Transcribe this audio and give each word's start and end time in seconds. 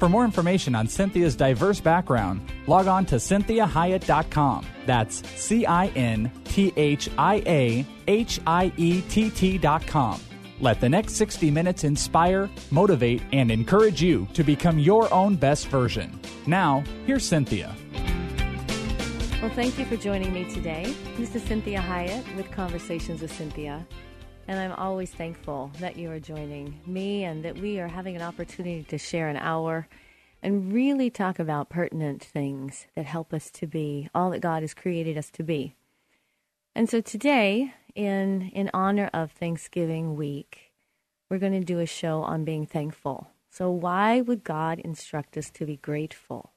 For 0.00 0.08
more 0.08 0.24
information 0.24 0.74
on 0.74 0.86
Cinthia's 0.86 1.36
diverse 1.36 1.78
background, 1.78 2.40
log 2.66 2.86
on 2.86 3.04
to 3.04 3.16
cinthiahiett.com. 3.16 4.66
That's 4.86 5.22
C 5.38 5.66
I 5.66 5.88
N 5.88 6.32
T 6.44 6.72
H 6.74 7.10
I 7.18 7.42
A 7.46 7.86
H 8.08 8.40
I 8.46 8.72
E 8.78 9.02
T 9.02 9.28
T.com. 9.28 10.18
Let 10.58 10.80
the 10.80 10.88
next 10.88 11.16
60 11.16 11.50
minutes 11.50 11.84
inspire, 11.84 12.48
motivate, 12.70 13.20
and 13.34 13.50
encourage 13.50 14.02
you 14.02 14.26
to 14.32 14.42
become 14.42 14.78
your 14.78 15.12
own 15.12 15.36
best 15.36 15.68
version. 15.68 16.18
Now, 16.46 16.82
here's 17.04 17.28
Cinthia. 17.28 17.74
Well, 19.42 19.50
thank 19.50 19.78
you 19.78 19.84
for 19.84 19.96
joining 19.96 20.32
me 20.32 20.44
today. 20.50 20.94
This 21.18 21.34
is 21.34 21.42
Cinthia 21.42 21.78
Hiett 21.78 22.36
with 22.36 22.50
Conversations 22.50 23.20
with 23.20 23.32
Cinthia. 23.32 23.84
And 24.50 24.58
I'm 24.58 24.72
always 24.72 25.12
thankful 25.12 25.70
that 25.78 25.96
you 25.96 26.10
are 26.10 26.18
joining 26.18 26.80
me 26.84 27.22
and 27.22 27.44
that 27.44 27.56
we 27.56 27.78
are 27.78 27.86
having 27.86 28.16
an 28.16 28.22
opportunity 28.22 28.82
to 28.82 28.98
share 28.98 29.28
an 29.28 29.36
hour 29.36 29.86
and 30.42 30.72
really 30.72 31.08
talk 31.08 31.38
about 31.38 31.68
pertinent 31.68 32.20
things 32.20 32.88
that 32.96 33.04
help 33.04 33.32
us 33.32 33.48
to 33.52 33.68
be 33.68 34.08
all 34.12 34.30
that 34.30 34.40
God 34.40 34.64
has 34.64 34.74
created 34.74 35.16
us 35.16 35.30
to 35.30 35.44
be. 35.44 35.76
And 36.74 36.90
so 36.90 37.00
today, 37.00 37.74
in 37.94 38.50
in 38.52 38.72
honor 38.74 39.08
of 39.14 39.30
Thanksgiving 39.30 40.16
week, 40.16 40.72
we're 41.28 41.38
going 41.38 41.52
to 41.52 41.60
do 41.60 41.78
a 41.78 41.86
show 41.86 42.22
on 42.22 42.42
being 42.42 42.66
thankful. 42.66 43.28
So 43.50 43.70
why 43.70 44.20
would 44.20 44.42
God 44.42 44.80
instruct 44.80 45.36
us 45.36 45.48
to 45.50 45.64
be 45.64 45.76
grateful? 45.76 46.50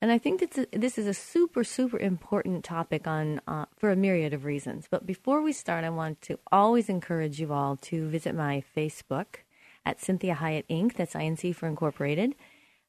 And 0.00 0.12
I 0.12 0.18
think 0.18 0.40
that 0.40 0.68
this 0.72 0.96
is 0.96 1.06
a 1.06 1.14
super, 1.14 1.64
super 1.64 1.98
important 1.98 2.64
topic 2.64 3.08
on 3.08 3.40
uh, 3.48 3.66
for 3.76 3.90
a 3.90 3.96
myriad 3.96 4.32
of 4.32 4.44
reasons. 4.44 4.86
But 4.88 5.06
before 5.06 5.42
we 5.42 5.52
start, 5.52 5.84
I 5.84 5.90
want 5.90 6.22
to 6.22 6.38
always 6.52 6.88
encourage 6.88 7.40
you 7.40 7.52
all 7.52 7.76
to 7.76 8.08
visit 8.08 8.34
my 8.34 8.62
Facebook 8.76 9.42
at 9.84 9.98
Cinthia 9.98 10.36
Hiett 10.36 10.66
Inc. 10.70 10.94
That's 10.94 11.14
INC 11.14 11.54
for 11.56 11.66
Incorporated, 11.66 12.36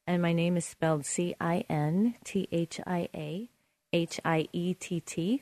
and 0.05 0.21
my 0.21 0.33
name 0.33 0.55
is 0.55 0.65
spelled 0.65 1.05
C 1.05 1.35
I 1.41 1.65
N 1.67 2.15
T 2.23 2.47
H 2.51 2.79
I 2.85 3.09
A 3.15 3.49
H 3.91 4.19
I 4.23 4.47
E 4.53 4.75
T 4.75 4.99
T. 4.99 5.41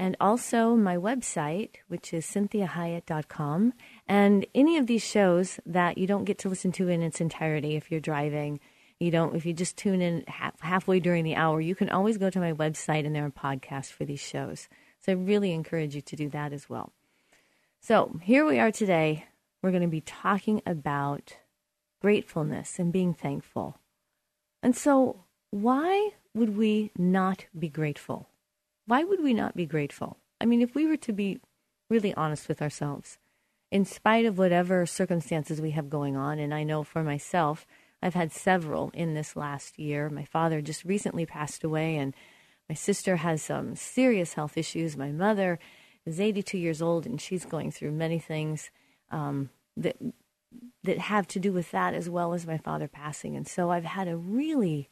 And 0.00 0.16
also 0.20 0.76
my 0.76 0.96
website, 0.96 1.70
which 1.88 2.14
is 2.14 2.24
cinthiahiett.com. 2.24 3.72
And 4.06 4.46
any 4.54 4.76
of 4.76 4.86
these 4.86 5.02
shows 5.04 5.58
that 5.66 5.98
you 5.98 6.06
don't 6.06 6.24
get 6.24 6.38
to 6.38 6.48
listen 6.48 6.70
to 6.72 6.88
in 6.88 7.02
its 7.02 7.20
entirety 7.20 7.74
if 7.74 7.90
you're 7.90 8.00
driving 8.00 8.60
you 9.00 9.10
don't 9.10 9.36
if 9.36 9.46
you 9.46 9.52
just 9.52 9.76
tune 9.76 10.02
in 10.02 10.24
half, 10.26 10.60
halfway 10.60 11.00
during 11.00 11.24
the 11.24 11.36
hour 11.36 11.60
you 11.60 11.74
can 11.74 11.88
always 11.88 12.18
go 12.18 12.30
to 12.30 12.40
my 12.40 12.52
website 12.52 13.06
and 13.06 13.14
there 13.14 13.24
are 13.24 13.30
podcasts 13.30 13.92
for 13.92 14.04
these 14.04 14.20
shows. 14.20 14.68
So 15.00 15.12
i 15.12 15.14
really 15.14 15.52
encourage 15.52 15.94
you 15.94 16.00
to 16.02 16.16
do 16.16 16.28
that 16.30 16.52
as 16.52 16.68
well. 16.68 16.92
So 17.80 18.18
here 18.22 18.44
we 18.44 18.58
are 18.58 18.72
today. 18.72 19.26
We're 19.62 19.70
going 19.70 19.82
to 19.82 19.88
be 19.88 20.00
talking 20.00 20.62
about 20.66 21.36
gratefulness 22.00 22.78
and 22.78 22.92
being 22.92 23.14
thankful. 23.14 23.78
And 24.62 24.76
so 24.76 25.24
why 25.50 26.10
would 26.34 26.56
we 26.56 26.90
not 26.96 27.46
be 27.56 27.68
grateful? 27.68 28.28
Why 28.86 29.04
would 29.04 29.22
we 29.22 29.34
not 29.34 29.54
be 29.56 29.66
grateful? 29.66 30.18
I 30.40 30.46
mean 30.46 30.62
if 30.62 30.74
we 30.74 30.86
were 30.86 30.96
to 30.96 31.12
be 31.12 31.38
really 31.88 32.14
honest 32.14 32.48
with 32.48 32.60
ourselves 32.60 33.18
in 33.70 33.84
spite 33.84 34.24
of 34.24 34.38
whatever 34.38 34.86
circumstances 34.86 35.60
we 35.60 35.72
have 35.72 35.90
going 35.90 36.16
on 36.16 36.38
and 36.38 36.54
i 36.54 36.62
know 36.62 36.82
for 36.82 37.02
myself 37.02 37.66
I've 38.02 38.14
had 38.14 38.32
several 38.32 38.90
in 38.94 39.14
this 39.14 39.36
last 39.36 39.78
year. 39.78 40.08
My 40.08 40.24
father 40.24 40.60
just 40.60 40.84
recently 40.84 41.26
passed 41.26 41.64
away, 41.64 41.96
and 41.96 42.14
my 42.68 42.74
sister 42.74 43.16
has 43.16 43.42
some 43.42 43.74
serious 43.74 44.34
health 44.34 44.56
issues. 44.56 44.96
My 44.96 45.10
mother 45.10 45.58
is 46.06 46.20
82 46.20 46.58
years 46.58 46.80
old, 46.80 47.06
and 47.06 47.20
she's 47.20 47.44
going 47.44 47.70
through 47.70 47.92
many 47.92 48.18
things 48.18 48.70
um, 49.10 49.50
that 49.76 49.96
that 50.82 50.98
have 50.98 51.26
to 51.28 51.40
do 51.40 51.52
with 51.52 51.70
that, 51.72 51.92
as 51.92 52.08
well 52.08 52.32
as 52.32 52.46
my 52.46 52.56
father 52.56 52.88
passing. 52.88 53.36
And 53.36 53.46
so 53.46 53.70
I've 53.70 53.84
had 53.84 54.08
a 54.08 54.16
really 54.16 54.88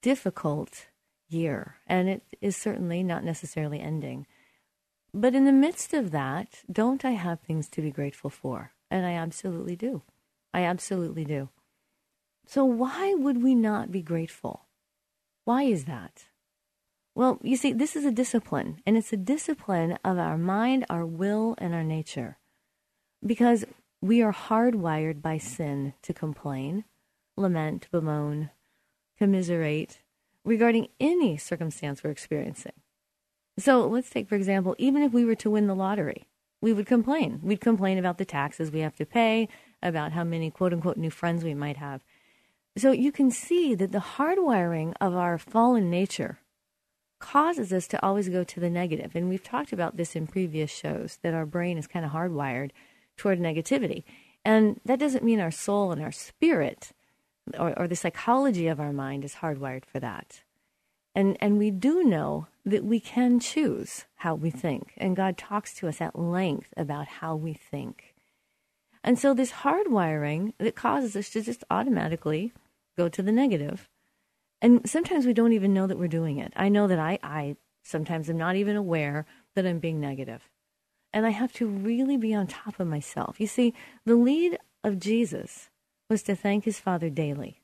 difficult 0.00 0.86
year, 1.28 1.76
and 1.86 2.08
it 2.08 2.22
is 2.40 2.56
certainly 2.56 3.02
not 3.02 3.24
necessarily 3.24 3.80
ending. 3.80 4.26
But 5.12 5.34
in 5.34 5.44
the 5.44 5.52
midst 5.52 5.94
of 5.94 6.10
that, 6.12 6.62
don't 6.70 7.04
I 7.04 7.12
have 7.12 7.40
things 7.40 7.68
to 7.70 7.82
be 7.82 7.90
grateful 7.90 8.30
for? 8.30 8.72
And 8.90 9.04
I 9.06 9.12
absolutely 9.12 9.76
do. 9.76 10.02
I 10.52 10.62
absolutely 10.62 11.24
do. 11.24 11.48
So, 12.46 12.64
why 12.64 13.14
would 13.14 13.42
we 13.42 13.54
not 13.54 13.90
be 13.90 14.02
grateful? 14.02 14.66
Why 15.44 15.64
is 15.64 15.84
that? 15.84 16.24
Well, 17.14 17.38
you 17.42 17.56
see, 17.56 17.72
this 17.72 17.94
is 17.94 18.04
a 18.04 18.10
discipline, 18.10 18.80
and 18.86 18.96
it's 18.96 19.12
a 19.12 19.16
discipline 19.16 19.98
of 20.04 20.18
our 20.18 20.36
mind, 20.36 20.84
our 20.90 21.06
will, 21.06 21.54
and 21.58 21.74
our 21.74 21.84
nature. 21.84 22.38
Because 23.24 23.64
we 24.00 24.20
are 24.20 24.32
hardwired 24.32 25.22
by 25.22 25.38
sin 25.38 25.94
to 26.02 26.12
complain, 26.12 26.84
lament, 27.36 27.88
bemoan, 27.90 28.50
commiserate 29.16 30.00
regarding 30.44 30.88
any 31.00 31.36
circumstance 31.36 32.02
we're 32.02 32.10
experiencing. 32.10 32.72
So 33.58 33.86
let's 33.86 34.10
take, 34.10 34.28
for 34.28 34.34
example, 34.34 34.74
even 34.78 35.02
if 35.02 35.12
we 35.12 35.24
were 35.24 35.36
to 35.36 35.50
win 35.50 35.68
the 35.68 35.74
lottery, 35.74 36.26
we 36.60 36.72
would 36.72 36.86
complain. 36.86 37.40
We'd 37.42 37.60
complain 37.60 37.98
about 37.98 38.18
the 38.18 38.24
taxes 38.24 38.70
we 38.70 38.80
have 38.80 38.96
to 38.96 39.06
pay, 39.06 39.48
about 39.82 40.12
how 40.12 40.24
many 40.24 40.50
quote 40.50 40.72
unquote 40.72 40.96
new 40.96 41.10
friends 41.10 41.44
we 41.44 41.54
might 41.54 41.76
have. 41.76 42.02
So 42.76 42.90
you 42.90 43.12
can 43.12 43.30
see 43.30 43.74
that 43.74 43.92
the 43.92 43.98
hardwiring 43.98 44.94
of 45.00 45.14
our 45.14 45.38
fallen 45.38 45.90
nature 45.90 46.38
causes 47.20 47.72
us 47.72 47.86
to 47.88 48.04
always 48.04 48.28
go 48.28 48.44
to 48.44 48.60
the 48.60 48.68
negative. 48.68 49.12
And 49.14 49.28
we've 49.28 49.42
talked 49.42 49.72
about 49.72 49.96
this 49.96 50.16
in 50.16 50.26
previous 50.26 50.70
shows 50.70 51.18
that 51.22 51.34
our 51.34 51.46
brain 51.46 51.78
is 51.78 51.86
kind 51.86 52.04
of 52.04 52.10
hardwired 52.10 52.70
toward 53.16 53.38
negativity. 53.38 54.02
And 54.44 54.80
that 54.84 54.98
doesn't 54.98 55.24
mean 55.24 55.40
our 55.40 55.50
soul 55.50 55.92
and 55.92 56.02
our 56.02 56.12
spirit 56.12 56.92
or, 57.58 57.78
or 57.78 57.88
the 57.88 57.96
psychology 57.96 58.68
of 58.68 58.80
our 58.80 58.92
mind 58.92 59.24
is 59.24 59.36
hardwired 59.36 59.84
for 59.84 60.00
that. 60.00 60.42
And, 61.14 61.36
and 61.40 61.58
we 61.58 61.70
do 61.70 62.02
know 62.02 62.48
that 62.66 62.84
we 62.84 62.98
can 62.98 63.38
choose 63.38 64.04
how 64.16 64.34
we 64.34 64.50
think. 64.50 64.92
And 64.96 65.14
God 65.14 65.38
talks 65.38 65.74
to 65.76 65.88
us 65.88 66.00
at 66.00 66.18
length 66.18 66.74
about 66.76 67.06
how 67.06 67.36
we 67.36 67.52
think. 67.52 68.14
And 69.04 69.18
so 69.18 69.34
this 69.34 69.52
hardwiring 69.52 70.54
that 70.58 70.74
causes 70.74 71.14
us 71.14 71.28
to 71.30 71.42
just 71.42 71.62
automatically 71.70 72.52
go 72.96 73.08
to 73.08 73.22
the 73.22 73.32
negative. 73.32 73.88
And 74.62 74.88
sometimes 74.88 75.26
we 75.26 75.34
don't 75.34 75.52
even 75.52 75.74
know 75.74 75.86
that 75.86 75.98
we're 75.98 76.08
doing 76.08 76.38
it. 76.38 76.52
I 76.56 76.68
know 76.68 76.86
that 76.86 76.98
I, 76.98 77.18
I 77.22 77.56
sometimes 77.82 78.30
am 78.30 78.38
not 78.38 78.56
even 78.56 78.76
aware 78.76 79.26
that 79.54 79.66
I'm 79.66 79.78
being 79.78 80.00
negative. 80.00 80.48
And 81.12 81.26
I 81.26 81.30
have 81.30 81.52
to 81.54 81.66
really 81.66 82.16
be 82.16 82.34
on 82.34 82.46
top 82.46 82.80
of 82.80 82.88
myself. 82.88 83.38
You 83.38 83.46
see, 83.46 83.74
the 84.04 84.16
lead 84.16 84.58
of 84.82 84.98
Jesus 84.98 85.70
was 86.08 86.22
to 86.24 86.34
thank 86.34 86.64
his 86.64 86.80
Father 86.80 87.10
daily 87.10 87.60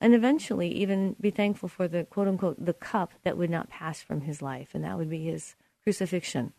and 0.00 0.14
eventually 0.14 0.68
even 0.68 1.16
be 1.20 1.30
thankful 1.30 1.68
for 1.68 1.88
the 1.88 2.04
quote 2.04 2.28
unquote 2.28 2.64
the 2.64 2.74
cup 2.74 3.12
that 3.24 3.36
would 3.36 3.50
not 3.50 3.70
pass 3.70 4.02
from 4.02 4.22
his 4.22 4.42
life, 4.42 4.70
and 4.74 4.84
that 4.84 4.98
would 4.98 5.08
be 5.08 5.24
his 5.24 5.54
crucifixion. 5.82 6.52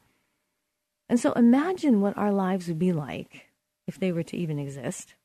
And 1.09 1.19
so 1.19 1.31
imagine 1.33 2.01
what 2.01 2.17
our 2.17 2.31
lives 2.31 2.67
would 2.67 2.79
be 2.79 2.91
like 2.91 3.47
if 3.85 3.99
they 3.99 4.11
were 4.11 4.23
to 4.23 4.37
even 4.37 4.59
exist, 4.59 5.15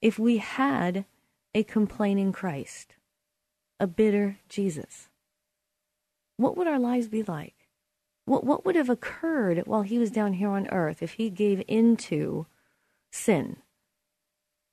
if 0.00 0.18
we 0.18 0.36
had 0.36 1.04
a 1.54 1.62
complaining 1.62 2.32
Christ, 2.32 2.94
a 3.78 3.86
bitter 3.86 4.38
Jesus? 4.48 5.08
What 6.36 6.56
would 6.56 6.66
our 6.66 6.78
lives 6.78 7.08
be 7.08 7.22
like? 7.22 7.68
What, 8.24 8.44
what 8.44 8.64
would 8.64 8.76
have 8.76 8.88
occurred 8.88 9.62
while 9.66 9.82
he 9.82 9.98
was 9.98 10.10
down 10.10 10.34
here 10.34 10.48
on 10.48 10.68
earth 10.68 11.02
if 11.02 11.12
he 11.12 11.28
gave 11.30 11.62
into 11.66 12.46
sin? 13.10 13.56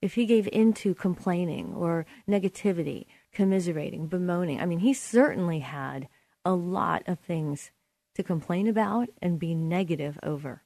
If 0.00 0.14
he 0.14 0.24
gave 0.24 0.48
into 0.52 0.94
complaining 0.94 1.74
or 1.74 2.06
negativity, 2.28 3.06
commiserating, 3.32 4.06
bemoaning? 4.06 4.60
I 4.60 4.66
mean, 4.66 4.78
he 4.78 4.94
certainly 4.94 5.58
had 5.58 6.08
a 6.44 6.52
lot 6.52 7.02
of 7.06 7.18
things 7.18 7.70
to 8.14 8.22
complain 8.22 8.66
about 8.66 9.08
and 9.20 9.38
be 9.38 9.54
negative 9.54 10.18
over. 10.22 10.62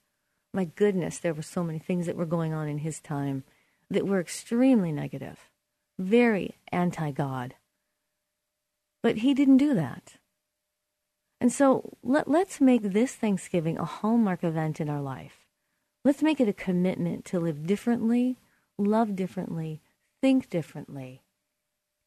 My 0.53 0.65
goodness, 0.65 1.19
there 1.19 1.35
were 1.35 1.43
so 1.43 1.65
many 1.65 1.79
things 1.79 2.07
that 2.07 2.17
were 2.17 2.27
going 2.27 2.53
on 2.53 2.69
in 2.69 2.79
his 2.79 3.01
time 3.01 3.45
that 3.91 4.07
were 4.07 4.21
extremely 4.21 4.93
negative, 4.93 5.51
very 5.99 6.57
anti 6.73 7.11
God. 7.11 7.55
But 9.03 9.19
he 9.19 9.35
didn't 9.35 9.59
do 9.59 9.75
that. 9.75 10.17
And 11.41 11.53
so 11.53 11.97
let, 12.03 12.27
let's 12.27 12.61
make 12.61 12.83
this 12.83 13.15
Thanksgiving 13.15 13.79
a 13.79 13.85
hallmark 13.85 14.43
event 14.43 14.81
in 14.81 14.89
our 14.89 15.03
life. 15.03 15.47
Let's 16.05 16.23
make 16.23 16.41
it 16.41 16.49
a 16.49 16.55
commitment 16.55 17.25
to 17.27 17.41
live 17.41 17.67
differently, 17.67 18.39
love 18.79 19.15
differently, 19.15 19.81
think 20.23 20.49
differently, 20.49 21.23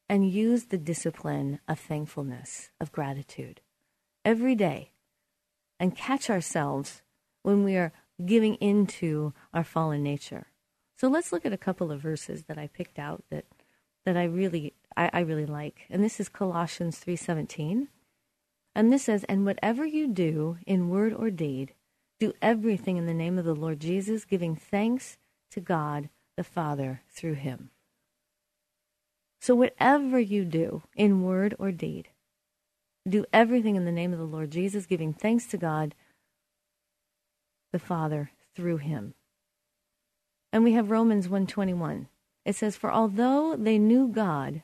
and 0.10 0.30
use 0.30 0.66
the 0.66 0.78
discipline 0.78 1.60
of 1.68 1.80
thankfulness, 1.80 2.72
of 2.80 2.92
gratitude 2.92 3.62
every 4.26 4.56
day, 4.56 4.92
and 5.80 5.96
catch 5.96 6.30
ourselves 6.30 7.02
when 7.44 7.64
we 7.64 7.76
are 7.76 7.94
giving 8.26 8.56
into 8.56 9.34
our 9.54 9.64
fallen 9.64 10.04
nature. 10.04 10.48
So 10.98 11.08
let's 11.08 11.32
look 11.32 11.46
at 11.46 11.54
a 11.54 11.58
couple 11.58 11.92
of 11.92 12.02
verses 12.02 12.46
that 12.46 12.58
I 12.58 12.68
picked 12.68 12.98
out 12.98 13.24
that 13.30 13.46
that 14.08 14.16
I 14.16 14.24
really 14.24 14.74
I, 14.96 15.10
I 15.12 15.20
really 15.20 15.46
like. 15.46 15.82
And 15.90 16.02
this 16.02 16.18
is 16.18 16.30
Colossians 16.30 16.98
three 16.98 17.18
seventeen. 17.18 17.90
And 18.74 18.94
this 18.94 19.04
says, 19.04 19.26
And 19.26 19.46
whatever 19.46 19.86
you 19.86 20.08
do 20.08 20.60
in 20.66 20.88
word 20.88 21.14
or 21.14 21.30
deed, 21.30 21.74
do 22.20 22.32
everything 22.42 22.96
in 22.96 23.06
the 23.06 23.14
name 23.14 23.38
of 23.38 23.44
the 23.44 23.56
Lord 23.56 23.82
Jesus, 23.82 24.24
giving 24.24 24.56
thanks 24.56 25.18
to 25.52 25.60
God 25.60 26.08
the 26.38 26.44
Father 26.44 27.02
through 27.10 27.34
him. 27.34 27.72
So, 29.42 29.56
whatever 29.56 30.20
you 30.20 30.46
do 30.46 30.84
in 30.96 31.24
word 31.24 31.54
or 31.60 31.74
deed, 31.74 32.08
do 33.10 33.26
everything 33.34 33.76
in 33.76 33.84
the 33.84 33.92
name 33.92 34.14
of 34.14 34.20
the 34.20 34.26
Lord 34.26 34.52
Jesus, 34.52 34.86
giving 34.86 35.12
thanks 35.12 35.48
to 35.48 35.58
God 35.58 35.96
the 37.74 37.80
Father 37.80 38.32
through 38.56 38.78
him. 38.78 39.16
And 40.54 40.64
we 40.64 40.74
have 40.74 40.92
Romans 40.92 41.28
121. 41.28 42.08
It 42.48 42.56
says, 42.56 42.78
For 42.78 42.90
although 42.90 43.58
they 43.58 43.78
knew 43.78 44.08
God, 44.08 44.62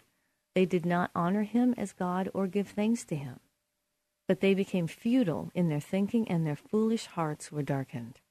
they 0.56 0.66
did 0.66 0.86
not 0.86 1.12
honor 1.14 1.44
him 1.44 1.76
as 1.78 1.92
God 1.92 2.30
or 2.34 2.48
give 2.48 2.70
thanks 2.70 3.04
to 3.06 3.16
him. 3.18 3.42
But 4.26 4.40
they 4.40 4.54
became 4.54 4.88
futile 4.88 5.52
in 5.54 5.68
their 5.68 5.82
thinking, 5.82 6.26
and 6.30 6.48
their 6.48 6.56
foolish 6.56 7.08
hearts 7.08 7.52
were 7.52 7.62
darkened. 7.62 8.22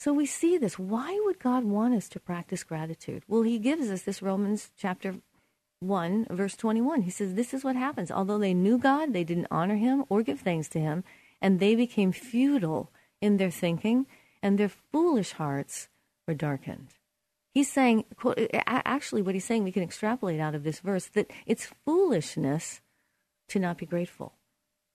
So 0.00 0.14
we 0.14 0.24
see 0.24 0.56
this. 0.56 0.78
Why 0.78 1.20
would 1.26 1.38
God 1.38 1.64
want 1.64 1.92
us 1.92 2.08
to 2.08 2.18
practice 2.18 2.64
gratitude? 2.64 3.24
Well, 3.28 3.42
he 3.42 3.58
gives 3.58 3.90
us 3.90 4.02
this 4.02 4.22
Romans 4.22 4.70
chapter 4.78 5.16
1, 5.80 6.28
verse 6.30 6.56
21. 6.56 7.02
He 7.02 7.10
says, 7.10 7.34
This 7.34 7.52
is 7.52 7.62
what 7.62 7.76
happens. 7.76 8.10
Although 8.10 8.38
they 8.38 8.54
knew 8.54 8.78
God, 8.78 9.12
they 9.12 9.22
didn't 9.22 9.48
honor 9.50 9.76
him 9.76 10.06
or 10.08 10.22
give 10.22 10.40
thanks 10.40 10.68
to 10.70 10.80
him, 10.80 11.04
and 11.42 11.60
they 11.60 11.74
became 11.74 12.10
futile 12.10 12.90
in 13.20 13.36
their 13.36 13.50
thinking, 13.50 14.06
and 14.42 14.56
their 14.56 14.70
foolish 14.70 15.32
hearts 15.32 15.88
were 16.26 16.32
darkened. 16.32 16.94
He's 17.52 17.70
saying, 17.70 18.04
actually, 18.66 19.20
what 19.22 19.34
he's 19.34 19.44
saying, 19.44 19.62
we 19.62 19.72
can 19.72 19.82
extrapolate 19.82 20.40
out 20.40 20.54
of 20.54 20.64
this 20.64 20.80
verse 20.80 21.06
that 21.08 21.30
it's 21.44 21.70
foolishness 21.84 22.80
to 23.48 23.58
not 23.58 23.76
be 23.76 23.84
grateful. 23.84 24.34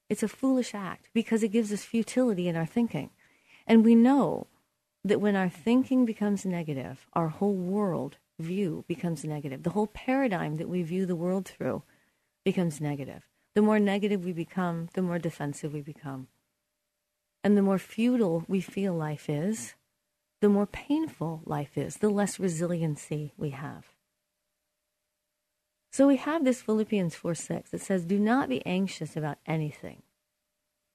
It's 0.08 0.24
a 0.24 0.28
foolish 0.28 0.74
act 0.74 1.08
because 1.14 1.42
it 1.42 1.52
gives 1.52 1.72
us 1.72 1.84
futility 1.84 2.48
in 2.48 2.56
our 2.56 2.66
thinking. 2.66 3.10
And 3.66 3.84
we 3.84 3.94
know 3.94 4.48
that 5.04 5.20
when 5.20 5.36
our 5.36 5.48
thinking 5.48 6.04
becomes 6.04 6.44
negative, 6.44 7.06
our 7.12 7.28
whole 7.28 7.54
world 7.54 8.16
view 8.40 8.84
becomes 8.88 9.24
negative. 9.24 9.62
The 9.62 9.70
whole 9.70 9.86
paradigm 9.86 10.56
that 10.56 10.68
we 10.68 10.82
view 10.82 11.06
the 11.06 11.14
world 11.14 11.46
through 11.46 11.84
becomes 12.44 12.80
negative. 12.80 13.22
The 13.54 13.62
more 13.62 13.78
negative 13.78 14.24
we 14.24 14.32
become, 14.32 14.88
the 14.94 15.02
more 15.02 15.18
defensive 15.18 15.72
we 15.72 15.80
become. 15.82 16.28
And 17.44 17.56
the 17.56 17.62
more 17.62 17.78
futile 17.78 18.44
we 18.48 18.60
feel 18.60 18.94
life 18.94 19.28
is, 19.28 19.74
the 20.40 20.48
more 20.48 20.66
painful 20.66 21.42
life 21.44 21.76
is, 21.76 21.96
the 21.96 22.08
less 22.08 22.38
resiliency 22.38 23.32
we 23.36 23.50
have. 23.50 23.86
So 25.90 26.06
we 26.06 26.16
have 26.16 26.44
this 26.44 26.62
Philippians 26.62 27.14
4 27.14 27.34
6 27.34 27.70
that 27.70 27.80
says, 27.80 28.04
Do 28.04 28.18
not 28.18 28.48
be 28.48 28.64
anxious 28.64 29.16
about 29.16 29.38
anything, 29.46 30.02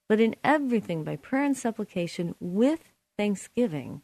but 0.07 0.19
in 0.19 0.35
everything 0.43 1.03
by 1.03 1.15
prayer 1.15 1.43
and 1.43 1.57
supplication 1.57 2.35
with 2.39 2.91
thanksgiving, 3.17 4.01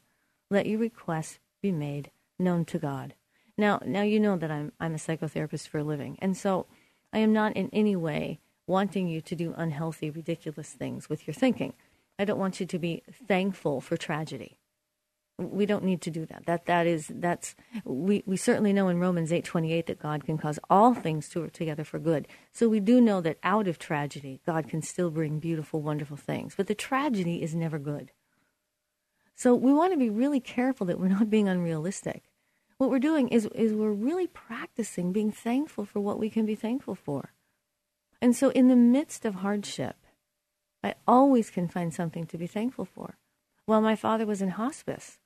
let 0.49 0.65
your 0.65 0.79
requests 0.79 1.39
be 1.61 1.71
made 1.71 2.11
known 2.37 2.65
to 2.65 2.79
God. 2.79 3.13
Now, 3.57 3.81
now 3.85 4.01
you 4.01 4.19
know 4.19 4.37
that 4.37 4.51
I'm 4.51 4.71
I'm 4.79 4.95
a 4.95 4.97
psychotherapist 4.97 5.67
for 5.67 5.79
a 5.79 5.83
living, 5.83 6.17
and 6.21 6.35
so 6.35 6.65
I 7.11 7.19
am 7.19 7.33
not 7.33 7.55
in 7.55 7.69
any 7.71 7.95
way 7.95 8.39
wanting 8.67 9.07
you 9.07 9.19
to 9.19 9.35
do 9.35 9.53
unhealthy, 9.57 10.09
ridiculous 10.09 10.69
things 10.69 11.09
with 11.09 11.27
your 11.27 11.33
thinking. 11.33 11.73
I 12.17 12.25
don't 12.25 12.39
want 12.39 12.59
you 12.59 12.65
to 12.65 12.79
be 12.79 13.03
thankful 13.27 13.81
for 13.81 13.97
tragedy. 13.97 14.58
We 15.39 15.65
don't 15.65 15.83
need 15.83 16.01
to 16.01 16.11
do 16.11 16.25
that. 16.25 16.45
That 16.45 16.65
that 16.65 16.85
is 16.85 17.09
that's 17.09 17.55
we, 17.85 18.23
we 18.25 18.35
certainly 18.35 18.73
know 18.73 18.89
in 18.89 18.99
Romans 18.99 19.31
eight 19.31 19.45
twenty 19.45 19.73
eight 19.73 19.87
that 19.87 19.99
God 19.99 20.25
can 20.25 20.37
cause 20.37 20.59
all 20.69 20.93
things 20.93 21.29
to 21.29 21.41
work 21.41 21.53
together 21.53 21.83
for 21.83 21.97
good. 21.97 22.27
So 22.51 22.67
we 22.67 22.79
do 22.79 22.99
know 22.99 23.21
that 23.21 23.37
out 23.41 23.67
of 23.67 23.79
tragedy, 23.79 24.41
God 24.45 24.67
can 24.67 24.81
still 24.81 25.09
bring 25.09 25.39
beautiful, 25.39 25.81
wonderful 25.81 26.17
things. 26.17 26.55
But 26.55 26.67
the 26.67 26.75
tragedy 26.75 27.41
is 27.41 27.55
never 27.55 27.79
good. 27.79 28.11
So 29.35 29.55
we 29.55 29.71
want 29.71 29.93
to 29.93 29.97
be 29.97 30.09
really 30.09 30.41
careful 30.41 30.85
that 30.87 30.99
we're 30.99 31.07
not 31.07 31.29
being 31.29 31.47
unrealistic. 31.47 32.23
What 32.77 32.89
we're 32.89 32.99
doing 32.99 33.29
is, 33.29 33.45
is 33.55 33.73
we're 33.73 33.91
really 33.91 34.27
practicing 34.27 35.13
being 35.13 35.31
thankful 35.31 35.85
for 35.85 36.01
what 36.01 36.19
we 36.19 36.29
can 36.29 36.45
be 36.45 36.55
thankful 36.55 36.95
for. 36.95 37.33
And 38.21 38.35
so 38.35 38.49
in 38.49 38.67
the 38.67 38.75
midst 38.75 39.23
of 39.23 39.35
hardship, 39.35 39.95
I 40.83 40.95
always 41.07 41.49
can 41.49 41.69
find 41.69 41.93
something 41.93 42.25
to 42.27 42.37
be 42.37 42.47
thankful 42.47 42.85
for. 42.85 43.17
While 43.65 43.81
my 43.81 43.95
father 43.95 44.25
was 44.25 44.41
in 44.41 44.49
hospice, 44.49 45.19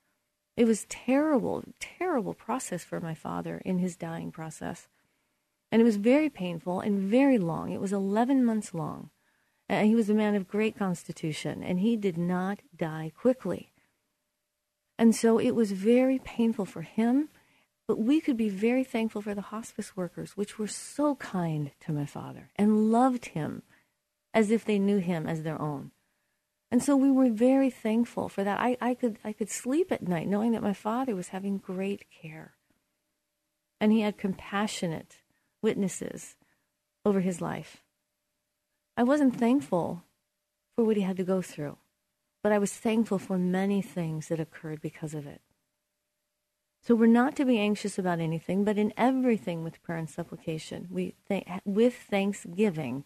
it 0.56 0.64
was 0.66 0.86
terrible, 0.88 1.64
terrible 1.80 2.34
process 2.34 2.84
for 2.84 3.00
my 3.00 3.14
father 3.14 3.60
in 3.64 3.78
his 3.78 3.96
dying 3.96 4.30
process. 4.30 4.88
And 5.72 5.82
it 5.82 5.84
was 5.84 5.96
very 5.96 6.30
painful 6.30 6.80
and 6.80 7.00
very 7.00 7.38
long. 7.38 7.72
It 7.72 7.80
was 7.80 7.92
11 7.92 8.44
months 8.44 8.72
long. 8.72 9.10
And 9.68 9.88
he 9.88 9.94
was 9.94 10.08
a 10.08 10.14
man 10.14 10.34
of 10.34 10.46
great 10.46 10.76
constitution, 10.76 11.62
and 11.62 11.80
he 11.80 11.96
did 11.96 12.18
not 12.18 12.60
die 12.76 13.10
quickly. 13.16 13.72
And 14.98 15.16
so 15.16 15.38
it 15.38 15.52
was 15.52 15.72
very 15.72 16.18
painful 16.18 16.66
for 16.66 16.82
him, 16.82 17.30
but 17.88 17.98
we 17.98 18.20
could 18.20 18.36
be 18.36 18.48
very 18.48 18.84
thankful 18.84 19.22
for 19.22 19.34
the 19.34 19.40
hospice 19.40 19.96
workers, 19.96 20.36
which 20.36 20.58
were 20.58 20.68
so 20.68 21.16
kind 21.16 21.72
to 21.80 21.92
my 21.92 22.06
father 22.06 22.50
and 22.56 22.92
loved 22.92 23.26
him 23.26 23.62
as 24.32 24.50
if 24.50 24.64
they 24.64 24.78
knew 24.78 24.98
him 24.98 25.26
as 25.26 25.42
their 25.42 25.60
own. 25.60 25.90
And 26.74 26.82
so 26.82 26.96
we 26.96 27.12
were 27.12 27.30
very 27.30 27.70
thankful 27.70 28.28
for 28.28 28.42
that. 28.42 28.58
I, 28.58 28.76
I, 28.80 28.94
could, 28.94 29.20
I 29.24 29.32
could 29.32 29.48
sleep 29.48 29.92
at 29.92 30.08
night 30.08 30.26
knowing 30.26 30.50
that 30.52 30.62
my 30.62 30.72
father 30.72 31.14
was 31.14 31.28
having 31.28 31.58
great 31.58 32.06
care. 32.10 32.54
And 33.80 33.92
he 33.92 34.00
had 34.00 34.18
compassionate 34.18 35.18
witnesses 35.62 36.34
over 37.04 37.20
his 37.20 37.40
life. 37.40 37.84
I 38.96 39.04
wasn't 39.04 39.38
thankful 39.38 40.02
for 40.74 40.84
what 40.84 40.96
he 40.96 41.02
had 41.02 41.16
to 41.18 41.24
go 41.24 41.40
through 41.40 41.78
but 42.44 42.52
I 42.52 42.58
was 42.58 42.74
thankful 42.74 43.18
for 43.18 43.38
many 43.38 43.80
things 43.80 44.28
that 44.28 44.38
occurred 44.38 44.82
because 44.82 45.14
of 45.14 45.26
it. 45.26 45.40
So 46.82 46.94
we're 46.94 47.06
not 47.06 47.34
to 47.36 47.46
be 47.46 47.58
anxious 47.58 47.98
about 47.98 48.20
anything, 48.20 48.64
but 48.64 48.76
in 48.76 48.92
everything 48.98 49.64
with 49.64 49.82
prayer 49.82 49.96
and 49.96 50.10
supplication, 50.10 50.86
we 50.90 51.14
th- 51.26 51.46
with 51.64 51.94
thanksgiving, 51.94 53.04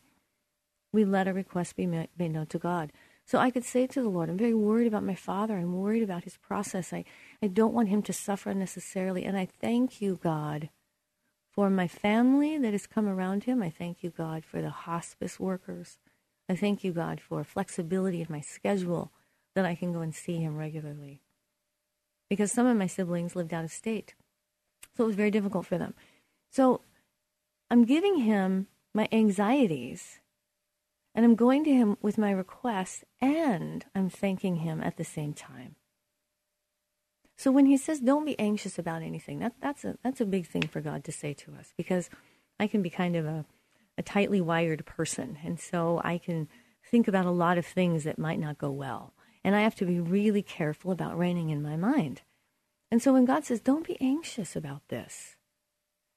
we 0.92 1.04
let 1.04 1.28
our 1.28 1.34
requests 1.34 1.72
be 1.72 1.86
made 1.86 2.08
known 2.18 2.46
to 2.46 2.58
God. 2.58 2.90
So 3.28 3.36
I 3.38 3.50
could 3.50 3.64
say 3.64 3.86
to 3.86 4.00
the 4.00 4.08
Lord, 4.08 4.30
I'm 4.30 4.38
very 4.38 4.54
worried 4.54 4.86
about 4.86 5.04
my 5.04 5.14
father. 5.14 5.58
I'm 5.58 5.78
worried 5.78 6.02
about 6.02 6.24
his 6.24 6.38
process. 6.38 6.94
I, 6.94 7.04
I 7.42 7.48
don't 7.48 7.74
want 7.74 7.90
him 7.90 8.00
to 8.04 8.12
suffer 8.14 8.48
unnecessarily. 8.48 9.26
And 9.26 9.36
I 9.36 9.44
thank 9.44 10.00
you, 10.00 10.18
God, 10.22 10.70
for 11.52 11.68
my 11.68 11.88
family 11.88 12.56
that 12.56 12.72
has 12.72 12.86
come 12.86 13.06
around 13.06 13.44
him. 13.44 13.62
I 13.62 13.68
thank 13.68 14.02
you, 14.02 14.08
God, 14.08 14.46
for 14.46 14.62
the 14.62 14.70
hospice 14.70 15.38
workers. 15.38 15.98
I 16.48 16.56
thank 16.56 16.82
you, 16.82 16.90
God, 16.90 17.20
for 17.20 17.44
flexibility 17.44 18.22
in 18.22 18.28
my 18.30 18.40
schedule 18.40 19.12
that 19.54 19.66
I 19.66 19.74
can 19.74 19.92
go 19.92 20.00
and 20.00 20.14
see 20.14 20.38
him 20.38 20.56
regularly. 20.56 21.20
Because 22.30 22.50
some 22.50 22.66
of 22.66 22.78
my 22.78 22.86
siblings 22.86 23.36
lived 23.36 23.52
out 23.52 23.64
of 23.64 23.70
state. 23.70 24.14
So 24.96 25.04
it 25.04 25.06
was 25.06 25.16
very 25.16 25.30
difficult 25.30 25.66
for 25.66 25.76
them. 25.76 25.92
So 26.50 26.80
I'm 27.70 27.84
giving 27.84 28.20
him 28.20 28.68
my 28.94 29.06
anxieties 29.12 30.20
and 31.18 31.24
I'm 31.24 31.34
going 31.34 31.64
to 31.64 31.72
him 31.72 31.96
with 32.00 32.16
my 32.16 32.30
request 32.30 33.02
and 33.20 33.84
I'm 33.92 34.08
thanking 34.08 34.58
him 34.58 34.80
at 34.80 34.98
the 34.98 35.04
same 35.04 35.32
time. 35.32 35.74
So 37.36 37.50
when 37.50 37.66
he 37.66 37.76
says 37.76 37.98
don't 37.98 38.24
be 38.24 38.38
anxious 38.38 38.78
about 38.78 39.02
anything, 39.02 39.40
that, 39.40 39.54
that's 39.60 39.84
a 39.84 39.98
that's 40.04 40.20
a 40.20 40.24
big 40.24 40.46
thing 40.46 40.68
for 40.68 40.80
God 40.80 41.02
to 41.02 41.10
say 41.10 41.34
to 41.34 41.54
us 41.58 41.74
because 41.76 42.08
I 42.60 42.68
can 42.68 42.82
be 42.82 42.88
kind 42.88 43.16
of 43.16 43.26
a, 43.26 43.44
a 43.98 44.02
tightly 44.04 44.40
wired 44.40 44.86
person 44.86 45.38
and 45.42 45.58
so 45.58 46.00
I 46.04 46.18
can 46.18 46.46
think 46.88 47.08
about 47.08 47.26
a 47.26 47.32
lot 47.32 47.58
of 47.58 47.66
things 47.66 48.04
that 48.04 48.20
might 48.20 48.38
not 48.38 48.58
go 48.58 48.70
well. 48.70 49.12
And 49.42 49.56
I 49.56 49.62
have 49.62 49.74
to 49.76 49.86
be 49.86 49.98
really 49.98 50.42
careful 50.42 50.92
about 50.92 51.18
reining 51.18 51.50
in 51.50 51.60
my 51.60 51.74
mind. 51.74 52.22
And 52.92 53.02
so 53.02 53.12
when 53.12 53.24
God 53.24 53.44
says, 53.44 53.60
don't 53.60 53.84
be 53.84 54.00
anxious 54.00 54.54
about 54.54 54.82
this, 54.86 55.34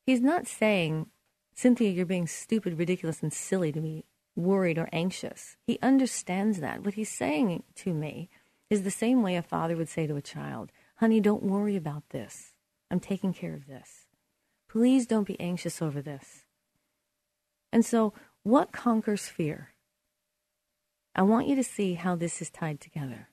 He's 0.06 0.22
not 0.22 0.46
saying, 0.46 1.08
Cinthia, 1.58 1.92
you're 1.96 2.06
being 2.06 2.28
stupid, 2.28 2.78
ridiculous, 2.78 3.24
and 3.24 3.34
silly 3.34 3.72
to 3.72 3.82
be 3.82 4.06
worried 4.36 4.78
or 4.78 4.90
anxious. 4.92 5.58
He 5.66 5.80
understands 5.82 6.60
that. 6.60 6.84
What 6.84 6.96
he's 6.96 7.10
saying 7.10 7.64
to 7.76 7.94
me 7.94 8.30
is 8.70 8.84
the 8.84 8.92
same 8.92 9.22
way 9.22 9.36
a 9.36 9.42
father 9.42 9.76
would 9.76 9.90
say 9.90 10.08
to 10.08 10.16
a 10.16 10.22
child 10.22 10.72
Honey, 10.96 11.20
don't 11.20 11.44
worry 11.44 11.76
about 11.76 12.10
this. 12.12 12.54
I'm 12.92 13.00
taking 13.00 13.34
care 13.34 13.56
of 13.56 13.66
this. 13.66 14.06
Please 14.70 15.08
don't 15.08 15.28
be 15.28 15.40
anxious 15.40 15.82
over 15.82 16.02
this. 16.02 16.46
And 17.72 17.86
so, 17.86 18.14
what 18.44 18.72
conquers 18.72 19.28
fear? 19.28 19.70
I 21.16 21.24
want 21.24 21.48
you 21.48 21.56
to 21.56 21.64
see 21.64 21.96
how 21.96 22.16
this 22.16 22.42
is 22.42 22.50
tied 22.50 22.80
together. 22.80 23.30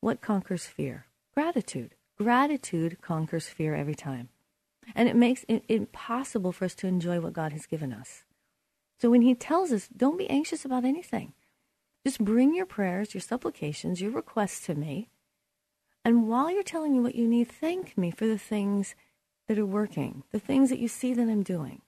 What 0.00 0.20
conquers 0.20 0.66
fear? 0.66 1.06
Gratitude. 1.34 1.94
Gratitude 2.18 2.98
conquers 3.00 3.46
fear 3.46 3.74
every 3.74 3.94
time. 3.94 4.28
And 4.94 5.08
it 5.08 5.16
makes 5.16 5.44
it 5.48 5.64
impossible 5.68 6.52
for 6.52 6.64
us 6.64 6.74
to 6.76 6.86
enjoy 6.86 7.20
what 7.20 7.32
God 7.32 7.52
has 7.52 7.66
given 7.66 7.92
us. 7.92 8.24
So 8.98 9.10
when 9.10 9.22
He 9.22 9.34
tells 9.34 9.72
us, 9.72 9.88
don't 9.88 10.18
be 10.18 10.30
anxious 10.30 10.64
about 10.64 10.84
anything, 10.84 11.32
just 12.04 12.24
bring 12.24 12.54
your 12.54 12.66
prayers, 12.66 13.14
your 13.14 13.20
supplications, 13.20 14.00
your 14.00 14.10
requests 14.10 14.64
to 14.66 14.74
me. 14.74 15.10
And 16.04 16.28
while 16.28 16.50
you're 16.50 16.62
telling 16.62 16.92
me 16.92 17.00
what 17.00 17.14
you 17.14 17.28
need, 17.28 17.48
thank 17.48 17.96
me 17.96 18.10
for 18.10 18.26
the 18.26 18.38
things 18.38 18.94
that 19.48 19.58
are 19.58 19.66
working, 19.66 20.24
the 20.32 20.40
things 20.40 20.70
that 20.70 20.78
you 20.78 20.88
see 20.88 21.14
that 21.14 21.28
I'm 21.28 21.42
doing, 21.42 21.82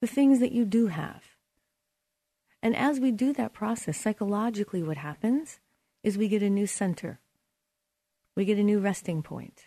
the 0.00 0.06
things 0.06 0.40
that 0.40 0.52
you 0.52 0.64
do 0.64 0.86
have. 0.88 1.24
And 2.62 2.74
as 2.74 2.98
we 2.98 3.10
do 3.10 3.34
that 3.34 3.52
process, 3.52 3.98
psychologically, 3.98 4.82
what 4.82 4.96
happens 4.96 5.60
is 6.02 6.16
we 6.16 6.28
get 6.28 6.42
a 6.42 6.48
new 6.48 6.66
center, 6.66 7.20
we 8.34 8.46
get 8.46 8.58
a 8.58 8.62
new 8.62 8.78
resting 8.78 9.22
point. 9.22 9.66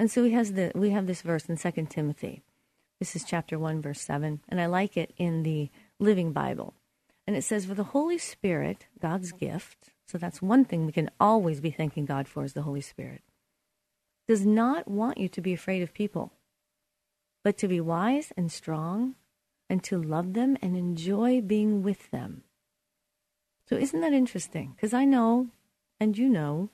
And 0.00 0.10
so 0.10 0.24
he 0.24 0.32
has 0.32 0.52
the, 0.52 0.72
we 0.74 0.90
have 0.90 1.06
this 1.06 1.22
verse 1.22 1.46
in 1.46 1.56
2 1.56 1.86
Timothy. 1.88 2.42
This 2.98 3.14
is 3.14 3.24
chapter 3.24 3.58
1, 3.58 3.80
verse 3.80 4.00
7. 4.00 4.40
And 4.48 4.60
I 4.60 4.66
like 4.66 4.96
it 4.96 5.14
in 5.16 5.44
the 5.44 5.70
Living 6.00 6.32
Bible. 6.32 6.74
And 7.26 7.36
it 7.36 7.44
says, 7.44 7.66
For 7.66 7.74
the 7.74 7.84
Holy 7.84 8.18
Spirit, 8.18 8.86
God's 9.00 9.32
gift, 9.32 9.90
so 10.06 10.18
that's 10.18 10.42
one 10.42 10.64
thing 10.64 10.84
we 10.84 10.92
can 10.92 11.10
always 11.20 11.60
be 11.60 11.70
thanking 11.70 12.06
God 12.06 12.26
for 12.26 12.42
is 12.42 12.54
the 12.54 12.62
Holy 12.62 12.80
Spirit, 12.80 13.22
does 14.26 14.44
not 14.44 14.88
want 14.88 15.18
you 15.18 15.28
to 15.28 15.40
be 15.40 15.52
afraid 15.52 15.82
of 15.82 15.94
people, 15.94 16.32
but 17.44 17.56
to 17.58 17.68
be 17.68 17.80
wise 17.80 18.32
and 18.36 18.50
strong 18.50 19.14
and 19.70 19.84
to 19.84 20.02
love 20.02 20.32
them 20.32 20.56
and 20.60 20.76
enjoy 20.76 21.40
being 21.40 21.82
with 21.82 22.10
them. 22.10 22.42
So, 23.68 23.76
isn't 23.76 24.00
that 24.00 24.14
interesting? 24.14 24.72
Because 24.74 24.94
I 24.94 25.04
know, 25.04 25.48
and 26.00 26.16
you 26.16 26.28
know, 26.28 26.70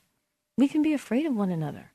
we 0.57 0.69
can 0.69 0.81
be 0.81 0.95
afraid 0.95 1.27
of 1.27 1.35
one 1.35 1.51
another. 1.51 1.91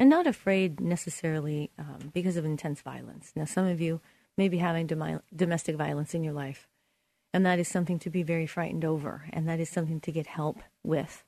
And 0.00 0.08
not 0.08 0.26
afraid 0.26 0.80
necessarily 0.80 1.70
um, 1.78 2.10
because 2.14 2.38
of 2.38 2.46
intense 2.46 2.80
violence. 2.80 3.32
Now, 3.36 3.44
some 3.44 3.66
of 3.66 3.82
you 3.82 4.00
may 4.38 4.48
be 4.48 4.56
having 4.56 4.86
dom- 4.86 5.20
domestic 5.36 5.76
violence 5.76 6.14
in 6.14 6.24
your 6.24 6.32
life, 6.32 6.66
and 7.34 7.44
that 7.44 7.58
is 7.58 7.68
something 7.68 7.98
to 7.98 8.08
be 8.08 8.22
very 8.22 8.46
frightened 8.46 8.82
over, 8.82 9.26
and 9.30 9.46
that 9.46 9.60
is 9.60 9.68
something 9.68 10.00
to 10.00 10.10
get 10.10 10.26
help 10.26 10.60
with. 10.82 11.22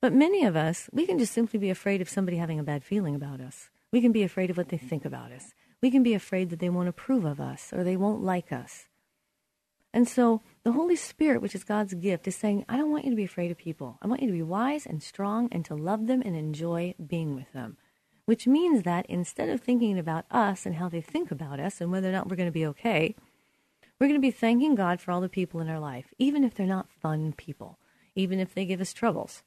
But 0.00 0.12
many 0.12 0.44
of 0.44 0.54
us, 0.54 0.88
we 0.92 1.04
can 1.04 1.18
just 1.18 1.32
simply 1.32 1.58
be 1.58 1.70
afraid 1.70 2.00
of 2.00 2.08
somebody 2.08 2.36
having 2.36 2.60
a 2.60 2.64
bad 2.64 2.84
feeling 2.84 3.16
about 3.16 3.40
us. 3.40 3.68
We 3.90 4.00
can 4.00 4.12
be 4.12 4.22
afraid 4.22 4.50
of 4.50 4.56
what 4.56 4.68
they 4.68 4.78
think 4.78 5.04
about 5.04 5.32
us. 5.32 5.54
We 5.82 5.90
can 5.90 6.04
be 6.04 6.14
afraid 6.14 6.50
that 6.50 6.60
they 6.60 6.70
won't 6.70 6.88
approve 6.88 7.24
of 7.24 7.40
us 7.40 7.72
or 7.72 7.82
they 7.82 7.96
won't 7.96 8.22
like 8.22 8.52
us. 8.52 8.86
And 9.92 10.08
so 10.08 10.40
the 10.62 10.72
Holy 10.72 10.96
Spirit, 10.96 11.42
which 11.42 11.54
is 11.54 11.64
God's 11.64 11.94
gift, 11.94 12.26
is 12.26 12.36
saying, 12.36 12.64
I 12.68 12.76
don't 12.76 12.90
want 12.90 13.04
you 13.04 13.10
to 13.10 13.16
be 13.16 13.24
afraid 13.24 13.50
of 13.50 13.58
people. 13.58 13.98
I 14.00 14.06
want 14.06 14.22
you 14.22 14.28
to 14.28 14.32
be 14.32 14.42
wise 14.42 14.86
and 14.86 15.02
strong 15.02 15.48
and 15.52 15.64
to 15.66 15.74
love 15.74 16.06
them 16.06 16.22
and 16.24 16.34
enjoy 16.34 16.94
being 17.04 17.34
with 17.34 17.52
them. 17.52 17.76
Which 18.24 18.46
means 18.46 18.84
that 18.84 19.04
instead 19.06 19.48
of 19.48 19.60
thinking 19.60 19.98
about 19.98 20.24
us 20.30 20.64
and 20.64 20.76
how 20.76 20.88
they 20.88 21.00
think 21.00 21.30
about 21.30 21.60
us 21.60 21.80
and 21.80 21.90
whether 21.90 22.08
or 22.08 22.12
not 22.12 22.28
we're 22.30 22.36
going 22.36 22.48
to 22.48 22.52
be 22.52 22.66
okay, 22.66 23.14
we're 23.98 24.06
going 24.06 24.20
to 24.20 24.26
be 24.26 24.30
thanking 24.30 24.74
God 24.74 25.00
for 25.00 25.10
all 25.10 25.20
the 25.20 25.28
people 25.28 25.60
in 25.60 25.68
our 25.68 25.80
life, 25.80 26.14
even 26.18 26.42
if 26.42 26.54
they're 26.54 26.66
not 26.66 26.90
fun 26.90 27.32
people, 27.32 27.78
even 28.14 28.40
if 28.40 28.54
they 28.54 28.64
give 28.64 28.80
us 28.80 28.92
troubles. 28.92 29.42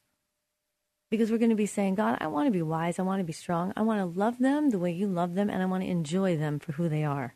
Because 1.10 1.30
we're 1.30 1.38
going 1.38 1.50
to 1.50 1.56
be 1.56 1.66
saying, 1.66 1.94
God, 1.94 2.18
I 2.20 2.26
want 2.26 2.46
to 2.46 2.52
be 2.52 2.62
wise. 2.62 2.98
I 2.98 3.02
want 3.02 3.20
to 3.20 3.24
be 3.24 3.32
strong. 3.32 3.72
I 3.76 3.82
want 3.82 4.00
to 4.00 4.18
love 4.18 4.38
them 4.38 4.70
the 4.70 4.78
way 4.78 4.92
you 4.92 5.06
love 5.06 5.34
them, 5.34 5.50
and 5.50 5.62
I 5.62 5.66
want 5.66 5.84
to 5.84 5.90
enjoy 5.90 6.36
them 6.36 6.58
for 6.58 6.72
who 6.72 6.88
they 6.88 7.04
are. 7.04 7.34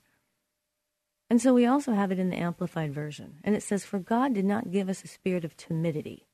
And 1.31 1.41
so 1.41 1.55
we 1.55 1.65
also 1.65 1.93
have 1.93 2.11
it 2.11 2.19
in 2.19 2.29
the 2.29 2.37
Amplified 2.37 2.93
Version. 2.93 3.39
And 3.45 3.55
it 3.55 3.63
says, 3.63 3.85
For 3.85 4.01
God 4.01 4.35
did 4.35 4.45
not 4.45 4.73
give 4.73 4.89
us 4.89 5.05
a 5.05 5.09
spirit 5.09 5.45
of 5.45 5.57
timidity, 5.57 6.27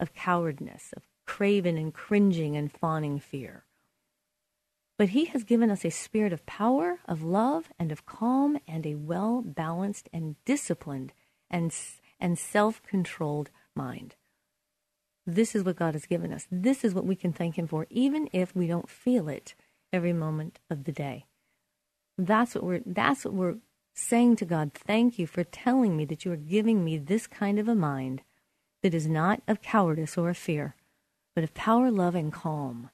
of 0.00 0.14
cowardness, 0.14 0.94
of 0.96 1.06
craven 1.26 1.76
and 1.76 1.92
cringing 1.92 2.56
and 2.56 2.72
fawning 2.72 3.20
fear. 3.20 3.66
But 4.96 5.10
He 5.10 5.26
has 5.26 5.44
given 5.44 5.70
us 5.70 5.84
a 5.84 5.90
spirit 5.90 6.32
of 6.32 6.46
power, 6.46 7.00
of 7.06 7.22
love, 7.22 7.70
and 7.78 7.92
of 7.92 8.06
calm, 8.06 8.58
and 8.66 8.86
a 8.86 8.94
well 8.94 9.42
balanced 9.44 10.08
and 10.10 10.36
disciplined 10.46 11.12
and, 11.50 11.74
and 12.18 12.38
self 12.38 12.82
controlled 12.82 13.50
mind. 13.76 14.16
This 15.26 15.54
is 15.54 15.64
what 15.64 15.76
God 15.76 15.92
has 15.92 16.06
given 16.06 16.32
us. 16.32 16.46
This 16.50 16.82
is 16.82 16.94
what 16.94 17.04
we 17.04 17.14
can 17.14 17.34
thank 17.34 17.56
Him 17.56 17.66
for, 17.66 17.86
even 17.90 18.28
if 18.32 18.56
we 18.56 18.66
don't 18.66 18.88
feel 18.88 19.28
it 19.28 19.54
every 19.92 20.14
moment 20.14 20.60
of 20.70 20.84
the 20.84 20.92
day. 20.92 21.26
That's 22.16 22.54
what 22.54 22.64
we're, 22.64 22.82
that's 22.86 23.24
what 23.26 23.34
we're 23.34 23.56
saying 24.00 24.36
to 24.36 24.44
God, 24.44 24.72
Thank 24.72 25.18
you 25.18 25.26
for 25.26 25.44
telling 25.44 25.96
me 25.96 26.04
that 26.06 26.24
you 26.24 26.32
are 26.32 26.36
giving 26.36 26.84
me 26.84 26.98
this 26.98 27.26
kind 27.26 27.58
of 27.58 27.68
a 27.68 27.74
mind 27.74 28.22
that 28.82 28.94
is 28.94 29.06
not 29.06 29.42
of 29.46 29.62
cowardice 29.62 30.16
or 30.16 30.30
of 30.30 30.36
fear, 30.36 30.74
but 31.34 31.44
of 31.44 31.54
power, 31.54 31.90
love, 31.90 32.14
and 32.14 32.32
calm. 32.32 32.90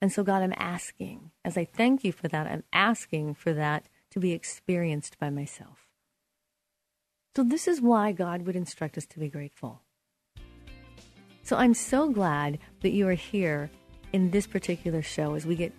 And 0.00 0.12
so, 0.12 0.22
God, 0.22 0.42
I'm 0.42 0.54
asking, 0.56 1.30
as 1.44 1.56
I 1.56 1.64
thank 1.64 2.04
you 2.04 2.12
for 2.12 2.28
that, 2.28 2.46
I'm 2.46 2.64
asking 2.72 3.34
for 3.34 3.52
that 3.52 3.88
to 4.10 4.20
be 4.20 4.32
experienced 4.32 5.18
by 5.18 5.30
myself. 5.30 5.86
So, 7.36 7.44
this 7.44 7.68
is 7.68 7.80
why 7.80 8.12
God 8.12 8.42
would 8.42 8.56
instruct 8.56 8.98
us 8.98 9.06
to 9.06 9.18
be 9.18 9.28
grateful. 9.28 9.80
So, 11.42 11.56
I'm 11.56 11.74
so 11.74 12.10
glad 12.10 12.58
that 12.80 12.90
you 12.90 13.08
are 13.08 13.14
here 13.14 13.70
in 14.12 14.30
this 14.30 14.46
particular 14.46 15.02
show 15.02 15.34
as 15.34 15.46
we 15.46 15.56
get 15.56 15.72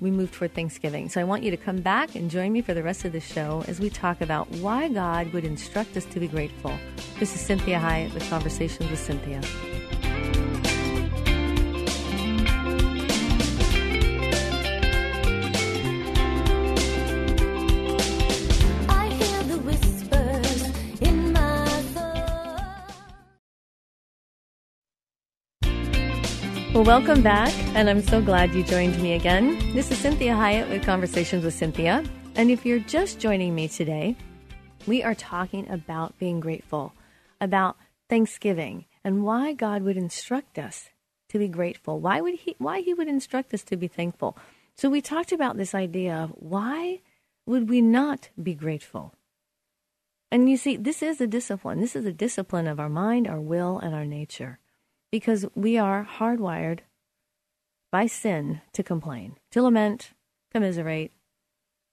we 0.00 0.10
move 0.10 0.32
toward 0.32 0.54
Thanksgiving. 0.54 1.08
So 1.08 1.20
I 1.20 1.24
want 1.24 1.42
you 1.42 1.50
to 1.50 1.56
come 1.56 1.80
back 1.80 2.14
and 2.14 2.30
join 2.30 2.52
me 2.52 2.62
for 2.62 2.74
the 2.74 2.82
rest 2.82 3.04
of 3.04 3.12
the 3.12 3.20
show 3.20 3.64
as 3.68 3.80
we 3.80 3.90
talk 3.90 4.20
about 4.20 4.50
why 4.56 4.88
God 4.88 5.32
would 5.32 5.44
instruct 5.44 5.96
us 5.96 6.04
to 6.06 6.20
be 6.20 6.28
grateful. 6.28 6.76
This 7.18 7.34
is 7.34 7.40
Cinthia 7.48 7.80
Hiett 7.80 8.12
with 8.14 8.28
Conversations 8.28 8.90
with 8.90 9.00
Cinthia. 9.00 10.07
Well, 26.78 26.86
welcome 26.86 27.22
back, 27.22 27.52
and 27.74 27.90
I'm 27.90 28.02
so 28.02 28.22
glad 28.22 28.54
you 28.54 28.62
joined 28.62 29.02
me 29.02 29.14
again. 29.14 29.58
This 29.74 29.90
is 29.90 29.98
Cinthia 29.98 30.36
Hiett 30.36 30.70
with 30.70 30.86
Conversations 30.86 31.44
with 31.44 31.58
Cinthia. 31.58 32.08
And 32.36 32.52
if 32.52 32.64
you're 32.64 32.78
just 32.78 33.18
joining 33.18 33.52
me 33.52 33.66
today, 33.66 34.14
we 34.86 35.02
are 35.02 35.16
talking 35.16 35.68
about 35.72 36.16
being 36.20 36.38
grateful, 36.38 36.94
about 37.40 37.76
Thanksgiving, 38.08 38.84
and 39.02 39.24
why 39.24 39.54
God 39.54 39.82
would 39.82 39.96
instruct 39.96 40.56
us 40.56 40.90
to 41.30 41.40
be 41.40 41.48
grateful. 41.48 41.98
Why 41.98 42.20
would 42.20 42.34
he 42.34 42.54
why 42.58 42.80
he 42.80 42.94
would 42.94 43.08
instruct 43.08 43.52
us 43.52 43.64
to 43.64 43.76
be 43.76 43.88
thankful? 43.88 44.38
So 44.76 44.88
we 44.88 45.00
talked 45.00 45.32
about 45.32 45.56
this 45.56 45.74
idea 45.74 46.14
of 46.14 46.30
why 46.36 47.00
would 47.44 47.68
we 47.68 47.80
not 47.80 48.28
be 48.40 48.54
grateful? 48.54 49.14
And 50.30 50.48
you 50.48 50.56
see, 50.56 50.76
this 50.76 51.02
is 51.02 51.20
a 51.20 51.26
discipline. 51.26 51.80
This 51.80 51.96
is 51.96 52.06
a 52.06 52.12
discipline 52.12 52.68
of 52.68 52.78
our 52.78 52.88
mind, 52.88 53.26
our 53.26 53.40
will, 53.40 53.80
and 53.80 53.96
our 53.96 54.04
nature 54.04 54.60
because 55.10 55.46
we 55.54 55.78
are 55.78 56.08
hardwired 56.18 56.80
by 57.90 58.06
sin 58.06 58.60
to 58.72 58.82
complain, 58.82 59.36
to 59.50 59.62
lament, 59.62 60.12
commiserate, 60.52 61.12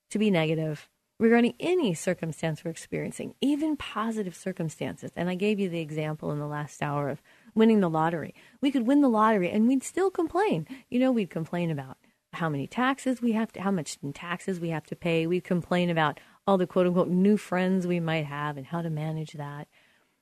to 0.09 0.19
be 0.19 0.29
negative 0.29 0.89
regarding 1.19 1.53
any 1.59 1.93
circumstance 1.93 2.63
we're 2.63 2.71
experiencing, 2.71 3.33
even 3.39 3.77
positive 3.77 4.35
circumstances. 4.35 5.11
And 5.15 5.29
I 5.29 5.35
gave 5.35 5.59
you 5.59 5.69
the 5.69 5.79
example 5.79 6.31
in 6.31 6.39
the 6.39 6.47
last 6.47 6.81
hour 6.81 7.09
of 7.09 7.21
winning 7.53 7.79
the 7.79 7.89
lottery. 7.89 8.35
We 8.61 8.71
could 8.71 8.85
win 8.85 9.01
the 9.01 9.09
lottery 9.09 9.49
and 9.49 9.67
we'd 9.67 9.83
still 9.83 10.09
complain. 10.09 10.67
You 10.89 10.99
know, 10.99 11.11
we'd 11.11 11.29
complain 11.29 11.71
about 11.71 11.97
how 12.33 12.49
many 12.49 12.67
taxes 12.67 13.21
we 13.21 13.31
have 13.31 13.53
to, 13.53 13.61
how 13.61 13.71
much 13.71 13.97
in 14.03 14.11
taxes 14.11 14.59
we 14.59 14.69
have 14.69 14.85
to 14.87 14.95
pay. 14.95 15.25
We'd 15.25 15.45
complain 15.45 15.89
about 15.89 16.19
all 16.45 16.57
the 16.57 16.67
quote 16.67 16.87
unquote 16.87 17.07
new 17.07 17.37
friends 17.37 17.87
we 17.87 18.01
might 18.01 18.25
have 18.25 18.57
and 18.57 18.65
how 18.65 18.81
to 18.81 18.89
manage 18.89 19.33
that. 19.33 19.69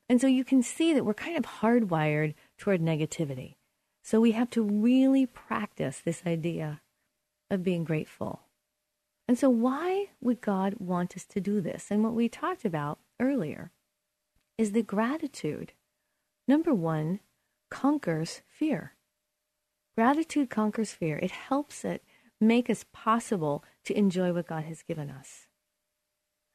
And 0.09 0.21
so 0.21 0.27
you 0.27 0.43
can 0.43 0.61
see 0.61 0.93
that 0.93 1.05
we're 1.05 1.15
kind 1.15 1.37
of 1.37 1.45
hardwired 1.45 2.35
toward 2.57 2.81
negativity. 2.81 3.55
So 4.03 4.19
we 4.19 4.31
have 4.31 4.49
to 4.51 4.61
really 4.61 5.25
practice 5.25 5.99
this 5.99 6.23
idea 6.25 6.81
of 7.49 7.63
being 7.63 7.83
grateful. 7.83 8.41
And 9.27 9.37
so, 9.37 9.49
why 9.49 10.07
would 10.19 10.41
God 10.41 10.75
want 10.79 11.15
us 11.15 11.25
to 11.25 11.39
do 11.39 11.61
this? 11.61 11.87
And 11.89 12.03
what 12.03 12.13
we 12.13 12.27
talked 12.27 12.65
about 12.65 12.99
earlier 13.19 13.71
is 14.57 14.73
that 14.73 14.87
gratitude, 14.87 15.71
number 16.47 16.73
one, 16.73 17.21
conquers 17.71 18.41
fear. 18.47 18.95
Gratitude 19.95 20.49
conquers 20.49 20.91
fear. 20.91 21.17
It 21.17 21.31
helps 21.31 21.85
it 21.85 22.03
make 22.41 22.69
us 22.69 22.85
possible 22.91 23.63
to 23.85 23.97
enjoy 23.97 24.33
what 24.33 24.47
God 24.47 24.63
has 24.65 24.83
given 24.83 25.09
us. 25.09 25.47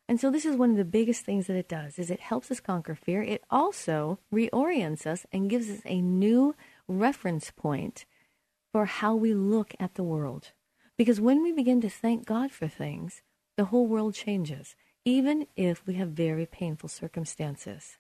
And 0.09 0.19
so 0.19 0.31
this 0.31 0.47
is 0.47 0.57
one 0.57 0.71
of 0.71 0.77
the 0.79 0.87
biggest 0.87 1.25
things 1.25 1.47
that 1.47 1.57
it 1.57 1.69
does 1.69 1.99
is 1.99 2.11
it 2.11 2.21
helps 2.21 2.51
us 2.51 2.61
conquer 2.61 2.95
fear. 2.95 3.23
It 3.23 3.45
also 3.51 4.19
reorients 4.33 5.07
us 5.07 5.27
and 5.31 5.51
gives 5.51 5.69
us 5.69 5.83
a 5.85 6.01
new 6.01 6.55
reference 6.89 7.51
point 7.51 8.07
for 8.73 8.87
how 8.87 9.15
we 9.15 9.35
look 9.35 9.75
at 9.79 9.95
the 9.95 10.03
world. 10.03 10.53
Because 10.97 11.21
when 11.21 11.43
we 11.43 11.53
begin 11.53 11.83
to 11.83 11.91
thank 11.91 12.25
God 12.25 12.51
for 12.51 12.67
things, 12.67 13.23
the 13.57 13.67
whole 13.67 13.87
world 13.87 14.15
changes, 14.15 14.75
even 15.05 15.47
if 15.57 15.87
we 15.87 15.95
have 15.95 16.09
very 16.09 16.47
painful 16.47 16.89
circumstances. 16.89 17.99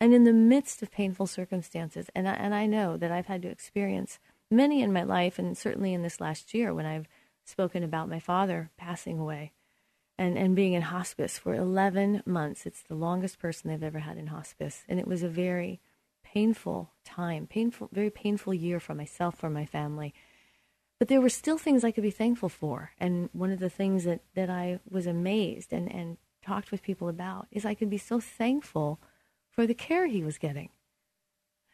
And 0.00 0.12
in 0.12 0.24
the 0.24 0.32
midst 0.32 0.82
of 0.82 0.90
painful 0.90 1.28
circumstances, 1.28 2.10
and 2.14 2.28
I, 2.28 2.34
and 2.34 2.54
I 2.54 2.66
know 2.66 2.96
that 2.96 3.12
I've 3.12 3.26
had 3.26 3.42
to 3.42 3.48
experience 3.48 4.18
many 4.50 4.82
in 4.82 4.92
my 4.92 5.02
life, 5.02 5.38
and 5.38 5.56
certainly 5.56 5.94
in 5.94 6.02
this 6.02 6.20
last 6.20 6.52
year 6.52 6.74
when 6.74 6.86
I've 6.86 7.08
spoken 7.44 7.82
about 7.82 8.08
my 8.08 8.18
father 8.18 8.70
passing 8.76 9.18
away 9.18 9.52
and, 10.18 10.38
and 10.38 10.54
being 10.54 10.72
in 10.74 10.82
hospice 10.82 11.38
for 11.38 11.54
11 11.54 12.22
months. 12.24 12.66
It's 12.66 12.82
the 12.82 12.94
longest 12.94 13.38
person 13.38 13.70
they've 13.70 13.82
ever 13.82 14.00
had 14.00 14.16
in 14.16 14.28
hospice. 14.28 14.84
And 14.88 15.00
it 15.00 15.08
was 15.08 15.22
a 15.22 15.28
very 15.28 15.80
painful 16.22 16.90
time, 17.04 17.46
painful, 17.46 17.88
very 17.92 18.10
painful 18.10 18.54
year 18.54 18.80
for 18.80 18.94
myself, 18.94 19.36
for 19.36 19.50
my 19.50 19.66
family. 19.66 20.14
But 20.98 21.08
there 21.08 21.20
were 21.20 21.28
still 21.28 21.58
things 21.58 21.84
I 21.84 21.90
could 21.90 22.02
be 22.02 22.10
thankful 22.10 22.48
for. 22.48 22.92
And 22.98 23.28
one 23.32 23.50
of 23.50 23.58
the 23.58 23.70
things 23.70 24.04
that, 24.04 24.20
that 24.34 24.50
I 24.50 24.80
was 24.88 25.06
amazed 25.06 25.72
and, 25.72 25.92
and 25.92 26.16
talked 26.44 26.70
with 26.70 26.82
people 26.82 27.08
about 27.08 27.46
is 27.50 27.64
I 27.64 27.74
could 27.74 27.90
be 27.90 27.98
so 27.98 28.20
thankful 28.20 29.00
for 29.50 29.66
the 29.66 29.74
care 29.74 30.06
he 30.06 30.22
was 30.22 30.38
getting 30.38 30.70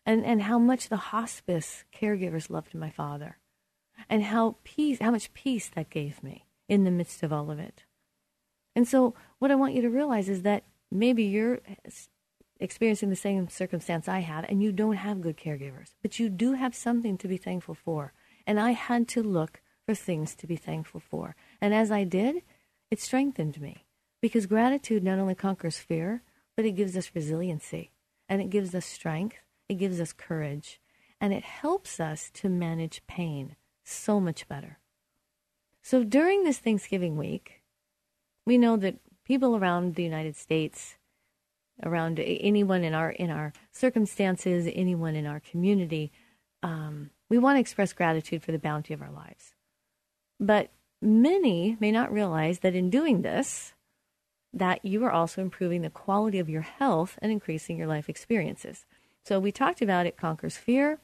and, 0.06 0.25
and 0.25 0.42
how 0.42 0.59
much 0.59 0.88
the 0.88 0.97
hospice 0.97 1.85
caregivers 1.94 2.50
loved 2.50 2.75
my 2.75 2.90
father 2.90 3.38
and 4.09 4.25
how 4.25 4.56
peace 4.64 4.99
how 5.00 5.11
much 5.11 5.32
peace 5.35 5.68
that 5.68 5.90
gave 5.90 6.23
me 6.23 6.47
in 6.68 6.85
the 6.85 6.90
midst 6.90 7.23
of 7.23 7.32
all 7.32 7.50
of 7.50 7.59
it. 7.59 7.85
And 8.74 8.86
so 8.86 9.14
what 9.38 9.50
I 9.50 9.56
want 9.56 9.74
you 9.74 9.82
to 9.82 9.90
realize 9.90 10.28
is 10.28 10.42
that 10.42 10.64
maybe 10.90 11.24
you're 11.24 11.60
experiencing 12.58 13.10
the 13.10 13.16
same 13.16 13.48
circumstance 13.48 14.08
I 14.08 14.20
have 14.20 14.44
and 14.48 14.62
you 14.62 14.72
don't 14.72 14.96
have 14.96 15.20
good 15.20 15.36
caregivers, 15.36 15.94
but 16.02 16.18
you 16.18 16.28
do 16.28 16.52
have 16.52 16.74
something 16.74 17.16
to 17.18 17.28
be 17.28 17.36
thankful 17.36 17.74
for. 17.74 18.12
And 18.46 18.60
I 18.60 18.72
had 18.72 19.08
to 19.08 19.22
look 19.22 19.60
for 19.86 19.94
things 19.94 20.34
to 20.36 20.46
be 20.46 20.56
thankful 20.56 21.00
for. 21.00 21.36
And 21.60 21.74
as 21.74 21.90
I 21.90 22.04
did, 22.04 22.42
it 22.90 23.00
strengthened 23.00 23.60
me 23.60 23.86
because 24.20 24.46
gratitude 24.46 25.02
not 25.02 25.18
only 25.18 25.34
conquers 25.34 25.78
fear, 25.78 26.22
but 26.56 26.64
it 26.64 26.72
gives 26.72 26.96
us 26.96 27.10
resiliency 27.14 27.90
and 28.28 28.40
it 28.40 28.50
gives 28.50 28.74
us 28.74 28.86
strength, 28.86 29.36
it 29.68 29.74
gives 29.74 30.00
us 30.00 30.12
courage, 30.12 30.80
and 31.20 31.32
it 31.32 31.42
helps 31.42 31.98
us 31.98 32.30
to 32.34 32.48
manage 32.48 33.06
pain 33.06 33.56
so 33.84 34.20
much 34.20 34.46
better. 34.48 34.78
So 35.82 36.04
during 36.04 36.44
this 36.44 36.58
Thanksgiving 36.58 37.16
week, 37.16 37.60
we 38.50 38.59
know 38.59 38.76
that 38.76 38.97
people 39.25 39.57
around 39.57 39.95
the 39.95 40.02
United 40.02 40.35
States, 40.35 40.97
around 41.85 42.19
anyone 42.19 42.83
in 42.83 42.95
our 42.95 43.11
in 43.12 43.30
our 43.30 43.52
circumstances, 43.71 44.69
anyone 44.75 45.14
in 45.14 45.25
our 45.25 45.38
community, 45.38 46.11
um, 46.61 47.11
we 47.28 47.38
want 47.38 47.54
to 47.54 47.61
express 47.61 47.92
gratitude 47.92 48.42
for 48.42 48.50
the 48.50 48.59
bounty 48.59 48.92
of 48.92 49.02
our 49.02 49.12
lives. 49.12 49.54
But 50.40 50.73
many 51.00 51.76
may 51.78 51.92
not 51.92 52.12
realize 52.12 52.59
that 52.59 52.75
in 52.75 52.90
doing 52.90 53.23
this, 53.23 53.73
that 54.52 54.85
you 54.85 55.04
are 55.04 55.12
also 55.12 55.42
improving 55.42 55.83
the 55.83 55.99
quality 56.04 56.40
of 56.40 56.49
your 56.49 56.62
health 56.62 57.21
and 57.23 57.30
increasing 57.30 57.76
your 57.76 57.87
life 57.87 58.09
experiences. 58.09 58.85
So 59.25 59.38
we 59.38 59.52
talked 59.52 59.80
about 59.80 60.07
it 60.07 60.16
conquers 60.16 60.57
fear, 60.57 60.99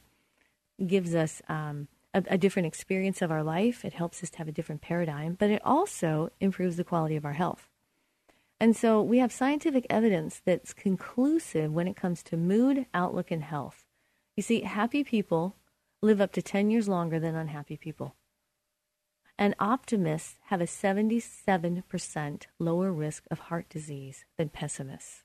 gives 0.85 1.15
us 1.15 1.41
um, 1.47 1.87
a, 2.17 2.23
a 2.33 2.37
different 2.37 2.65
experience 2.65 3.21
of 3.21 3.31
our 3.31 3.43
life. 3.43 3.85
It 3.85 3.93
helps 3.93 4.23
us 4.23 4.29
to 4.31 4.37
have 4.39 4.47
a 4.47 4.51
different 4.51 4.81
paradigm, 4.81 5.35
but 5.39 5.49
it 5.49 5.61
also 5.63 6.31
improves 6.39 6.77
the 6.77 6.83
quality 6.83 7.15
of 7.15 7.25
our 7.25 7.33
health. 7.33 7.69
And 8.59 8.75
so 8.75 9.01
we 9.01 9.19
have 9.19 9.31
scientific 9.31 9.85
evidence 9.89 10.41
that's 10.43 10.73
conclusive 10.73 11.71
when 11.71 11.87
it 11.87 11.95
comes 11.95 12.23
to 12.23 12.37
mood, 12.37 12.87
outlook, 12.93 13.29
and 13.29 13.43
health. 13.43 13.85
You 14.35 14.43
see, 14.43 14.61
happy 14.61 15.03
people 15.03 15.55
live 16.01 16.19
up 16.19 16.31
to 16.33 16.41
10 16.41 16.71
years 16.71 16.87
longer 16.87 17.19
than 17.19 17.35
unhappy 17.35 17.77
people. 17.77 18.15
And 19.37 19.53
optimists 19.59 20.35
have 20.45 20.61
a 20.61 20.65
77% 20.65 22.41
lower 22.57 22.91
risk 22.91 23.25
of 23.29 23.39
heart 23.39 23.69
disease 23.69 24.25
than 24.37 24.49
pessimists. 24.49 25.23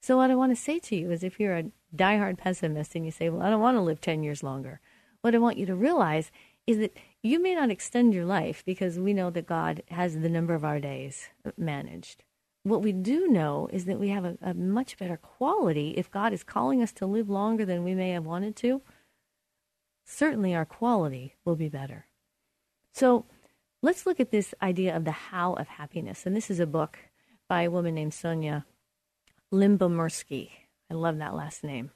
So, 0.00 0.16
what 0.16 0.30
I 0.30 0.34
want 0.34 0.52
to 0.52 0.60
say 0.60 0.78
to 0.78 0.96
you 0.96 1.10
is 1.10 1.22
if 1.22 1.38
you're 1.38 1.56
a 1.56 1.70
diehard 1.94 2.38
pessimist 2.38 2.94
and 2.94 3.04
you 3.04 3.12
say, 3.12 3.28
Well, 3.28 3.42
I 3.42 3.50
don't 3.50 3.60
want 3.60 3.76
to 3.76 3.82
live 3.82 4.00
10 4.00 4.22
years 4.22 4.42
longer, 4.42 4.80
what 5.22 5.34
I 5.34 5.38
want 5.38 5.56
you 5.56 5.66
to 5.66 5.74
realize 5.74 6.30
is 6.66 6.78
that 6.78 6.96
you 7.22 7.40
may 7.40 7.54
not 7.54 7.70
extend 7.70 8.12
your 8.12 8.24
life 8.24 8.62
because 8.64 8.98
we 8.98 9.14
know 9.14 9.30
that 9.30 9.46
God 9.46 9.82
has 9.88 10.18
the 10.18 10.28
number 10.28 10.54
of 10.54 10.64
our 10.64 10.80
days 10.80 11.28
managed. 11.56 12.24
What 12.64 12.82
we 12.82 12.92
do 12.92 13.26
know 13.28 13.68
is 13.72 13.86
that 13.86 13.98
we 13.98 14.10
have 14.10 14.24
a, 14.24 14.36
a, 14.40 14.54
much 14.54 14.96
better 14.96 15.16
quality 15.16 15.94
if 15.96 16.10
God 16.10 16.32
is 16.32 16.44
calling 16.44 16.82
us 16.82 16.92
to 16.92 17.06
live 17.06 17.28
longer 17.28 17.64
than 17.64 17.82
we 17.82 17.94
may 17.94 18.10
have 18.10 18.24
wanted 18.24 18.54
to. 18.56 18.82
Certainly, 20.04 20.54
our 20.54 20.64
quality 20.64 21.34
will 21.44 21.56
be 21.56 21.68
better. 21.68 22.06
So, 22.92 23.24
let's 23.82 24.06
look 24.06 24.20
at 24.20 24.30
this 24.30 24.54
idea 24.62 24.96
of 24.96 25.04
the 25.04 25.12
how 25.12 25.54
of 25.54 25.66
happiness. 25.66 26.24
And 26.24 26.36
this 26.36 26.50
is 26.50 26.60
a 26.60 26.66
book 26.66 26.98
by 27.48 27.62
a 27.62 27.70
woman 27.70 27.94
named 27.94 28.12
Sonja 28.12 28.64
Lyubomirsky. 29.52 30.50
I 30.90 30.94
love 30.94 31.18
that 31.18 31.34
last 31.34 31.64
name. 31.64 31.90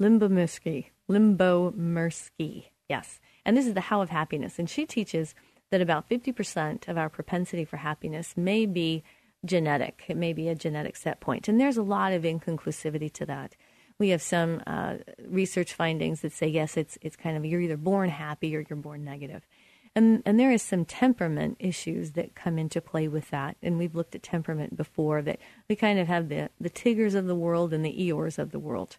Lyubomirsky. 0.00 0.86
Lyubomirsky. 1.10 2.64
Yes. 2.88 3.20
And 3.44 3.56
this 3.56 3.66
is 3.66 3.74
the 3.74 3.82
How 3.82 4.00
of 4.00 4.10
Happiness. 4.10 4.58
And 4.58 4.68
she 4.68 4.86
teaches 4.86 5.34
that 5.70 5.80
about 5.80 6.08
50% 6.08 6.88
of 6.88 6.96
our 6.96 7.08
propensity 7.08 7.64
for 7.64 7.78
happiness 7.78 8.36
may 8.36 8.66
be 8.66 9.02
genetic. 9.44 10.04
It 10.08 10.16
may 10.16 10.32
be 10.32 10.48
a 10.48 10.54
genetic 10.54 10.96
set 10.96 11.20
point. 11.20 11.48
And 11.48 11.60
there's 11.60 11.76
a 11.76 11.82
lot 11.82 12.12
of 12.12 12.22
inconclusivity 12.22 13.12
to 13.14 13.26
that. 13.26 13.54
We 13.98 14.10
have 14.10 14.22
some 14.22 14.62
uh, 14.66 14.98
research 15.26 15.74
findings 15.74 16.20
that 16.20 16.32
say, 16.32 16.46
yes, 16.46 16.76
it's, 16.76 16.98
it's 17.02 17.16
kind 17.16 17.36
of 17.36 17.44
you're 17.44 17.60
either 17.60 17.76
born 17.76 18.10
happy 18.10 18.56
or 18.56 18.64
you're 18.68 18.76
born 18.76 19.04
negative. 19.04 19.46
And, 19.94 20.22
and 20.24 20.38
there 20.38 20.52
is 20.52 20.62
some 20.62 20.84
temperament 20.84 21.56
issues 21.58 22.12
that 22.12 22.36
come 22.36 22.58
into 22.58 22.80
play 22.80 23.08
with 23.08 23.30
that. 23.30 23.56
And 23.62 23.78
we've 23.78 23.96
looked 23.96 24.14
at 24.14 24.22
temperament 24.22 24.76
before 24.76 25.22
that 25.22 25.40
we 25.68 25.74
kind 25.74 25.98
of 25.98 26.06
have 26.06 26.28
the, 26.28 26.50
the 26.60 26.70
Tiggers 26.70 27.14
of 27.14 27.26
the 27.26 27.34
world 27.34 27.72
and 27.72 27.84
the 27.84 27.92
Eeyores 27.92 28.38
of 28.38 28.52
the 28.52 28.60
world. 28.60 28.98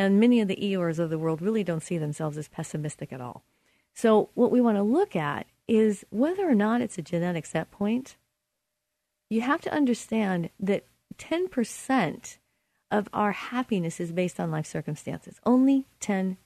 And 0.00 0.18
many 0.18 0.40
of 0.40 0.48
the 0.48 0.56
Eeyores 0.56 0.98
of 0.98 1.10
the 1.10 1.18
world 1.18 1.42
really 1.42 1.62
don't 1.62 1.82
see 1.82 1.98
themselves 1.98 2.38
as 2.38 2.48
pessimistic 2.48 3.12
at 3.12 3.20
all. 3.20 3.44
So, 3.92 4.30
what 4.32 4.50
we 4.50 4.58
want 4.58 4.78
to 4.78 4.82
look 4.82 5.14
at 5.14 5.46
is 5.68 6.06
whether 6.08 6.48
or 6.48 6.54
not 6.54 6.80
it's 6.80 6.96
a 6.96 7.02
genetic 7.02 7.44
set 7.44 7.70
point. 7.70 8.16
You 9.28 9.42
have 9.42 9.60
to 9.60 9.70
understand 9.70 10.48
that 10.58 10.86
10% 11.18 12.38
of 12.90 13.10
our 13.12 13.32
happiness 13.32 14.00
is 14.00 14.10
based 14.10 14.40
on 14.40 14.50
life 14.50 14.64
circumstances, 14.64 15.38
only 15.44 15.84
10%. 16.00 16.38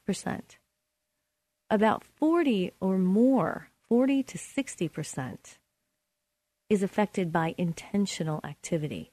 About 1.70 2.02
40 2.02 2.72
or 2.80 2.98
more, 2.98 3.68
40 3.88 4.24
to 4.24 4.36
60%, 4.36 5.58
is 6.68 6.82
affected 6.82 7.30
by 7.30 7.54
intentional 7.56 8.40
activity 8.42 9.12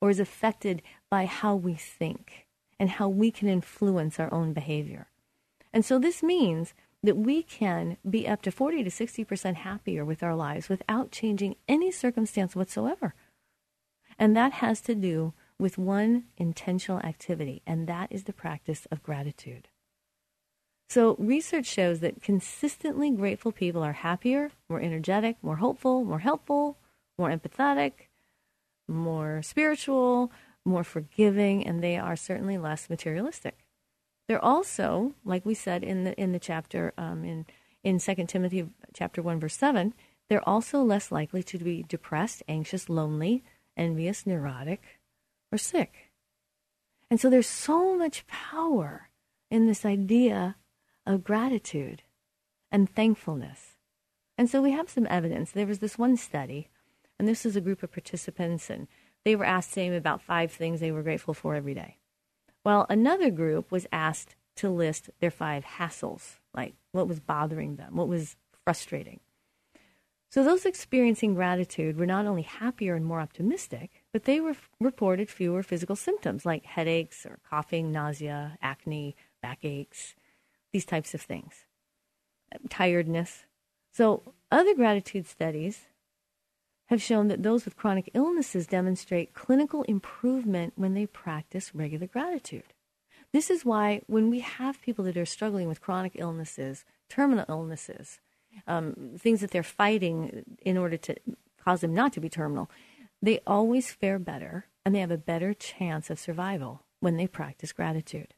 or 0.00 0.08
is 0.08 0.18
affected 0.18 0.80
by 1.10 1.26
how 1.26 1.54
we 1.54 1.74
think 1.74 2.43
and 2.78 2.90
how 2.90 3.08
we 3.08 3.30
can 3.30 3.48
influence 3.48 4.18
our 4.18 4.32
own 4.32 4.52
behavior. 4.52 5.08
And 5.72 5.84
so 5.84 5.98
this 5.98 6.22
means 6.22 6.74
that 7.02 7.16
we 7.16 7.42
can 7.42 7.96
be 8.08 8.26
up 8.26 8.42
to 8.42 8.50
40 8.50 8.84
to 8.84 8.90
60% 8.90 9.54
happier 9.56 10.04
with 10.04 10.22
our 10.22 10.34
lives 10.34 10.68
without 10.68 11.10
changing 11.10 11.56
any 11.68 11.90
circumstance 11.90 12.56
whatsoever. 12.56 13.14
And 14.18 14.36
that 14.36 14.54
has 14.54 14.80
to 14.82 14.94
do 14.94 15.34
with 15.58 15.78
one 15.78 16.24
intentional 16.36 17.00
activity, 17.00 17.62
and 17.66 17.86
that 17.86 18.10
is 18.10 18.24
the 18.24 18.32
practice 18.32 18.86
of 18.90 19.02
gratitude. 19.02 19.68
So, 20.88 21.16
research 21.18 21.66
shows 21.66 22.00
that 22.00 22.22
consistently 22.22 23.10
grateful 23.10 23.52
people 23.52 23.82
are 23.82 23.92
happier, 23.92 24.50
more 24.68 24.80
energetic, 24.80 25.36
more 25.42 25.56
hopeful, 25.56 26.04
more 26.04 26.18
helpful, 26.18 26.78
more 27.18 27.30
empathetic, 27.30 28.08
more 28.86 29.42
spiritual, 29.42 30.30
more 30.64 30.84
forgiving, 30.84 31.66
and 31.66 31.82
they 31.82 31.96
are 31.98 32.16
certainly 32.16 32.58
less 32.58 32.88
materialistic. 32.88 33.58
They're 34.26 34.44
also, 34.44 35.14
like 35.24 35.44
we 35.44 35.54
said 35.54 35.84
in 35.84 36.04
the 36.04 36.18
in 36.20 36.32
the 36.32 36.38
chapter 36.38 36.92
um, 36.96 37.24
in 37.24 37.46
in 37.82 37.98
Second 37.98 38.28
Timothy 38.28 38.68
chapter 38.94 39.20
one 39.20 39.38
verse 39.38 39.56
seven, 39.56 39.92
they're 40.28 40.48
also 40.48 40.82
less 40.82 41.12
likely 41.12 41.42
to 41.42 41.58
be 41.58 41.82
depressed, 41.82 42.42
anxious, 42.48 42.88
lonely, 42.88 43.44
envious, 43.76 44.26
neurotic, 44.26 44.98
or 45.52 45.58
sick. 45.58 46.12
And 47.10 47.20
so 47.20 47.28
there's 47.28 47.46
so 47.46 47.96
much 47.96 48.26
power 48.26 49.10
in 49.50 49.66
this 49.66 49.84
idea 49.84 50.56
of 51.06 51.22
gratitude 51.22 52.02
and 52.72 52.88
thankfulness. 52.88 53.76
And 54.38 54.48
so 54.48 54.62
we 54.62 54.72
have 54.72 54.88
some 54.88 55.06
evidence. 55.10 55.52
There 55.52 55.66
was 55.66 55.80
this 55.80 55.98
one 55.98 56.16
study, 56.16 56.70
and 57.18 57.28
this 57.28 57.44
is 57.44 57.54
a 57.54 57.60
group 57.60 57.82
of 57.82 57.92
participants, 57.92 58.70
and 58.70 58.88
they 59.24 59.36
were 59.36 59.44
asked 59.44 59.74
to 59.74 59.80
name 59.80 59.92
about 59.92 60.22
five 60.22 60.52
things 60.52 60.80
they 60.80 60.92
were 60.92 61.02
grateful 61.02 61.34
for 61.34 61.54
every 61.54 61.74
day. 61.74 61.98
Well, 62.64 62.86
another 62.88 63.30
group 63.30 63.70
was 63.70 63.86
asked 63.92 64.36
to 64.56 64.70
list 64.70 65.10
their 65.20 65.30
five 65.30 65.64
hassles, 65.64 66.38
like 66.54 66.74
what 66.92 67.08
was 67.08 67.20
bothering 67.20 67.76
them, 67.76 67.96
what 67.96 68.08
was 68.08 68.36
frustrating. 68.64 69.20
So 70.30 70.42
those 70.42 70.64
experiencing 70.64 71.34
gratitude 71.34 71.96
were 71.96 72.06
not 72.06 72.26
only 72.26 72.42
happier 72.42 72.96
and 72.96 73.04
more 73.04 73.20
optimistic, 73.20 74.04
but 74.12 74.24
they 74.24 74.40
re- 74.40 74.56
reported 74.80 75.30
fewer 75.30 75.62
physical 75.62 75.94
symptoms 75.94 76.44
like 76.44 76.64
headaches 76.64 77.24
or 77.24 77.38
coughing, 77.48 77.92
nausea, 77.92 78.58
acne, 78.60 79.14
backaches, 79.42 80.14
these 80.72 80.84
types 80.84 81.14
of 81.14 81.20
things, 81.20 81.66
tiredness. 82.68 83.44
So 83.92 84.34
other 84.50 84.74
gratitude 84.74 85.28
studies 85.28 85.82
have 86.86 87.02
shown 87.02 87.28
that 87.28 87.42
those 87.42 87.64
with 87.64 87.76
chronic 87.76 88.10
illnesses 88.14 88.66
demonstrate 88.66 89.34
clinical 89.34 89.82
improvement 89.84 90.74
when 90.76 90.94
they 90.94 91.06
practice 91.06 91.74
regular 91.74 92.06
gratitude. 92.06 92.74
This 93.32 93.50
is 93.50 93.64
why 93.64 94.02
when 94.06 94.30
we 94.30 94.40
have 94.40 94.80
people 94.80 95.04
that 95.06 95.16
are 95.16 95.26
struggling 95.26 95.66
with 95.66 95.80
chronic 95.80 96.12
illnesses, 96.14 96.84
terminal 97.08 97.44
illnesses, 97.48 98.20
um, 98.66 99.14
things 99.18 99.40
that 99.40 99.50
they're 99.50 99.62
fighting 99.62 100.44
in 100.62 100.76
order 100.76 100.96
to 100.98 101.16
cause 101.62 101.80
them 101.80 101.94
not 101.94 102.12
to 102.12 102.20
be 102.20 102.28
terminal, 102.28 102.70
they 103.20 103.40
always 103.46 103.90
fare 103.90 104.18
better 104.18 104.66
and 104.84 104.94
they 104.94 105.00
have 105.00 105.10
a 105.10 105.18
better 105.18 105.54
chance 105.54 106.10
of 106.10 106.18
survival 106.18 106.82
when 107.00 107.16
they 107.16 107.26
practice 107.26 107.72
gratitude. 107.72 108.34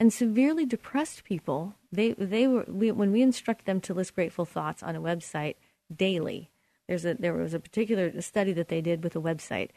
And 0.00 0.12
severely 0.12 0.64
depressed 0.64 1.24
people, 1.24 1.74
they, 1.92 2.12
they 2.12 2.46
were, 2.46 2.64
we, 2.68 2.90
when 2.92 3.12
we 3.12 3.20
instruct 3.20 3.66
them 3.66 3.80
to 3.82 3.94
list 3.94 4.14
grateful 4.14 4.44
thoughts 4.44 4.82
on 4.82 4.96
a 4.96 5.00
website 5.00 5.56
daily, 5.94 6.50
there's 6.88 7.04
a, 7.04 7.14
there 7.14 7.34
was 7.34 7.54
a 7.54 7.60
particular 7.60 8.20
study 8.20 8.52
that 8.54 8.68
they 8.68 8.80
did 8.80 9.04
with 9.04 9.14
a 9.14 9.20
website, 9.20 9.70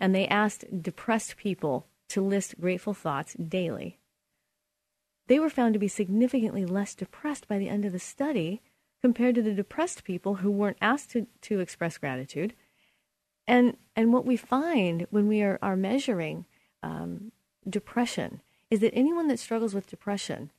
and 0.00 0.14
they 0.14 0.26
asked 0.26 0.82
depressed 0.82 1.36
people 1.36 1.86
to 2.08 2.20
list 2.20 2.60
grateful 2.60 2.92
thoughts 2.92 3.34
daily. 3.34 3.98
They 5.28 5.38
were 5.38 5.48
found 5.48 5.74
to 5.74 5.80
be 5.80 5.88
significantly 5.88 6.66
less 6.66 6.94
depressed 6.94 7.46
by 7.46 7.58
the 7.58 7.68
end 7.68 7.84
of 7.84 7.92
the 7.92 8.00
study 8.00 8.62
compared 9.00 9.36
to 9.36 9.42
the 9.42 9.54
depressed 9.54 10.02
people 10.04 10.36
who 10.36 10.50
weren't 10.50 10.76
asked 10.80 11.10
to, 11.12 11.26
to 11.42 11.60
express 11.60 11.98
gratitude. 11.98 12.54
And, 13.46 13.76
and 13.94 14.12
what 14.12 14.26
we 14.26 14.36
find 14.36 15.06
when 15.10 15.28
we 15.28 15.42
are, 15.42 15.58
are 15.62 15.76
measuring 15.76 16.46
um, 16.82 17.30
depression 17.68 18.42
is 18.70 18.80
that 18.80 18.94
anyone 18.94 19.28
that 19.28 19.38
struggles 19.38 19.74
with 19.74 19.88
depression, 19.88 20.50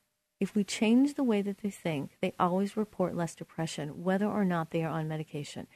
if 0.42 0.56
we 0.56 0.64
change 0.64 1.14
the 1.14 1.22
way 1.22 1.40
that 1.40 1.58
they 1.58 1.70
think, 1.70 2.16
they 2.20 2.34
always 2.36 2.76
report 2.76 3.14
less 3.14 3.36
depression, 3.36 4.02
whether 4.02 4.26
or 4.26 4.44
not 4.44 4.72
they 4.72 4.82
are 4.82 4.90
on 4.90 5.06
medication. 5.06 5.68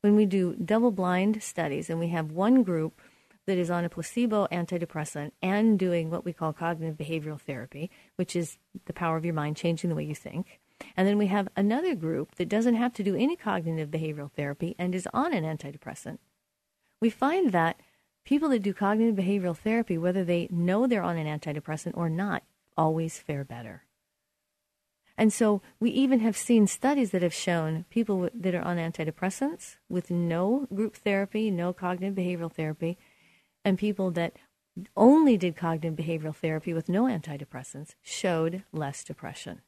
When 0.00 0.16
we 0.16 0.24
do 0.24 0.54
double 0.54 0.90
blind 0.90 1.42
studies 1.42 1.90
and 1.90 2.00
we 2.00 2.08
have 2.08 2.32
one 2.32 2.62
group 2.62 3.02
that 3.46 3.58
is 3.58 3.70
on 3.70 3.84
a 3.84 3.90
placebo 3.90 4.46
antidepressant 4.50 5.32
and 5.42 5.78
doing 5.78 6.08
what 6.08 6.24
we 6.24 6.32
call 6.32 6.54
cognitive 6.54 6.96
behavioral 6.96 7.38
therapy, 7.38 7.90
which 8.16 8.34
is 8.34 8.56
the 8.86 8.94
power 8.94 9.18
of 9.18 9.24
your 9.26 9.34
mind 9.34 9.58
changing 9.58 9.90
the 9.90 9.96
way 9.96 10.04
you 10.04 10.14
think. 10.14 10.60
And 10.96 11.06
then 11.06 11.18
we 11.18 11.26
have 11.26 11.48
another 11.54 11.94
group 11.94 12.36
that 12.36 12.48
doesn't 12.48 12.76
have 12.76 12.94
to 12.94 13.02
do 13.02 13.14
any 13.14 13.36
cognitive 13.36 13.90
behavioral 13.90 14.32
therapy 14.32 14.74
and 14.78 14.94
is 14.94 15.06
on 15.12 15.34
an 15.34 15.44
antidepressant. 15.44 16.20
We 17.02 17.10
find 17.10 17.52
that 17.52 17.80
people 18.24 18.48
that 18.48 18.62
do 18.62 18.72
cognitive 18.72 19.14
behavioral 19.14 19.58
therapy, 19.58 19.98
whether 19.98 20.24
they 20.24 20.48
know 20.50 20.86
they're 20.86 21.02
on 21.02 21.18
an 21.18 21.26
antidepressant 21.38 21.94
or 21.94 22.08
not, 22.08 22.44
always 22.78 23.18
fare 23.18 23.44
better. 23.44 23.82
And 25.18 25.32
so 25.32 25.62
we 25.80 25.90
even 25.90 26.20
have 26.20 26.36
seen 26.36 26.66
studies 26.66 27.10
that 27.10 27.22
have 27.22 27.32
shown 27.32 27.86
people 27.88 28.28
that 28.34 28.54
are 28.54 28.62
on 28.62 28.76
antidepressants 28.76 29.76
with 29.88 30.10
no 30.10 30.66
group 30.74 30.96
therapy, 30.96 31.50
no 31.50 31.72
cognitive 31.72 32.14
behavioral 32.14 32.52
therapy, 32.52 32.98
and 33.64 33.78
people 33.78 34.10
that 34.12 34.34
only 34.94 35.38
did 35.38 35.56
cognitive 35.56 35.96
behavioral 35.96 36.34
therapy 36.36 36.74
with 36.74 36.88
no 36.88 37.04
antidepressants 37.04 37.94
showed 38.02 38.62
less 38.72 39.02
depression. 39.04 39.62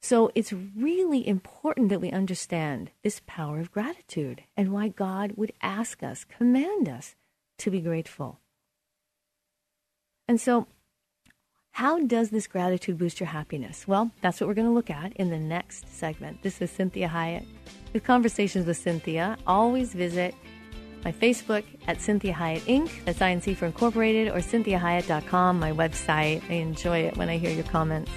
So 0.00 0.32
it's 0.34 0.52
really 0.52 1.26
important 1.26 1.88
that 1.90 2.00
we 2.00 2.10
understand 2.10 2.90
this 3.04 3.20
power 3.24 3.60
of 3.60 3.70
gratitude 3.70 4.42
and 4.56 4.72
why 4.72 4.88
God 4.88 5.34
would 5.36 5.52
ask 5.62 6.02
us, 6.02 6.24
command 6.24 6.88
us 6.88 7.14
to 7.58 7.70
be 7.70 7.80
grateful. 7.80 8.40
And 10.26 10.40
so, 10.40 10.66
how 11.72 11.98
does 12.00 12.28
this 12.28 12.46
gratitude 12.46 12.98
boost 12.98 13.18
your 13.18 13.28
happiness? 13.28 13.88
Well, 13.88 14.10
that's 14.20 14.40
what 14.40 14.46
we're 14.46 14.54
going 14.54 14.66
to 14.66 14.72
look 14.72 14.90
at 14.90 15.14
in 15.14 15.30
the 15.30 15.38
next 15.38 15.88
segment. 15.92 16.42
This 16.42 16.60
is 16.60 16.70
Cinthia 16.70 17.08
Hiett 17.08 17.46
with 17.94 18.04
Conversations 18.04 18.66
with 18.66 18.82
Cinthia. 18.82 19.38
Always 19.46 19.94
visit 19.94 20.34
my 21.02 21.12
Facebook 21.12 21.64
at 21.88 21.96
Cinthia 21.96 22.34
Hiett 22.34 22.60
Inc. 22.60 22.90
That's 23.06 23.20
INC 23.20 23.56
for 23.56 23.66
Incorporated 23.66 24.28
or 24.28 24.38
CinthiaHiett.com, 24.38 25.58
my 25.58 25.72
website. 25.72 26.42
I 26.50 26.54
enjoy 26.54 26.98
it 26.98 27.16
when 27.16 27.30
I 27.30 27.38
hear 27.38 27.50
your 27.50 27.64
comments. 27.64 28.12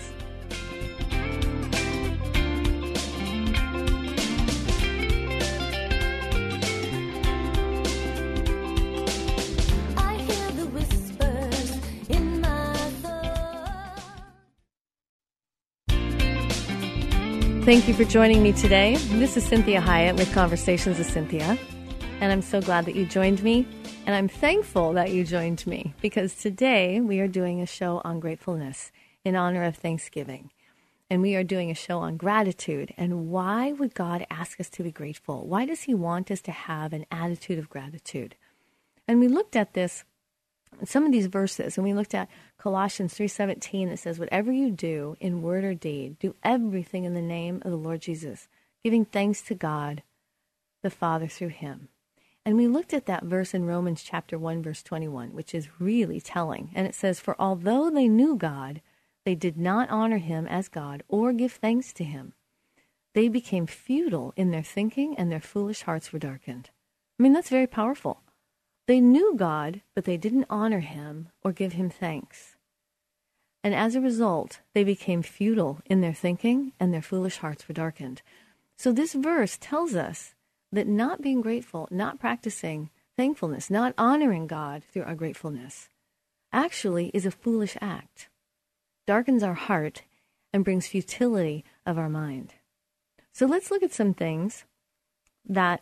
Thank 17.65 17.87
you 17.87 17.95
for 17.95 18.03
joining 18.03 18.43
me 18.43 18.53
today. 18.53 18.95
This 18.95 19.35
is 19.35 19.49
Cinthia 19.49 19.81
Hiett 19.81 20.17
with 20.17 20.31
Conversations 20.35 20.99
with 20.99 21.11
Cinthia, 21.11 21.57
And 22.21 22.31
I'm 22.31 22.43
so 22.43 22.61
glad 22.61 22.85
that 22.85 22.93
you 22.93 23.07
joined 23.07 23.41
me. 23.41 23.67
And 24.05 24.13
I'm 24.13 24.27
thankful 24.27 24.93
that 24.93 25.09
you 25.09 25.23
joined 25.23 25.65
me 25.65 25.95
because 25.99 26.35
today 26.35 27.01
we 27.01 27.19
are 27.21 27.27
doing 27.27 27.61
a 27.61 27.65
show 27.65 28.03
on 28.03 28.19
gratefulness 28.19 28.91
in 29.23 29.35
honor 29.35 29.63
of 29.63 29.77
Thanksgiving. 29.77 30.51
And 31.09 31.23
we 31.23 31.35
are 31.35 31.43
doing 31.43 31.71
a 31.71 31.73
show 31.73 31.97
on 31.97 32.17
gratitude. 32.17 32.93
And 32.97 33.31
why 33.31 33.71
would 33.71 33.95
God 33.95 34.27
ask 34.29 34.59
us 34.59 34.69
to 34.69 34.83
be 34.83 34.91
grateful? 34.91 35.47
Why 35.47 35.65
does 35.65 35.81
He 35.81 35.95
want 35.95 36.29
us 36.29 36.41
to 36.41 36.51
have 36.51 36.93
an 36.93 37.07
attitude 37.09 37.57
of 37.57 37.67
gratitude? 37.67 38.35
And 39.07 39.19
we 39.19 39.27
looked 39.27 39.55
at 39.55 39.73
this 39.73 40.03
some 40.83 41.05
of 41.05 41.11
these 41.11 41.27
verses 41.27 41.77
and 41.77 41.85
we 41.85 41.93
looked 41.93 42.13
at 42.13 42.29
colossians 42.57 43.13
3.17 43.13 43.89
that 43.89 43.97
says 43.97 44.19
whatever 44.19 44.51
you 44.51 44.71
do 44.71 45.15
in 45.19 45.41
word 45.41 45.63
or 45.63 45.73
deed 45.73 46.19
do 46.19 46.35
everything 46.43 47.05
in 47.05 47.13
the 47.13 47.21
name 47.21 47.61
of 47.63 47.71
the 47.71 47.77
lord 47.77 48.01
jesus 48.01 48.47
giving 48.83 49.05
thanks 49.05 49.41
to 49.41 49.55
god 49.55 50.03
the 50.85 50.89
father 50.91 51.27
through 51.27 51.47
him. 51.47 51.89
And 52.45 52.55
we 52.55 52.67
looked 52.67 52.93
at 52.93 53.07
that 53.07 53.23
verse 53.23 53.55
in 53.55 53.65
romans 53.65 54.03
chapter 54.03 54.37
1 54.37 54.61
verse 54.61 54.83
21 54.83 55.33
which 55.33 55.55
is 55.55 55.79
really 55.79 56.21
telling. 56.21 56.69
And 56.75 56.85
it 56.85 56.93
says 56.93 57.19
for 57.19 57.35
although 57.39 57.89
they 57.89 58.07
knew 58.07 58.37
god 58.37 58.81
they 59.25 59.33
did 59.33 59.57
not 59.57 59.89
honor 59.89 60.19
him 60.19 60.45
as 60.45 60.69
god 60.69 61.01
or 61.07 61.33
give 61.33 61.53
thanks 61.53 61.91
to 61.93 62.03
him. 62.03 62.33
They 63.15 63.27
became 63.27 63.65
futile 63.65 64.31
in 64.35 64.51
their 64.51 64.61
thinking 64.61 65.15
and 65.17 65.31
their 65.31 65.39
foolish 65.39 65.81
hearts 65.81 66.13
were 66.13 66.19
darkened. 66.19 66.69
I 67.19 67.23
mean 67.23 67.33
that's 67.33 67.49
very 67.49 67.67
powerful 67.67 68.21
they 68.87 68.99
knew 68.99 69.35
God, 69.35 69.81
but 69.93 70.05
they 70.05 70.17
didn't 70.17 70.47
honor 70.49 70.79
him 70.79 71.29
or 71.43 71.51
give 71.51 71.73
him 71.73 71.89
thanks. 71.89 72.55
And 73.63 73.73
as 73.73 73.95
a 73.95 74.01
result, 74.01 74.61
they 74.73 74.83
became 74.83 75.23
futile 75.23 75.79
in 75.85 76.01
their 76.01 76.13
thinking 76.13 76.73
and 76.79 76.93
their 76.93 77.01
foolish 77.01 77.37
hearts 77.37 77.67
were 77.67 77.73
darkened. 77.73 78.21
So 78.77 78.91
this 78.91 79.13
verse 79.13 79.57
tells 79.59 79.95
us 79.95 80.35
that 80.71 80.87
not 80.87 81.21
being 81.21 81.41
grateful, 81.41 81.87
not 81.89 82.19
practicing 82.19 82.91
thankfulness, 83.17 83.69
not 83.69 83.95
honoring 83.97 84.45
God 84.45 84.83
through 84.83 85.03
our 85.03 85.15
gratefulness, 85.15 85.89
actually 86.51 87.09
is 87.13 87.25
a 87.25 87.31
foolish 87.31 87.75
act, 87.81 88.29
darkens 89.07 89.41
our 89.41 89.53
heart, 89.53 90.03
and 90.53 90.63
brings 90.63 90.87
futility 90.87 91.65
of 91.85 91.97
our 91.97 92.09
mind. 92.09 92.53
So 93.33 93.45
let's 93.45 93.71
look 93.71 93.83
at 93.83 93.93
some 93.93 94.13
things 94.13 94.63
that 95.43 95.81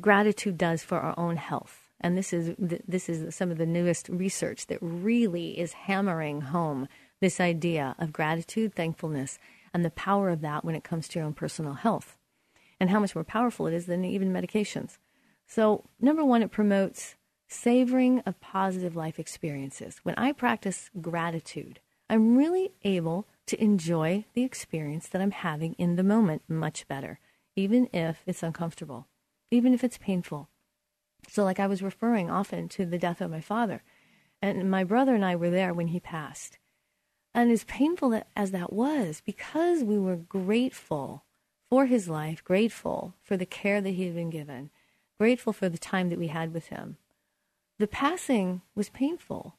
gratitude 0.00 0.58
does 0.58 0.82
for 0.82 0.98
our 1.00 1.18
own 1.18 1.36
health. 1.36 1.90
And 2.00 2.16
this 2.16 2.32
is 2.32 2.54
this 2.58 3.08
is 3.08 3.34
some 3.34 3.50
of 3.50 3.58
the 3.58 3.66
newest 3.66 4.08
research 4.08 4.66
that 4.66 4.78
really 4.80 5.58
is 5.58 5.72
hammering 5.72 6.42
home 6.42 6.88
this 7.20 7.40
idea 7.40 7.96
of 7.98 8.12
gratitude, 8.12 8.74
thankfulness, 8.74 9.38
and 9.72 9.84
the 9.84 9.90
power 9.90 10.28
of 10.28 10.42
that 10.42 10.64
when 10.64 10.74
it 10.74 10.84
comes 10.84 11.08
to 11.08 11.18
your 11.18 11.26
own 11.26 11.32
personal 11.32 11.72
health, 11.72 12.18
and 12.78 12.90
how 12.90 13.00
much 13.00 13.14
more 13.14 13.24
powerful 13.24 13.66
it 13.66 13.72
is 13.72 13.86
than 13.86 14.04
even 14.04 14.32
medications. 14.32 14.98
So, 15.46 15.84
number 15.98 16.24
one, 16.24 16.42
it 16.42 16.50
promotes 16.50 17.14
savoring 17.48 18.20
of 18.20 18.40
positive 18.40 18.94
life 18.94 19.18
experiences. 19.18 20.00
When 20.02 20.16
I 20.16 20.32
practice 20.32 20.90
gratitude, 21.00 21.80
I'm 22.10 22.36
really 22.36 22.72
able 22.84 23.26
to 23.46 23.62
enjoy 23.62 24.26
the 24.34 24.42
experience 24.42 25.08
that 25.08 25.22
I'm 25.22 25.30
having 25.30 25.72
in 25.74 25.96
the 25.96 26.02
moment 26.02 26.42
much 26.48 26.86
better, 26.88 27.20
even 27.54 27.88
if 27.92 28.22
it's 28.26 28.42
uncomfortable 28.42 29.06
even 29.50 29.74
if 29.74 29.84
it's 29.84 29.98
painful. 29.98 30.48
So, 31.28 31.44
like 31.44 31.58
I 31.58 31.66
was 31.66 31.82
referring 31.82 32.30
often 32.30 32.68
to 32.70 32.86
the 32.86 32.98
death 32.98 33.20
of 33.20 33.30
my 33.30 33.40
father, 33.40 33.82
and 34.40 34.70
my 34.70 34.84
brother 34.84 35.14
and 35.14 35.24
I 35.24 35.36
were 35.36 35.50
there 35.50 35.74
when 35.74 35.88
he 35.88 36.00
passed. 36.00 36.58
And 37.34 37.50
as 37.50 37.64
painful 37.64 38.22
as 38.34 38.50
that 38.52 38.72
was, 38.72 39.22
because 39.24 39.82
we 39.82 39.98
were 39.98 40.16
grateful 40.16 41.24
for 41.68 41.86
his 41.86 42.08
life, 42.08 42.42
grateful 42.42 43.14
for 43.22 43.36
the 43.36 43.46
care 43.46 43.80
that 43.80 43.90
he 43.90 44.04
had 44.04 44.14
been 44.14 44.30
given, 44.30 44.70
grateful 45.18 45.52
for 45.52 45.68
the 45.68 45.78
time 45.78 46.08
that 46.10 46.18
we 46.18 46.28
had 46.28 46.54
with 46.54 46.68
him, 46.68 46.96
the 47.78 47.86
passing 47.86 48.62
was 48.74 48.88
painful, 48.88 49.56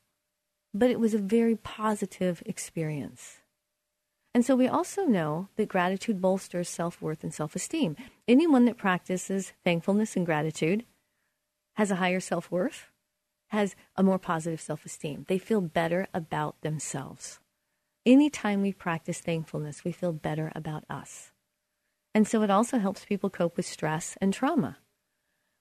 but 0.73 0.89
it 0.89 0.99
was 0.99 1.13
a 1.13 1.19
very 1.19 1.55
positive 1.55 2.41
experience. 2.45 3.39
And 4.37 4.45
so 4.45 4.55
we 4.55 4.67
also 4.67 5.05
know 5.05 5.47
that 5.55 5.67
gratitude 5.67 6.21
bolsters 6.21 6.69
self 6.69 7.01
worth 7.01 7.23
and 7.23 7.33
self 7.33 7.55
esteem. 7.55 7.97
Anyone 8.27 8.65
that 8.65 8.77
practices 8.77 9.53
thankfulness 9.63 10.15
and 10.15 10.27
gratitude 10.27 10.85
has 11.73 11.89
a 11.89 11.95
higher 11.95 12.19
self 12.19 12.51
worth, 12.51 12.91
has 13.47 13.75
a 13.95 14.03
more 14.03 14.19
positive 14.19 14.61
self 14.61 14.85
esteem. 14.85 15.25
They 15.27 15.39
feel 15.39 15.59
better 15.59 16.05
about 16.13 16.61
themselves. 16.61 17.39
Anytime 18.05 18.61
we 18.61 18.73
practice 18.73 19.21
thankfulness, 19.21 19.83
we 19.83 19.91
feel 19.91 20.13
better 20.13 20.51
about 20.53 20.83
us. 20.87 21.31
And 22.13 22.27
so 22.27 22.43
it 22.43 22.51
also 22.51 22.77
helps 22.77 23.05
people 23.05 23.31
cope 23.31 23.57
with 23.57 23.65
stress 23.65 24.19
and 24.21 24.31
trauma. 24.31 24.77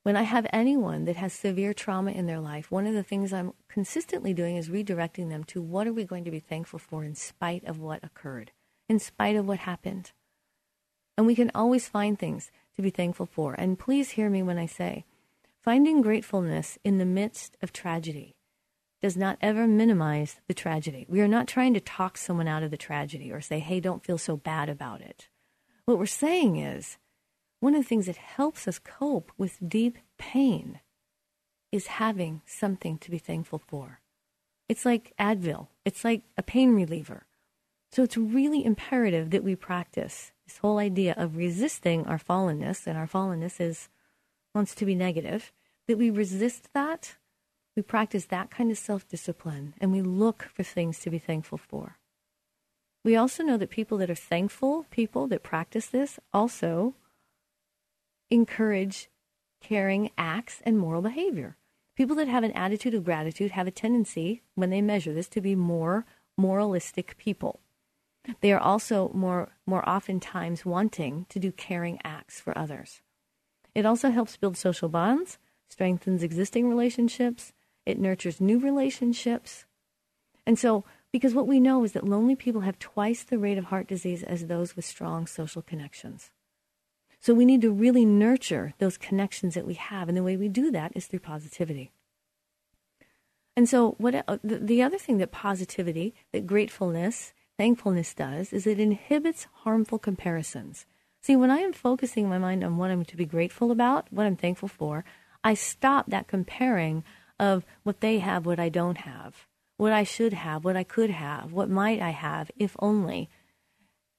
When 0.02 0.16
I 0.16 0.22
have 0.22 0.46
anyone 0.52 1.06
that 1.06 1.16
has 1.16 1.32
severe 1.32 1.72
trauma 1.72 2.10
in 2.12 2.26
their 2.26 2.40
life, 2.40 2.70
one 2.70 2.86
of 2.86 2.92
the 2.92 3.02
things 3.02 3.32
I'm 3.32 3.54
consistently 3.68 4.34
doing 4.34 4.56
is 4.56 4.68
redirecting 4.68 5.30
them 5.30 5.44
to 5.44 5.62
what 5.62 5.86
are 5.86 5.94
we 5.94 6.04
going 6.04 6.24
to 6.24 6.30
be 6.30 6.40
thankful 6.40 6.78
for 6.78 7.04
in 7.04 7.14
spite 7.14 7.64
of 7.64 7.80
what 7.80 8.04
occurred, 8.04 8.52
in 8.88 8.98
spite 8.98 9.36
of 9.36 9.46
what 9.46 9.58
happened. 9.60 10.12
And 11.16 11.26
we 11.26 11.34
can 11.34 11.50
always 11.54 11.88
find 11.88 12.18
things 12.18 12.50
to 12.76 12.82
be 12.82 12.90
thankful 12.90 13.26
for. 13.26 13.54
And 13.54 13.78
please 13.78 14.10
hear 14.10 14.28
me 14.28 14.42
when 14.42 14.58
I 14.58 14.66
say, 14.66 15.04
finding 15.62 16.02
gratefulness 16.02 16.78
in 16.84 16.98
the 16.98 17.04
midst 17.04 17.56
of 17.62 17.72
tragedy 17.72 18.36
does 19.02 19.16
not 19.16 19.38
ever 19.40 19.66
minimize 19.66 20.40
the 20.48 20.54
tragedy. 20.54 21.06
We 21.08 21.20
are 21.20 21.28
not 21.28 21.48
trying 21.48 21.74
to 21.74 21.80
talk 21.80 22.16
someone 22.16 22.48
out 22.48 22.62
of 22.62 22.70
the 22.70 22.76
tragedy 22.76 23.30
or 23.32 23.40
say, 23.40 23.58
hey, 23.58 23.80
don't 23.80 24.04
feel 24.04 24.18
so 24.18 24.36
bad 24.36 24.68
about 24.68 25.00
it. 25.00 25.28
What 25.84 25.98
we're 25.98 26.06
saying 26.06 26.56
is, 26.56 26.98
one 27.60 27.74
of 27.74 27.82
the 27.82 27.88
things 27.88 28.06
that 28.06 28.16
helps 28.16 28.68
us 28.68 28.78
cope 28.78 29.32
with 29.38 29.58
deep 29.66 29.98
pain 30.18 30.80
is 31.72 31.86
having 31.86 32.42
something 32.46 32.98
to 32.98 33.10
be 33.10 33.18
thankful 33.18 33.58
for. 33.58 34.00
It's 34.68 34.84
like 34.84 35.12
Advil, 35.18 35.68
it's 35.84 36.04
like 36.04 36.22
a 36.36 36.42
pain 36.42 36.74
reliever. 36.74 37.26
So 37.92 38.02
it's 38.02 38.16
really 38.16 38.64
imperative 38.64 39.30
that 39.30 39.44
we 39.44 39.56
practice 39.56 40.32
this 40.46 40.58
whole 40.58 40.78
idea 40.78 41.14
of 41.16 41.36
resisting 41.36 42.06
our 42.06 42.18
fallenness, 42.18 42.86
and 42.86 42.96
our 42.96 43.06
fallenness 43.06 43.60
is 43.60 43.88
wants 44.54 44.74
to 44.74 44.86
be 44.86 44.94
negative, 44.94 45.52
that 45.86 45.98
we 45.98 46.08
resist 46.08 46.68
that, 46.72 47.16
we 47.76 47.82
practice 47.82 48.26
that 48.26 48.50
kind 48.50 48.70
of 48.70 48.78
self 48.78 49.06
discipline, 49.06 49.74
and 49.80 49.92
we 49.92 50.02
look 50.02 50.44
for 50.54 50.62
things 50.62 50.98
to 51.00 51.10
be 51.10 51.18
thankful 51.18 51.58
for. 51.58 51.98
We 53.04 53.16
also 53.16 53.44
know 53.44 53.56
that 53.56 53.70
people 53.70 53.98
that 53.98 54.10
are 54.10 54.14
thankful, 54.14 54.86
people 54.90 55.26
that 55.28 55.42
practice 55.42 55.86
this, 55.86 56.18
also 56.32 56.94
encourage 58.30 59.08
caring 59.60 60.10
acts 60.18 60.60
and 60.64 60.78
moral 60.78 61.02
behavior. 61.02 61.56
People 61.96 62.16
that 62.16 62.28
have 62.28 62.44
an 62.44 62.52
attitude 62.52 62.94
of 62.94 63.04
gratitude 63.04 63.52
have 63.52 63.66
a 63.66 63.70
tendency, 63.70 64.42
when 64.54 64.70
they 64.70 64.82
measure 64.82 65.12
this, 65.12 65.28
to 65.28 65.40
be 65.40 65.54
more 65.54 66.04
moralistic 66.36 67.16
people. 67.16 67.60
They 68.40 68.52
are 68.52 68.60
also 68.60 69.10
more, 69.14 69.50
more 69.66 69.88
oftentimes 69.88 70.64
wanting 70.64 71.26
to 71.28 71.38
do 71.38 71.52
caring 71.52 71.98
acts 72.04 72.40
for 72.40 72.56
others. 72.56 73.02
It 73.74 73.86
also 73.86 74.10
helps 74.10 74.36
build 74.36 74.56
social 74.56 74.88
bonds, 74.88 75.38
strengthens 75.68 76.22
existing 76.22 76.68
relationships, 76.68 77.52
it 77.84 77.98
nurtures 77.98 78.40
new 78.40 78.58
relationships. 78.58 79.64
And 80.46 80.58
so, 80.58 80.84
because 81.12 81.34
what 81.34 81.46
we 81.46 81.60
know 81.60 81.84
is 81.84 81.92
that 81.92 82.08
lonely 82.08 82.36
people 82.36 82.62
have 82.62 82.78
twice 82.78 83.22
the 83.22 83.38
rate 83.38 83.58
of 83.58 83.66
heart 83.66 83.86
disease 83.86 84.22
as 84.22 84.46
those 84.46 84.76
with 84.76 84.84
strong 84.84 85.26
social 85.26 85.62
connections. 85.62 86.30
So 87.20 87.34
we 87.34 87.44
need 87.44 87.62
to 87.62 87.70
really 87.70 88.04
nurture 88.04 88.74
those 88.78 88.98
connections 88.98 89.54
that 89.54 89.66
we 89.66 89.74
have. 89.74 90.08
And 90.08 90.16
the 90.16 90.22
way 90.22 90.36
we 90.36 90.48
do 90.48 90.70
that 90.70 90.92
is 90.94 91.06
through 91.06 91.20
positivity. 91.20 91.90
And 93.56 93.68
so, 93.68 93.92
what 93.98 94.14
uh, 94.28 94.38
the 94.44 94.82
other 94.82 94.98
thing 94.98 95.16
that 95.18 95.32
positivity, 95.32 96.14
that 96.32 96.46
gratefulness, 96.46 97.32
thankfulness 97.58 98.14
does 98.14 98.52
is 98.52 98.66
it 98.66 98.78
inhibits 98.80 99.46
harmful 99.62 99.98
comparisons. 99.98 100.86
See, 101.22 101.36
when 101.36 101.50
I 101.50 101.58
am 101.58 101.72
focusing 101.72 102.28
my 102.28 102.38
mind 102.38 102.62
on 102.62 102.76
what 102.76 102.90
I'm 102.90 103.04
to 103.04 103.16
be 103.16 103.24
grateful 103.24 103.70
about, 103.70 104.06
what 104.10 104.26
I'm 104.26 104.36
thankful 104.36 104.68
for, 104.68 105.04
I 105.42 105.54
stop 105.54 106.06
that 106.08 106.28
comparing 106.28 107.04
of 107.38 107.64
what 107.82 108.00
they 108.00 108.18
have, 108.18 108.46
what 108.46 108.58
I 108.58 108.68
don't 108.68 108.98
have, 108.98 109.46
what 109.76 109.92
I 109.92 110.04
should 110.04 110.32
have, 110.32 110.64
what 110.64 110.76
I 110.76 110.84
could 110.84 111.10
have, 111.10 111.52
what 111.52 111.68
might 111.68 112.00
I 112.00 112.10
have, 112.10 112.50
if 112.56 112.76
only. 112.78 113.28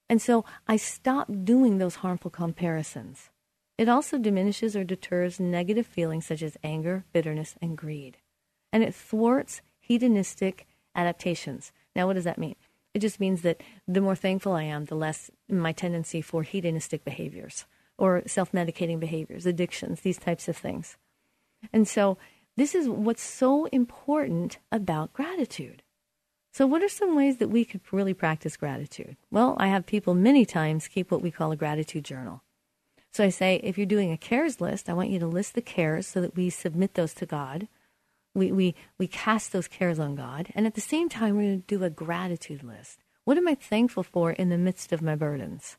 And 0.08 0.22
so 0.22 0.44
I 0.66 0.76
stop 0.76 1.28
doing 1.44 1.78
those 1.78 1.96
harmful 1.96 2.30
comparisons. 2.30 3.30
It 3.76 3.88
also 3.88 4.18
diminishes 4.18 4.74
or 4.74 4.84
deters 4.84 5.38
negative 5.38 5.86
feelings 5.86 6.26
such 6.26 6.42
as 6.42 6.56
anger, 6.64 7.04
bitterness, 7.12 7.54
and 7.62 7.78
greed. 7.78 8.18
And 8.72 8.82
it 8.82 8.94
thwarts 8.94 9.60
hedonistic 9.80 10.66
adaptations. 10.94 11.72
Now, 11.94 12.06
what 12.06 12.14
does 12.14 12.24
that 12.24 12.38
mean? 12.38 12.56
It 12.98 13.02
just 13.02 13.20
means 13.20 13.42
that 13.42 13.62
the 13.86 14.00
more 14.00 14.16
thankful 14.16 14.54
I 14.54 14.64
am, 14.64 14.86
the 14.86 14.96
less 14.96 15.30
my 15.48 15.70
tendency 15.70 16.20
for 16.20 16.42
hedonistic 16.42 17.04
behaviors 17.04 17.64
or 17.96 18.24
self 18.26 18.50
medicating 18.50 18.98
behaviors, 18.98 19.46
addictions, 19.46 20.00
these 20.00 20.18
types 20.18 20.48
of 20.48 20.56
things. 20.56 20.96
And 21.72 21.86
so, 21.86 22.18
this 22.56 22.74
is 22.74 22.88
what's 22.88 23.22
so 23.22 23.66
important 23.66 24.58
about 24.72 25.12
gratitude. 25.12 25.84
So, 26.52 26.66
what 26.66 26.82
are 26.82 26.88
some 26.88 27.14
ways 27.14 27.36
that 27.36 27.50
we 27.50 27.64
could 27.64 27.82
really 27.92 28.14
practice 28.14 28.56
gratitude? 28.56 29.16
Well, 29.30 29.56
I 29.60 29.68
have 29.68 29.86
people 29.86 30.14
many 30.14 30.44
times 30.44 30.88
keep 30.88 31.12
what 31.12 31.22
we 31.22 31.30
call 31.30 31.52
a 31.52 31.56
gratitude 31.56 32.04
journal. 32.04 32.42
So, 33.12 33.22
I 33.22 33.28
say, 33.28 33.60
if 33.62 33.78
you're 33.78 33.86
doing 33.86 34.10
a 34.10 34.16
cares 34.16 34.60
list, 34.60 34.90
I 34.90 34.92
want 34.94 35.10
you 35.10 35.20
to 35.20 35.26
list 35.28 35.54
the 35.54 35.62
cares 35.62 36.08
so 36.08 36.20
that 36.20 36.34
we 36.34 36.50
submit 36.50 36.94
those 36.94 37.14
to 37.14 37.26
God. 37.26 37.68
We, 38.38 38.52
we, 38.52 38.74
we 38.96 39.06
cast 39.06 39.52
those 39.52 39.68
cares 39.68 39.98
on 39.98 40.14
God. 40.14 40.48
And 40.54 40.66
at 40.66 40.74
the 40.74 40.80
same 40.80 41.08
time, 41.08 41.36
we're 41.36 41.42
going 41.42 41.60
to 41.60 41.66
do 41.66 41.84
a 41.84 41.90
gratitude 41.90 42.62
list. 42.62 43.00
What 43.24 43.36
am 43.36 43.48
I 43.48 43.54
thankful 43.54 44.02
for 44.02 44.32
in 44.32 44.48
the 44.48 44.56
midst 44.56 44.92
of 44.92 45.02
my 45.02 45.14
burdens? 45.14 45.76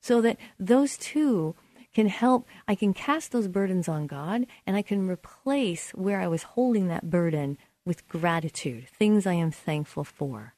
So 0.00 0.20
that 0.20 0.36
those 0.60 0.96
two 0.96 1.56
can 1.94 2.08
help, 2.08 2.46
I 2.68 2.74
can 2.74 2.94
cast 2.94 3.32
those 3.32 3.48
burdens 3.48 3.88
on 3.88 4.06
God 4.06 4.46
and 4.66 4.76
I 4.76 4.82
can 4.82 5.08
replace 5.08 5.90
where 5.90 6.20
I 6.20 6.28
was 6.28 6.44
holding 6.44 6.88
that 6.88 7.10
burden 7.10 7.58
with 7.84 8.06
gratitude, 8.06 8.86
things 8.88 9.26
I 9.26 9.32
am 9.32 9.50
thankful 9.50 10.04
for. 10.04 10.54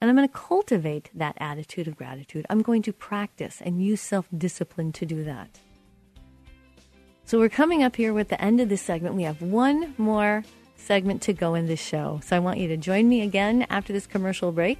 And 0.00 0.08
I'm 0.08 0.16
going 0.16 0.28
to 0.28 0.34
cultivate 0.34 1.10
that 1.14 1.36
attitude 1.38 1.86
of 1.86 1.96
gratitude. 1.96 2.46
I'm 2.48 2.62
going 2.62 2.82
to 2.82 2.92
practice 2.92 3.60
and 3.60 3.84
use 3.84 4.00
self 4.00 4.26
discipline 4.36 4.92
to 4.92 5.06
do 5.06 5.22
that. 5.24 5.60
So 7.24 7.38
we're 7.38 7.48
coming 7.48 7.82
up 7.82 7.96
here 7.96 8.12
with 8.12 8.28
the 8.28 8.40
end 8.40 8.60
of 8.60 8.68
this 8.68 8.82
segment. 8.82 9.14
We 9.14 9.22
have 9.22 9.40
one 9.40 9.94
more 9.96 10.44
segment 10.76 11.22
to 11.22 11.32
go 11.32 11.54
in 11.54 11.66
this 11.66 11.80
show. 11.80 12.20
So 12.24 12.36
I 12.36 12.40
want 12.40 12.58
you 12.58 12.68
to 12.68 12.76
join 12.76 13.08
me 13.08 13.22
again 13.22 13.66
after 13.70 13.92
this 13.92 14.06
commercial 14.06 14.52
break 14.52 14.78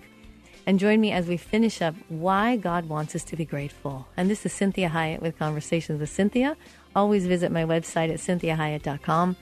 and 0.67 0.79
join 0.79 1.01
me 1.01 1.13
as 1.13 1.27
we 1.27 1.37
finish 1.37 1.81
up 1.81 1.95
why 2.09 2.57
God 2.57 2.89
wants 2.89 3.15
us 3.15 3.25
to 3.25 3.37
be 3.37 3.45
grateful. 3.45 4.07
And 4.17 4.29
this 4.29 4.45
is 4.45 4.53
Cinthia 4.53 4.91
Hiett 4.91 5.21
with 5.21 5.39
Conversations 5.39 6.01
with 6.01 6.11
Cinthia. 6.11 6.57
Always 6.95 7.27
visit 7.27 7.51
my 7.51 7.65
website 7.65 8.13
at 8.13 8.19
cinthiahiett.com 8.21 9.37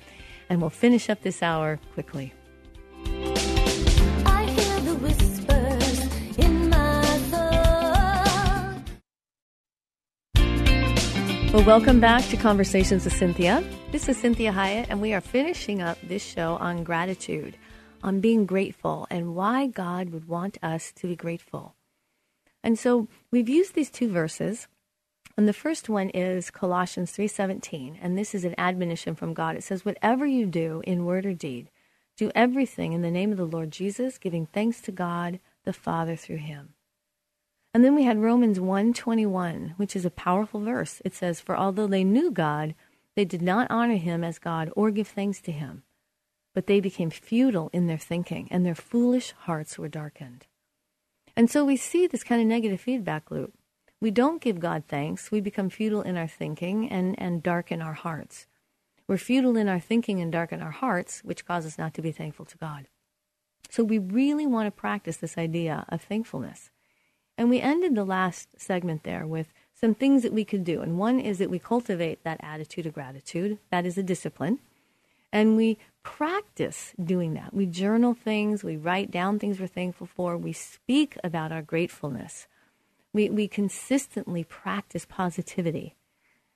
and 0.48 0.60
we'll 0.60 0.70
finish 0.70 1.10
up 1.10 1.22
this 1.22 1.42
hour 1.42 1.80
quickly. 1.94 2.32
Well, 11.52 11.64
welcome 11.64 11.98
back 11.98 12.24
to 12.28 12.36
Conversations 12.36 13.04
with 13.04 13.14
Cinthia. 13.14 13.64
This 13.90 14.08
is 14.08 14.22
Cinthia 14.22 14.52
Hiett, 14.52 14.86
and 14.88 15.00
we 15.00 15.12
are 15.12 15.20
finishing 15.20 15.82
up 15.82 15.98
this 16.00 16.22
show 16.22 16.56
on 16.60 16.84
gratitude, 16.84 17.56
on 18.04 18.20
being 18.20 18.46
grateful, 18.46 19.08
and 19.10 19.34
why 19.34 19.66
God 19.66 20.10
would 20.10 20.28
want 20.28 20.58
us 20.62 20.92
to 20.92 21.08
be 21.08 21.16
grateful. 21.16 21.74
And 22.62 22.78
so 22.78 23.08
we've 23.32 23.48
used 23.48 23.74
these 23.74 23.90
two 23.90 24.08
verses 24.08 24.68
and 25.36 25.48
the 25.48 25.52
first 25.54 25.88
one 25.88 26.10
is 26.10 26.50
Colossians 26.50 27.12
3:17, 27.12 27.98
and 28.02 28.18
this 28.18 28.34
is 28.34 28.44
an 28.44 28.54
admonition 28.58 29.14
from 29.14 29.32
God. 29.32 29.56
It 29.56 29.64
says, 29.64 29.86
"Whatever 29.86 30.26
you 30.26 30.44
do 30.44 30.82
in 30.86 31.06
word 31.06 31.24
or 31.24 31.32
deed, 31.32 31.70
do 32.16 32.30
everything 32.34 32.92
in 32.92 33.00
the 33.00 33.10
name 33.10 33.32
of 33.32 33.38
the 33.38 33.46
Lord 33.46 33.70
Jesus, 33.70 34.18
giving 34.18 34.44
thanks 34.44 34.82
to 34.82 34.92
God 34.92 35.40
the 35.64 35.72
Father 35.72 36.14
through 36.14 36.38
him." 36.38 36.74
And 37.72 37.84
then 37.84 37.94
we 37.94 38.04
had 38.04 38.18
Romans 38.18 38.58
1:21, 38.58 39.74
which 39.76 39.94
is 39.94 40.04
a 40.04 40.10
powerful 40.10 40.60
verse. 40.60 41.00
It 41.04 41.14
says, 41.14 41.40
"For 41.40 41.56
although 41.56 41.86
they 41.86 42.04
knew 42.04 42.30
God, 42.30 42.74
they 43.14 43.24
did 43.24 43.42
not 43.42 43.70
honor 43.70 43.96
him 43.96 44.24
as 44.24 44.38
God 44.38 44.72
or 44.76 44.90
give 44.90 45.08
thanks 45.08 45.40
to 45.42 45.52
him, 45.52 45.82
but 46.54 46.66
they 46.66 46.80
became 46.80 47.10
futile 47.10 47.70
in 47.72 47.86
their 47.86 47.98
thinking, 47.98 48.48
and 48.50 48.66
their 48.66 48.74
foolish 48.74 49.32
hearts 49.32 49.78
were 49.78 49.88
darkened." 49.88 50.46
And 51.36 51.48
so 51.48 51.64
we 51.64 51.76
see 51.76 52.06
this 52.06 52.24
kind 52.24 52.42
of 52.42 52.48
negative 52.48 52.80
feedback 52.80 53.30
loop 53.30 53.54
we 54.00 54.10
don't 54.10 54.40
give 54.40 54.60
God 54.60 54.84
thanks, 54.88 55.30
we 55.30 55.42
become 55.42 55.68
futile 55.68 56.00
in 56.00 56.16
our 56.16 56.26
thinking 56.26 56.90
and, 56.90 57.14
and 57.20 57.42
darken 57.42 57.82
our 57.82 57.92
hearts. 57.92 58.46
We're 59.06 59.18
futile 59.18 59.56
in 59.56 59.68
our 59.68 59.80
thinking 59.80 60.20
and 60.20 60.32
darken 60.32 60.62
our 60.62 60.70
hearts, 60.70 61.20
which 61.20 61.44
causes 61.44 61.74
us 61.74 61.78
not 61.78 61.92
to 61.94 62.02
be 62.02 62.12
thankful 62.12 62.46
to 62.46 62.56
God. 62.56 62.88
So 63.68 63.84
we 63.84 63.98
really 63.98 64.46
want 64.46 64.66
to 64.66 64.80
practice 64.80 65.18
this 65.18 65.36
idea 65.36 65.84
of 65.90 66.00
thankfulness. 66.00 66.70
And 67.40 67.48
we 67.48 67.62
ended 67.62 67.94
the 67.94 68.04
last 68.04 68.60
segment 68.60 69.02
there 69.02 69.26
with 69.26 69.50
some 69.72 69.94
things 69.94 70.24
that 70.24 70.32
we 70.34 70.44
could 70.44 70.62
do. 70.62 70.82
And 70.82 70.98
one 70.98 71.18
is 71.18 71.38
that 71.38 71.48
we 71.48 71.58
cultivate 71.58 72.22
that 72.22 72.38
attitude 72.42 72.84
of 72.84 72.92
gratitude. 72.92 73.56
That 73.70 73.86
is 73.86 73.96
a 73.96 74.02
discipline. 74.02 74.58
And 75.32 75.56
we 75.56 75.78
practice 76.02 76.92
doing 77.02 77.32
that. 77.32 77.54
We 77.54 77.64
journal 77.64 78.12
things, 78.12 78.62
we 78.62 78.76
write 78.76 79.10
down 79.10 79.38
things 79.38 79.58
we're 79.58 79.68
thankful 79.68 80.06
for, 80.06 80.36
we 80.36 80.52
speak 80.52 81.16
about 81.24 81.50
our 81.50 81.62
gratefulness. 81.62 82.46
We, 83.14 83.30
we 83.30 83.48
consistently 83.48 84.44
practice 84.44 85.06
positivity. 85.06 85.96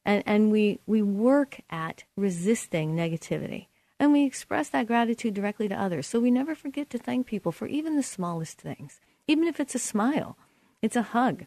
And, 0.05 0.23
and 0.27 0.53
we, 0.53 0.81
we 0.87 1.01
work 1.01 1.63
at 1.71 2.05
resisting 2.15 2.95
negativity. 2.95 3.69
And 3.99 4.13
we 4.13 4.27
express 4.27 4.69
that 4.69 4.87
gratitude 4.87 5.33
directly 5.33 5.67
to 5.67 5.81
others. 5.81 6.07
So 6.07 6.21
we 6.21 6.31
never 6.31 6.55
forget 6.55 6.91
to 6.91 6.99
thank 6.99 7.27
people 7.27 7.53
for 7.53 7.67
even 7.69 7.97
the 7.97 8.03
smallest 8.03 8.61
things, 8.61 9.01
even 9.27 9.49
if 9.49 9.59
it's 9.59 9.75
a 9.75 9.79
smile, 9.79 10.37
it's 10.85 10.97
a 10.97 11.03
hug, 11.03 11.47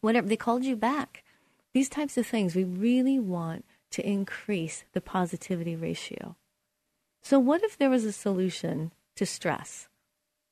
whatever. 0.00 0.28
They 0.28 0.36
called 0.36 0.64
you 0.64 0.76
back. 0.76 1.24
These 1.72 1.88
types 1.88 2.16
of 2.16 2.24
things, 2.24 2.54
we 2.54 2.62
really 2.62 3.18
want 3.18 3.64
to 3.90 4.08
increase 4.08 4.84
the 4.92 5.00
positivity 5.00 5.74
ratio. 5.74 6.36
So, 7.20 7.40
what 7.40 7.64
if 7.64 7.76
there 7.76 7.90
was 7.90 8.04
a 8.04 8.12
solution 8.12 8.92
to 9.16 9.26
stress 9.26 9.88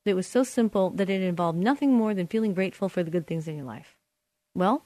that 0.05 0.17
was 0.17 0.27
so 0.27 0.43
simple 0.43 0.91
that 0.91 1.09
it 1.09 1.23
involved 1.23 1.59
nothing 1.59 1.93
more 1.93 2.13
than 2.13 2.27
feeling 2.27 2.55
grateful 2.55 2.89
for 2.89 3.05
the 3.05 3.11
good 3.11 3.29
things 3.29 3.47
in 3.47 3.57
your 3.57 3.67
life? 3.67 3.97
Well, 4.53 4.85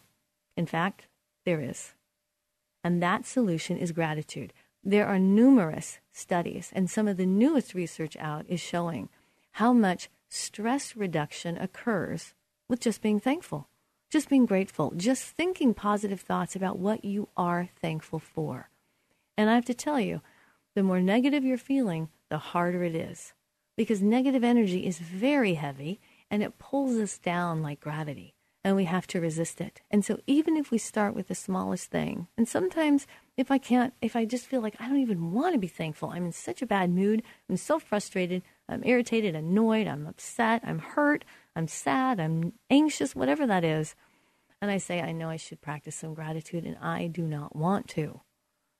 in 0.54 0.66
fact, 0.66 1.06
there 1.46 1.62
is. 1.62 1.94
And 2.84 3.02
that 3.02 3.24
solution 3.24 3.78
is 3.78 3.92
gratitude. 3.92 4.52
There 4.84 5.06
are 5.06 5.18
numerous 5.18 6.00
studies, 6.12 6.70
and 6.74 6.90
some 6.90 7.08
of 7.08 7.16
the 7.16 7.24
newest 7.24 7.72
research 7.72 8.14
out 8.18 8.44
is 8.46 8.60
showing 8.60 9.08
how 9.52 9.72
much 9.72 10.10
stress 10.28 10.94
reduction 10.94 11.56
occurs 11.56 12.34
with 12.68 12.80
just 12.80 13.02
being 13.02 13.20
thankful, 13.20 13.68
just 14.10 14.28
being 14.28 14.46
grateful, 14.46 14.92
just 14.96 15.24
thinking 15.24 15.74
positive 15.74 16.20
thoughts 16.20 16.56
about 16.56 16.78
what 16.78 17.04
you 17.04 17.28
are 17.36 17.68
thankful 17.80 18.18
for. 18.18 18.70
And 19.36 19.50
I 19.50 19.54
have 19.54 19.64
to 19.66 19.74
tell 19.74 20.00
you, 20.00 20.22
the 20.74 20.82
more 20.82 21.00
negative 21.00 21.44
you're 21.44 21.58
feeling, 21.58 22.08
the 22.28 22.38
harder 22.38 22.82
it 22.82 22.94
is. 22.94 23.32
Because 23.76 24.02
negative 24.02 24.42
energy 24.42 24.86
is 24.86 24.98
very 24.98 25.54
heavy 25.54 26.00
and 26.30 26.42
it 26.42 26.58
pulls 26.58 26.96
us 26.96 27.18
down 27.18 27.62
like 27.62 27.80
gravity, 27.80 28.34
and 28.64 28.74
we 28.74 28.84
have 28.84 29.06
to 29.08 29.20
resist 29.20 29.60
it. 29.60 29.80
And 29.90 30.04
so, 30.04 30.18
even 30.26 30.56
if 30.56 30.70
we 30.70 30.78
start 30.78 31.14
with 31.14 31.28
the 31.28 31.34
smallest 31.34 31.90
thing, 31.90 32.26
and 32.36 32.48
sometimes 32.48 33.06
if 33.36 33.50
I 33.50 33.58
can't, 33.58 33.94
if 34.02 34.16
I 34.16 34.24
just 34.24 34.46
feel 34.46 34.60
like 34.60 34.74
I 34.80 34.88
don't 34.88 34.98
even 34.98 35.32
want 35.32 35.54
to 35.54 35.58
be 35.58 35.68
thankful, 35.68 36.10
I'm 36.10 36.26
in 36.26 36.32
such 36.32 36.62
a 36.62 36.66
bad 36.66 36.90
mood, 36.90 37.22
I'm 37.48 37.58
so 37.58 37.78
frustrated, 37.78 38.42
I'm 38.68 38.82
irritated, 38.84 39.34
annoyed, 39.34 39.86
I'm 39.86 40.06
upset, 40.06 40.62
I'm 40.64 40.80
hurt, 40.80 41.24
I'm 41.56 41.68
sad, 41.68 42.20
I'm 42.20 42.52
anxious, 42.70 43.16
whatever 43.16 43.46
that 43.46 43.64
is. 43.64 43.94
And 44.60 44.70
I 44.70 44.76
say, 44.76 45.00
I 45.00 45.12
know 45.12 45.30
I 45.30 45.36
should 45.36 45.62
practice 45.62 45.96
some 45.96 46.14
gratitude, 46.14 46.64
and 46.64 46.76
I 46.78 47.06
do 47.06 47.22
not 47.22 47.56
want 47.56 47.88
to. 47.88 48.20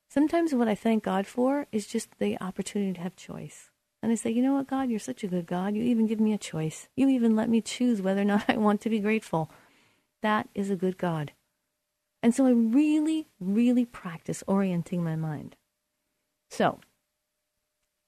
Sometimes 0.09 0.53
what 0.53 0.67
I 0.67 0.75
thank 0.75 1.03
God 1.03 1.25
for 1.25 1.65
is 1.71 1.87
just 1.87 2.17
the 2.19 2.39
opportunity 2.39 2.93
to 2.93 3.01
have 3.01 3.15
choice. 3.15 3.71
And 4.01 4.11
I 4.11 4.15
say, 4.15 4.29
you 4.29 4.43
know 4.43 4.53
what, 4.53 4.67
God, 4.67 4.89
you're 4.89 4.99
such 4.99 5.23
a 5.23 5.27
good 5.27 5.47
God. 5.47 5.75
You 5.75 5.81
even 5.83 6.05
give 6.05 6.19
me 6.19 6.33
a 6.33 6.37
choice. 6.37 6.87
You 6.95 7.09
even 7.09 7.35
let 7.35 7.49
me 7.49 7.61
choose 7.61 8.01
whether 8.01 8.21
or 8.21 8.25
not 8.25 8.45
I 8.47 8.57
want 8.57 8.81
to 8.81 8.89
be 8.89 8.99
grateful. 8.99 9.49
That 10.21 10.47
is 10.53 10.69
a 10.69 10.75
good 10.75 10.97
God. 10.97 11.31
And 12.21 12.33
so 12.33 12.45
I 12.45 12.51
really, 12.51 13.27
really 13.39 13.85
practice 13.85 14.43
orienting 14.47 15.03
my 15.03 15.15
mind. 15.15 15.55
So, 16.49 16.79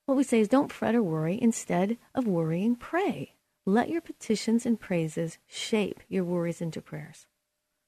what 0.05 0.15
we 0.15 0.23
say 0.23 0.39
is 0.39 0.47
don't 0.47 0.71
fret 0.71 0.95
or 0.95 1.03
worry. 1.03 1.37
Instead 1.41 1.97
of 2.15 2.27
worrying, 2.27 2.75
pray. 2.75 3.33
Let 3.65 3.89
your 3.89 4.01
petitions 4.01 4.65
and 4.65 4.79
praises 4.79 5.37
shape 5.47 5.99
your 6.07 6.23
worries 6.23 6.61
into 6.61 6.81
prayers. 6.81 7.27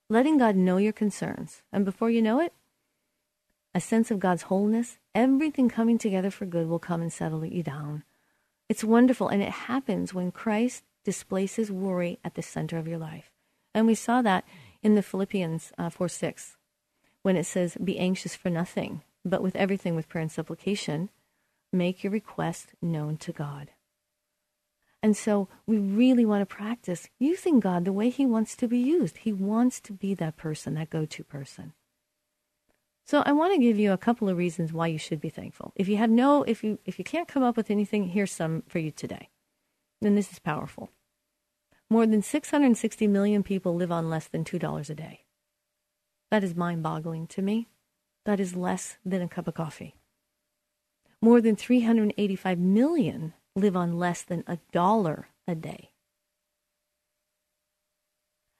Letting 0.10 0.38
God 0.38 0.56
know 0.56 0.78
your 0.78 0.94
concerns. 0.94 1.64
And 1.72 1.86
before 1.86 2.10
you 2.10 2.22
know 2.22 2.40
it, 2.40 2.54
a 3.74 3.80
sense 3.80 4.12
of 4.12 4.20
God's 4.20 4.44
wholeness, 4.44 4.98
everything 5.16 5.70
coming 5.70 5.98
together 5.98 6.30
for 6.30 6.46
good 6.46 6.68
will 6.68 6.80
come 6.80 7.02
and 7.02 7.12
settle 7.12 7.46
you 7.46 7.64
down. 7.64 8.04
It's 8.68 8.84
wonderful, 8.84 9.30
and 9.30 9.42
it 9.42 9.52
happens 9.52 10.14
when 10.14 10.32
Christ 10.32 10.84
displaces 11.04 11.72
worry 11.72 12.20
at 12.24 12.36
the 12.36 12.42
center 12.42 12.78
of 12.78 12.88
your 12.88 12.98
life. 12.98 13.32
And 13.74 13.88
we 13.88 13.96
saw 13.96 14.22
that 14.22 14.46
in 14.84 14.96
the 14.96 15.02
Philippians 15.02 15.72
uh, 15.78 15.90
4 15.90 16.10
6, 16.10 16.58
when 17.22 17.38
it 17.38 17.46
says, 17.46 17.78
Be 17.82 17.98
anxious 17.98 18.36
for 18.36 18.50
nothing, 18.50 19.04
but 19.24 19.42
with 19.42 19.56
everything 19.56 19.96
with 19.96 20.10
prayer 20.10 20.24
and 20.24 20.32
supplication, 20.32 21.10
make 21.72 22.04
your 22.04 22.12
request 22.12 22.74
known 22.82 23.18
to 23.18 23.32
God. 23.32 23.70
And 25.04 25.18
so 25.18 25.48
we 25.66 25.78
really 25.78 26.26
want 26.26 26.42
to 26.42 26.56
practice 26.56 27.10
using 27.18 27.60
God 27.60 27.86
the 27.86 27.94
way 27.94 28.10
He 28.10 28.26
wants 28.26 28.56
to 28.58 28.68
be 28.68 28.78
used. 28.78 29.18
He 29.18 29.34
wants 29.34 29.80
to 29.82 29.94
be 29.94 30.14
that 30.16 30.38
person, 30.38 30.76
that 30.76 30.90
go 30.90 31.06
to 31.06 31.24
person. 31.24 31.74
So 33.06 33.24
I 33.26 33.32
want 33.32 33.54
to 33.54 33.60
give 33.60 33.80
you 33.80 33.92
a 33.92 33.98
couple 33.98 34.30
of 34.30 34.38
reasons 34.38 34.72
why 34.72 34.88
you 34.88 35.00
should 35.00 35.20
be 35.20 35.30
thankful. 35.30 35.74
If 35.76 35.88
you 35.88 35.98
have 35.98 36.12
no, 36.12 36.44
if 36.44 36.64
you 36.64 36.80
if 36.86 37.00
you 37.00 37.04
can't 37.04 37.28
come 37.28 37.44
up 37.44 37.58
with 37.58 37.72
anything, 37.72 38.10
here's 38.10 38.32
some 38.32 38.64
for 38.68 38.80
you 38.80 38.92
today. 38.92 39.30
And 40.02 40.18
this 40.18 40.32
is 40.32 40.40
powerful. 40.40 40.92
More 41.90 42.08
than 42.08 42.22
660 42.22 43.08
million 43.08 43.44
people 43.44 43.76
live 43.76 43.92
on 43.92 44.10
less 44.10 44.28
than 44.28 44.46
$2 44.46 44.90
a 44.90 44.96
day. 44.96 45.26
That 46.30 46.44
is 46.44 46.56
mind 46.56 46.84
boggling 46.84 47.28
to 47.28 47.42
me. 47.42 47.68
That 48.24 48.40
is 48.40 48.56
less 48.56 48.98
than 49.04 49.22
a 49.22 49.28
cup 49.28 49.48
of 49.48 49.56
coffee. 49.56 49.96
More 51.22 51.42
than 51.42 51.56
385 51.56 52.58
million 52.60 53.34
live 53.56 53.76
on 53.76 53.98
less 53.98 54.22
than 54.22 54.44
a 54.48 54.60
dollar 54.72 55.28
a 55.48 55.56
day. 55.56 55.92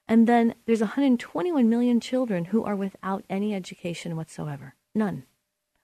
And 0.08 0.26
then 0.26 0.54
there's 0.66 0.80
121 0.80 1.68
million 1.68 2.00
children 2.00 2.46
who 2.46 2.64
are 2.64 2.76
without 2.76 3.24
any 3.30 3.54
education 3.54 4.16
whatsoever. 4.16 4.74
None. 4.94 5.24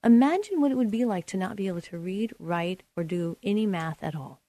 Imagine 0.04 0.60
what 0.60 0.70
it 0.70 0.76
would 0.76 0.90
be 0.90 1.04
like 1.04 1.26
to 1.26 1.36
not 1.36 1.56
be 1.56 1.66
able 1.66 1.80
to 1.82 1.98
read, 1.98 2.34
write, 2.38 2.82
or 2.96 3.04
do 3.04 3.36
any 3.42 3.66
math 3.66 4.02
at 4.02 4.14
all. 4.14 4.40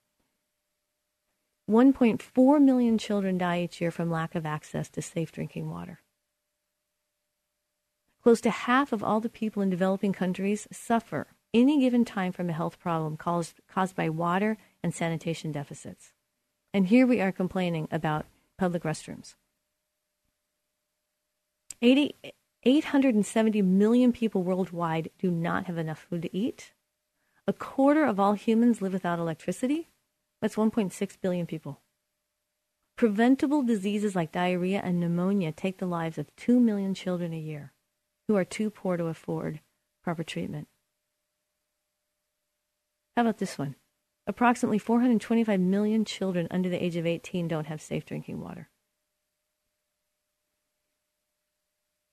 1.4 1.69 2.61
million 2.61 2.97
children 2.97 3.37
die 3.37 3.61
each 3.61 3.79
year 3.79 3.91
from 3.91 4.09
lack 4.09 4.35
of 4.35 4.45
access 4.45 4.89
to 4.89 5.01
safe 5.01 5.31
drinking 5.31 5.69
water. 5.69 6.01
Close 8.21 8.41
to 8.41 8.49
half 8.49 8.91
of 8.91 9.03
all 9.03 9.19
the 9.19 9.29
people 9.29 9.61
in 9.61 9.69
developing 9.69 10.11
countries 10.11 10.67
suffer 10.71 11.27
any 11.53 11.79
given 11.79 12.05
time 12.05 12.31
from 12.31 12.49
a 12.49 12.53
health 12.53 12.79
problem 12.79 13.17
caused, 13.17 13.59
caused 13.67 13.95
by 13.95 14.09
water 14.09 14.57
and 14.83 14.93
sanitation 14.93 15.51
deficits. 15.51 16.13
And 16.73 16.87
here 16.87 17.07
we 17.07 17.19
are 17.21 17.31
complaining 17.31 17.87
about 17.91 18.25
public 18.57 18.83
restrooms. 18.83 19.35
80, 21.81 22.15
870 22.63 23.61
million 23.61 24.11
people 24.11 24.43
worldwide 24.43 25.09
do 25.17 25.31
not 25.31 25.65
have 25.65 25.77
enough 25.77 26.05
food 26.09 26.23
to 26.23 26.37
eat. 26.37 26.73
A 27.47 27.53
quarter 27.53 28.03
of 28.05 28.19
all 28.19 28.33
humans 28.33 28.81
live 28.81 28.93
without 28.93 29.17
electricity. 29.17 29.87
That's 30.41 30.55
1.6 30.55 31.17
billion 31.21 31.45
people. 31.45 31.79
Preventable 32.95 33.63
diseases 33.63 34.15
like 34.15 34.33
diarrhea 34.33 34.81
and 34.83 34.99
pneumonia 34.99 35.53
take 35.53 35.77
the 35.77 35.85
lives 35.85 36.17
of 36.17 36.35
2 36.35 36.59
million 36.59 36.93
children 36.93 37.33
a 37.33 37.39
year 37.39 37.71
who 38.27 38.35
are 38.35 38.45
too 38.45 38.69
poor 38.69 38.97
to 38.97 39.05
afford 39.05 39.61
proper 40.03 40.23
treatment. 40.23 40.67
How 43.19 43.23
about 43.23 43.39
this 43.39 43.57
one? 43.57 43.75
Approximately 44.27 44.79
425 44.79 45.59
million 45.59 46.05
children 46.05 46.47
under 46.49 46.69
the 46.69 46.81
age 46.81 46.95
of 46.95 47.05
18 47.05 47.49
don't 47.49 47.67
have 47.67 47.81
safe 47.81 48.05
drinking 48.05 48.39
water. 48.39 48.69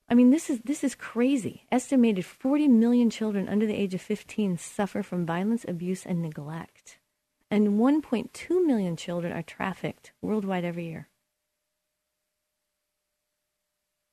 I 0.09 0.15
mean, 0.15 0.31
this 0.31 0.51
is 0.51 0.63
this 0.65 0.83
is 0.83 0.97
crazy. 0.97 1.63
Estimated 1.71 2.25
40 2.25 2.67
million 2.67 3.09
children 3.09 3.49
under 3.49 3.67
the 3.67 3.77
age 3.77 3.95
of 3.95 4.01
15 4.01 4.59
suffer 4.59 5.01
from 5.05 5.25
violence, 5.25 5.65
abuse, 5.69 6.05
and 6.05 6.21
neglect, 6.21 6.99
and 7.53 7.79
1.2 7.79 8.67
million 8.67 8.97
children 8.97 9.33
are 9.33 9.45
trafficked 9.45 10.11
worldwide 10.21 10.65
every 10.65 10.87
year. 10.87 11.09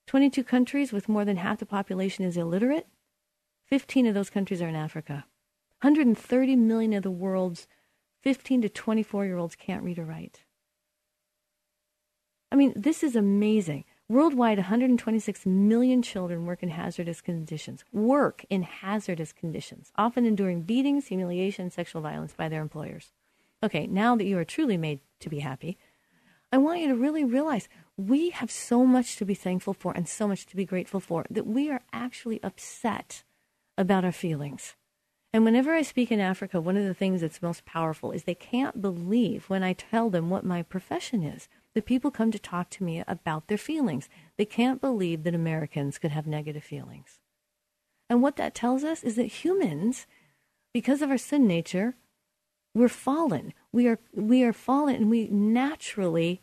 22 0.06 0.44
countries 0.44 0.94
with 0.94 1.10
more 1.10 1.26
than 1.26 1.38
half 1.38 1.58
the 1.58 1.66
population 1.66 2.24
is 2.24 2.38
illiterate. 2.38 2.86
15 3.66 4.06
of 4.06 4.14
those 4.14 4.30
countries 4.30 4.62
are 4.62 4.70
in 4.70 4.76
Africa. 4.76 5.26
130 5.84 6.56
million 6.56 6.94
of 6.94 7.04
the 7.04 7.12
world's 7.12 7.68
15 8.22 8.62
to 8.62 8.70
24 8.70 9.26
year 9.26 9.38
olds 9.38 9.54
can't 9.54 9.84
read 9.84 10.00
or 10.00 10.06
write. 10.06 10.46
I 12.54 12.56
mean, 12.56 12.72
this 12.74 13.04
is 13.04 13.18
amazing. 13.18 13.84
Worldwide, 14.08 14.60
126 14.60 15.46
million 15.46 16.02
children 16.02 16.46
work 16.46 16.64
in 16.64 16.70
hazardous 16.70 17.20
conditions. 17.20 17.84
Work 17.92 18.46
in 18.50 18.64
hazardous 18.64 19.34
conditions, 19.34 19.92
often 19.98 20.26
enduring 20.26 20.62
beatings, 20.62 21.08
humiliation, 21.08 21.70
sexual 21.70 22.02
violence 22.02 22.34
by 22.34 22.48
their 22.48 22.62
employers. 22.62 23.12
Okay, 23.62 23.86
now 23.86 24.16
that 24.16 24.26
you 24.26 24.38
are 24.38 24.46
truly 24.46 24.78
made 24.78 25.02
to 25.20 25.30
be 25.30 25.40
happy, 25.40 25.78
I 26.50 26.60
want 26.60 26.80
you 26.80 26.88
to 26.88 26.96
really 26.96 27.26
realize 27.26 27.68
we 27.98 28.30
have 28.30 28.52
so 28.52 28.86
much 28.86 29.18
to 29.18 29.26
be 29.26 29.34
thankful 29.34 29.74
for 29.74 29.92
and 29.92 30.08
so 30.08 30.30
much 30.30 30.46
to 30.46 30.56
be 30.56 30.64
grateful 30.64 31.02
for 31.02 31.26
that 31.30 31.46
we 31.46 31.70
are 31.70 31.82
actually 31.92 32.42
upset 32.42 33.24
about 33.78 34.06
our 34.06 34.14
feelings. 34.14 34.76
And 35.34 35.44
whenever 35.44 35.74
I 35.74 35.82
speak 35.82 36.12
in 36.12 36.20
Africa, 36.20 36.62
one 36.62 36.78
of 36.78 36.86
the 36.86 36.94
things 36.94 37.22
that's 37.22 37.42
most 37.42 37.66
powerful 37.66 38.12
is 38.12 38.24
they 38.24 38.36
can't 38.36 38.82
believe 38.82 39.50
when 39.50 39.64
I 39.64 39.74
tell 39.74 40.12
them 40.12 40.30
what 40.30 40.46
my 40.46 40.62
profession 40.62 41.24
is 41.24 41.50
the 41.74 41.82
people 41.82 42.12
come 42.12 42.32
to 42.32 42.40
talk 42.40 42.70
to 42.72 42.84
me 42.84 43.04
about 43.08 43.48
their 43.48 43.58
feelings. 43.58 44.08
They 44.38 44.46
can't 44.46 44.80
believe 44.80 45.24
that 45.24 45.36
Americans 45.36 45.98
could 45.98 46.12
have 46.12 46.28
negative 46.28 46.64
feelings. 46.64 47.20
And 48.10 48.22
what 48.22 48.36
that 48.36 48.54
tells 48.54 48.84
us 48.84 49.04
is 49.04 49.16
that 49.16 49.44
humans 49.44 50.06
because 50.74 51.02
of 51.02 51.10
our 51.10 51.18
sin 51.18 51.48
nature, 51.48 51.96
we're 52.76 52.90
fallen. 52.90 53.54
We 53.72 53.88
are 53.88 54.00
we 54.14 54.44
are 54.44 54.54
fallen, 54.54 54.96
and 54.96 55.10
we 55.10 55.28
naturally 55.28 56.42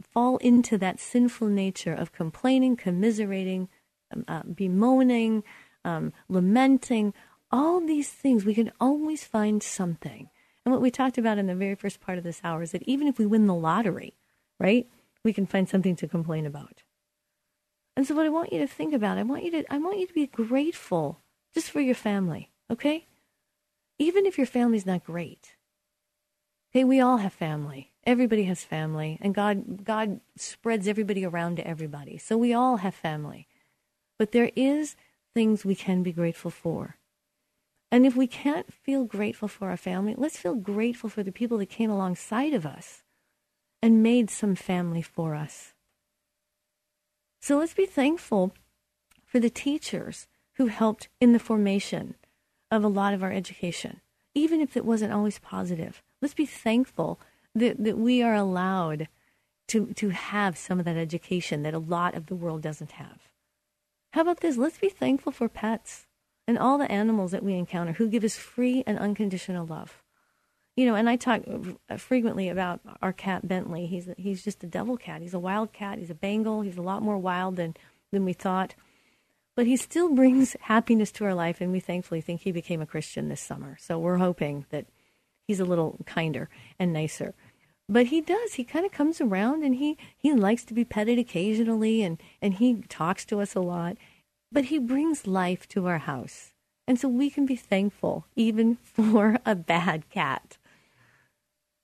fall 0.00 0.38
into 0.38 0.78
that 0.78 1.00
sinful 1.00 1.48
nature 1.48 1.92
of 1.92 2.12
complaining, 2.12 2.76
commiserating, 2.76 3.68
um, 4.14 4.24
uh, 4.26 4.42
bemoaning, 4.42 5.44
um, 5.84 6.12
lamenting. 6.28 7.12
All 7.52 7.80
these 7.80 8.10
things, 8.10 8.44
we 8.44 8.54
can 8.54 8.72
always 8.80 9.24
find 9.24 9.62
something. 9.62 10.30
And 10.64 10.72
what 10.72 10.80
we 10.80 10.90
talked 10.90 11.18
about 11.18 11.38
in 11.38 11.46
the 11.46 11.54
very 11.54 11.74
first 11.74 12.00
part 12.00 12.18
of 12.18 12.24
this 12.24 12.40
hour 12.42 12.62
is 12.62 12.72
that 12.72 12.82
even 12.84 13.06
if 13.06 13.18
we 13.18 13.26
win 13.26 13.46
the 13.46 13.54
lottery, 13.54 14.14
right, 14.58 14.88
we 15.24 15.32
can 15.32 15.46
find 15.46 15.68
something 15.68 15.96
to 15.96 16.08
complain 16.08 16.46
about. 16.46 16.82
And 17.96 18.06
so 18.06 18.14
what 18.14 18.26
I 18.26 18.30
want 18.30 18.52
you 18.52 18.60
to 18.60 18.66
think 18.66 18.94
about, 18.94 19.18
I 19.18 19.22
want 19.22 19.44
you 19.44 19.50
to 19.50 19.72
I 19.72 19.78
want 19.78 19.98
you 19.98 20.06
to 20.06 20.14
be 20.14 20.26
grateful 20.26 21.20
just 21.52 21.70
for 21.70 21.80
your 21.80 21.94
family, 21.94 22.50
okay? 22.70 23.06
Even 23.98 24.24
if 24.24 24.38
your 24.38 24.46
family's 24.46 24.86
not 24.86 25.04
great. 25.04 25.56
Okay, 26.70 26.84
we 26.84 27.00
all 27.00 27.18
have 27.18 27.34
family. 27.34 27.92
Everybody 28.04 28.44
has 28.44 28.64
family, 28.64 29.18
and 29.20 29.34
God 29.34 29.84
God 29.84 30.20
spreads 30.36 30.88
everybody 30.88 31.24
around 31.24 31.56
to 31.56 31.66
everybody. 31.66 32.16
So 32.16 32.38
we 32.38 32.54
all 32.54 32.78
have 32.78 32.94
family. 32.94 33.46
But 34.18 34.32
there 34.32 34.50
is 34.56 34.96
things 35.34 35.64
we 35.64 35.74
can 35.74 36.02
be 36.02 36.12
grateful 36.12 36.50
for. 36.50 36.96
And 37.92 38.06
if 38.06 38.16
we 38.16 38.26
can't 38.26 38.72
feel 38.72 39.04
grateful 39.04 39.48
for 39.48 39.68
our 39.68 39.76
family, 39.76 40.14
let's 40.16 40.38
feel 40.38 40.54
grateful 40.54 41.10
for 41.10 41.22
the 41.22 41.30
people 41.30 41.58
that 41.58 41.68
came 41.68 41.90
alongside 41.90 42.54
of 42.54 42.64
us 42.64 43.02
and 43.82 44.02
made 44.02 44.30
some 44.30 44.54
family 44.54 45.02
for 45.02 45.34
us. 45.34 45.74
So 47.42 47.58
let's 47.58 47.74
be 47.74 47.84
thankful 47.84 48.54
for 49.26 49.38
the 49.38 49.50
teachers 49.50 50.26
who 50.54 50.68
helped 50.68 51.10
in 51.20 51.34
the 51.34 51.38
formation 51.38 52.14
of 52.70 52.82
a 52.82 52.88
lot 52.88 53.12
of 53.12 53.22
our 53.22 53.32
education, 53.32 54.00
even 54.34 54.62
if 54.62 54.74
it 54.74 54.86
wasn't 54.86 55.12
always 55.12 55.38
positive. 55.38 56.02
Let's 56.22 56.34
be 56.34 56.46
thankful 56.46 57.20
that, 57.54 57.84
that 57.84 57.98
we 57.98 58.22
are 58.22 58.34
allowed 58.34 59.08
to, 59.68 59.92
to 59.96 60.08
have 60.08 60.56
some 60.56 60.78
of 60.78 60.86
that 60.86 60.96
education 60.96 61.62
that 61.64 61.74
a 61.74 61.78
lot 61.78 62.14
of 62.14 62.26
the 62.26 62.36
world 62.36 62.62
doesn't 62.62 62.92
have. 62.92 63.28
How 64.12 64.22
about 64.22 64.40
this? 64.40 64.56
Let's 64.56 64.78
be 64.78 64.88
thankful 64.88 65.32
for 65.32 65.50
pets 65.50 66.06
and 66.52 66.58
all 66.58 66.76
the 66.76 66.92
animals 66.92 67.30
that 67.30 67.42
we 67.42 67.54
encounter 67.54 67.92
who 67.92 68.08
give 68.08 68.24
us 68.24 68.36
free 68.36 68.84
and 68.86 68.98
unconditional 68.98 69.64
love 69.64 70.02
you 70.76 70.86
know, 70.86 70.94
and 70.94 71.08
I 71.08 71.16
talk 71.16 71.42
frequently 71.98 72.48
about 72.48 72.80
our 73.02 73.12
cat 73.12 73.46
Bentley. 73.46 73.86
He's 73.86 74.08
he's 74.16 74.42
just 74.42 74.64
a 74.64 74.66
devil 74.66 74.96
cat. 74.96 75.20
He's 75.20 75.34
a 75.34 75.38
wild 75.38 75.72
cat. 75.72 75.98
He's 75.98 76.10
a 76.10 76.14
Bengal. 76.14 76.62
He's 76.62 76.78
a 76.78 76.82
lot 76.82 77.02
more 77.02 77.18
wild 77.18 77.56
than 77.56 77.76
than 78.10 78.24
we 78.24 78.32
thought, 78.32 78.74
but 79.54 79.66
he 79.66 79.76
still 79.76 80.14
brings 80.14 80.56
happiness 80.62 81.12
to 81.12 81.24
our 81.24 81.34
life. 81.34 81.60
And 81.60 81.72
we 81.72 81.80
thankfully 81.80 82.22
think 82.22 82.40
he 82.40 82.52
became 82.52 82.80
a 82.80 82.86
Christian 82.86 83.28
this 83.28 83.40
summer. 83.40 83.76
So 83.80 83.98
we're 83.98 84.16
hoping 84.16 84.64
that 84.70 84.86
he's 85.46 85.60
a 85.60 85.66
little 85.66 85.98
kinder 86.06 86.48
and 86.78 86.92
nicer. 86.92 87.34
But 87.88 88.06
he 88.06 88.22
does. 88.22 88.54
He 88.54 88.64
kind 88.64 88.86
of 88.86 88.92
comes 88.92 89.20
around 89.20 89.64
and 89.64 89.74
he 89.74 89.98
he 90.16 90.32
likes 90.32 90.64
to 90.64 90.74
be 90.74 90.86
petted 90.86 91.18
occasionally 91.18 92.02
and 92.02 92.18
and 92.40 92.54
he 92.54 92.76
talks 92.88 93.26
to 93.26 93.40
us 93.40 93.54
a 93.54 93.60
lot. 93.60 93.98
But 94.52 94.66
he 94.66 94.78
brings 94.78 95.26
life 95.26 95.66
to 95.68 95.86
our 95.86 95.98
house. 95.98 96.52
And 96.86 97.00
so 97.00 97.08
we 97.08 97.30
can 97.30 97.46
be 97.46 97.56
thankful 97.56 98.26
even 98.36 98.76
for 98.82 99.38
a 99.46 99.54
bad 99.54 100.08
cat. 100.10 100.58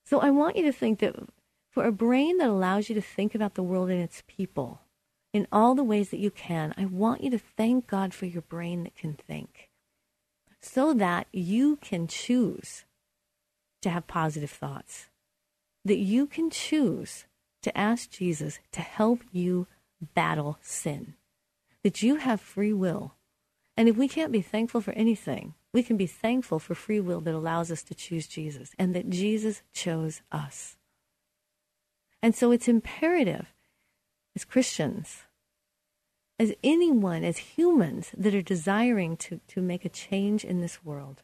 So 0.05 0.21
I 0.21 0.31
want 0.31 0.57
you 0.57 0.63
to 0.65 0.73
think 0.73 1.01
that 1.01 1.17
for 1.71 1.85
a 1.85 1.93
brain 1.93 2.39
that 2.39 2.49
allows 2.49 2.89
you 2.89 2.95
to 2.95 3.01
think 3.01 3.35
about 3.35 3.55
the 3.55 3.63
world 3.63 3.91
and 3.91 4.01
its 4.01 4.23
people 4.27 4.81
in 5.33 5.47
all 5.53 5.75
the 5.75 5.85
ways 5.85 6.11
that 6.11 6.19
you 6.19 6.31
can, 6.31 6.75
I 6.77 6.87
want 6.87 7.23
you 7.23 7.31
to 7.31 7.39
thank 7.39 7.87
God 7.87 8.15
for 8.15 8.27
your 8.27 8.43
brain 8.43 8.85
that 8.85 8.97
can 8.97 9.15
think 9.15 9.69
so 10.61 10.93
that 10.95 11.27
you 11.33 11.77
can 11.77 12.07
choose 12.07 12.85
to 13.83 13.91
have 13.91 14.07
positive 14.07 14.51
thoughts, 14.51 15.09
that 15.85 15.99
you 15.99 16.27
can 16.27 16.51
choose 16.51 17.27
to 17.63 17.77
ask 17.77 18.11
Jesus 18.11 18.59
to 18.73 18.81
help 18.81 19.21
you 19.33 19.67
battle 20.15 20.59
sin, 20.63 21.15
that 21.85 22.03
you 22.03 22.17
have 22.17 22.41
free 22.41 22.73
will. 22.73 23.15
And 23.77 23.89
if 23.89 23.97
we 23.97 24.09
can't 24.09 24.33
be 24.33 24.43
thankful 24.43 24.81
for 24.81 24.93
anything, 24.93 25.55
we 25.73 25.83
can 25.83 25.97
be 25.97 26.07
thankful 26.07 26.59
for 26.59 26.75
free 26.75 27.01
will 27.01 27.21
that 27.21 27.35
allows 27.35 27.71
us 27.71 27.83
to 27.85 27.95
choose 27.95 28.27
Jesus 28.27 28.73
and 28.79 28.95
that 28.95 29.11
Jesus 29.11 29.63
chose 29.73 30.23
us. 30.33 30.77
And 32.23 32.35
so 32.35 32.51
it's 32.51 32.69
imperative 32.69 33.55
as 34.35 34.45
Christians, 34.45 35.23
as 36.39 36.53
anyone, 36.65 37.23
as 37.23 37.39
humans 37.39 38.11
that 38.17 38.35
are 38.35 38.43
desiring 38.43 39.17
to, 39.19 39.41
to 39.49 39.61
make 39.61 39.85
a 39.85 39.91
change 39.91 40.45
in 40.45 40.61
this 40.61 40.85
world, 40.85 41.23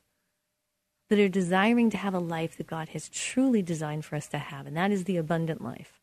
that 1.11 1.18
are 1.18 1.28
desiring 1.28 1.90
to 1.90 1.96
have 1.96 2.14
a 2.14 2.20
life 2.20 2.57
that 2.57 2.68
God 2.68 2.90
has 2.90 3.09
truly 3.09 3.62
designed 3.62 4.05
for 4.05 4.14
us 4.14 4.28
to 4.28 4.38
have, 4.38 4.66
and 4.66 4.76
that 4.76 4.92
is 4.92 5.05
the 5.05 5.16
abundant 5.16 5.62
life. 5.62 6.00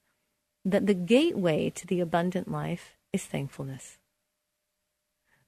That 0.66 0.86
the 0.86 0.94
gateway 0.94 1.70
to 1.72 1.88
the 1.88 2.02
abundant 2.02 2.52
life 2.52 2.98
is 3.14 3.24
thankfulness 3.24 3.98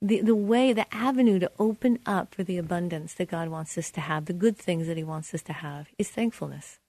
the, 0.04 0.20
the 0.20 0.36
way, 0.36 0.74
the 0.74 0.94
avenue 0.94 1.40
to 1.40 1.50
open 1.58 1.98
up 2.06 2.36
for 2.36 2.44
the 2.44 2.58
abundance 2.58 3.14
that 3.14 3.32
God 3.32 3.48
wants 3.48 3.78
us 3.78 3.90
to 3.92 4.02
have, 4.02 4.26
the 4.26 4.34
good 4.34 4.58
things 4.58 4.86
that 4.88 4.98
He 4.98 5.04
wants 5.04 5.34
us 5.34 5.42
to 5.44 5.54
have, 5.54 5.88
is 5.98 6.10
thankfulness. 6.10 6.80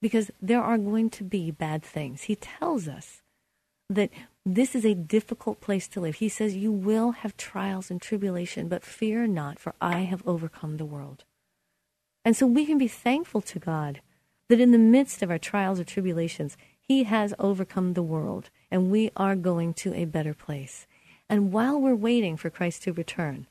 Because 0.00 0.30
there 0.40 0.62
are 0.62 0.78
going 0.78 1.10
to 1.10 1.24
be 1.24 1.50
bad 1.50 1.82
things. 1.82 2.22
He 2.22 2.36
tells 2.36 2.86
us 2.86 3.22
that 3.90 4.10
this 4.44 4.76
is 4.76 4.84
a 4.84 4.94
difficult 4.94 5.60
place 5.60 5.88
to 5.88 6.00
live. 6.00 6.16
He 6.16 6.28
says, 6.28 6.54
You 6.54 6.70
will 6.70 7.10
have 7.12 7.36
trials 7.36 7.90
and 7.90 8.00
tribulation, 8.00 8.68
but 8.68 8.84
fear 8.84 9.26
not, 9.26 9.58
for 9.58 9.74
I 9.80 10.00
have 10.00 10.22
overcome 10.24 10.76
the 10.76 10.84
world. 10.84 11.24
And 12.24 12.36
so 12.36 12.46
we 12.46 12.64
can 12.64 12.78
be 12.78 12.88
thankful 12.88 13.40
to 13.40 13.58
God 13.58 14.00
that 14.48 14.60
in 14.60 14.70
the 14.70 14.78
midst 14.78 15.20
of 15.20 15.30
our 15.32 15.38
trials 15.38 15.80
or 15.80 15.84
tribulations, 15.84 16.56
He 16.78 17.04
has 17.04 17.34
overcome 17.40 17.94
the 17.94 18.04
world, 18.04 18.50
and 18.70 18.92
we 18.92 19.10
are 19.16 19.34
going 19.34 19.74
to 19.74 19.92
a 19.94 20.04
better 20.04 20.34
place. 20.34 20.86
And 21.28 21.52
while 21.52 21.80
we're 21.80 21.94
waiting 21.94 22.36
for 22.36 22.50
Christ 22.50 22.82
to 22.84 22.92
return, 22.92 23.46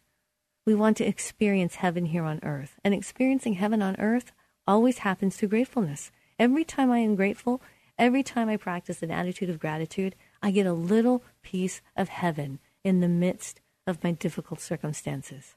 we 0.65 0.73
want 0.73 0.97
to 0.97 1.05
experience 1.05 1.75
heaven 1.75 2.05
here 2.07 2.23
on 2.23 2.39
earth. 2.41 2.79
And 2.83 2.93
experiencing 2.93 3.53
heaven 3.53 3.81
on 3.81 3.95
earth 3.99 4.31
always 4.67 4.99
happens 4.99 5.35
through 5.35 5.49
gratefulness. 5.49 6.11
Every 6.39 6.63
time 6.63 6.91
I 6.91 6.99
am 6.99 7.15
grateful, 7.15 7.61
every 7.97 8.23
time 8.23 8.49
I 8.49 8.57
practice 8.57 9.03
an 9.03 9.11
attitude 9.11 9.49
of 9.49 9.59
gratitude, 9.59 10.15
I 10.41 10.51
get 10.51 10.65
a 10.65 10.73
little 10.73 11.23
piece 11.43 11.81
of 11.95 12.09
heaven 12.09 12.59
in 12.83 12.99
the 12.99 13.07
midst 13.07 13.61
of 13.85 14.03
my 14.03 14.11
difficult 14.11 14.59
circumstances. 14.59 15.55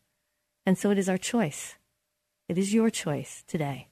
And 0.66 0.76
so 0.76 0.90
it 0.90 0.98
is 0.98 1.08
our 1.08 1.18
choice. 1.18 1.76
It 2.48 2.58
is 2.58 2.74
your 2.74 2.90
choice 2.90 3.44
today. 3.46 3.88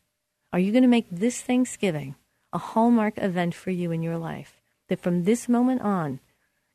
Are 0.52 0.58
you 0.58 0.72
going 0.72 0.82
to 0.82 0.88
make 0.88 1.06
this 1.10 1.40
Thanksgiving 1.40 2.16
a 2.52 2.58
hallmark 2.58 3.18
event 3.18 3.54
for 3.54 3.70
you 3.70 3.90
in 3.90 4.02
your 4.02 4.18
life? 4.18 4.60
That 4.88 5.00
from 5.00 5.24
this 5.24 5.48
moment 5.48 5.82
on, 5.82 6.20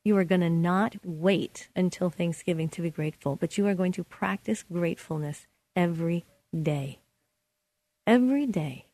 you 0.03 0.17
are 0.17 0.23
going 0.23 0.41
to 0.41 0.49
not 0.49 0.95
wait 1.03 1.69
until 1.75 2.09
Thanksgiving 2.09 2.69
to 2.69 2.81
be 2.81 2.89
grateful, 2.89 3.35
but 3.35 3.57
you 3.57 3.67
are 3.67 3.75
going 3.75 3.91
to 3.93 4.03
practice 4.03 4.63
gratefulness 4.63 5.45
every 5.75 6.25
day. 6.59 6.99
Every 8.07 8.47
day, 8.47 8.87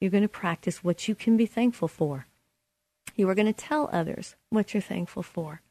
you're 0.00 0.10
going 0.10 0.22
to 0.22 0.28
practice 0.28 0.84
what 0.84 1.08
you 1.08 1.14
can 1.14 1.36
be 1.36 1.46
thankful 1.46 1.88
for. 1.88 2.26
You 3.16 3.28
are 3.28 3.34
going 3.34 3.52
to 3.52 3.52
tell 3.52 3.90
others 3.92 4.36
what 4.50 4.72
you're 4.72 4.80
thankful 4.80 5.22
for. 5.22 5.62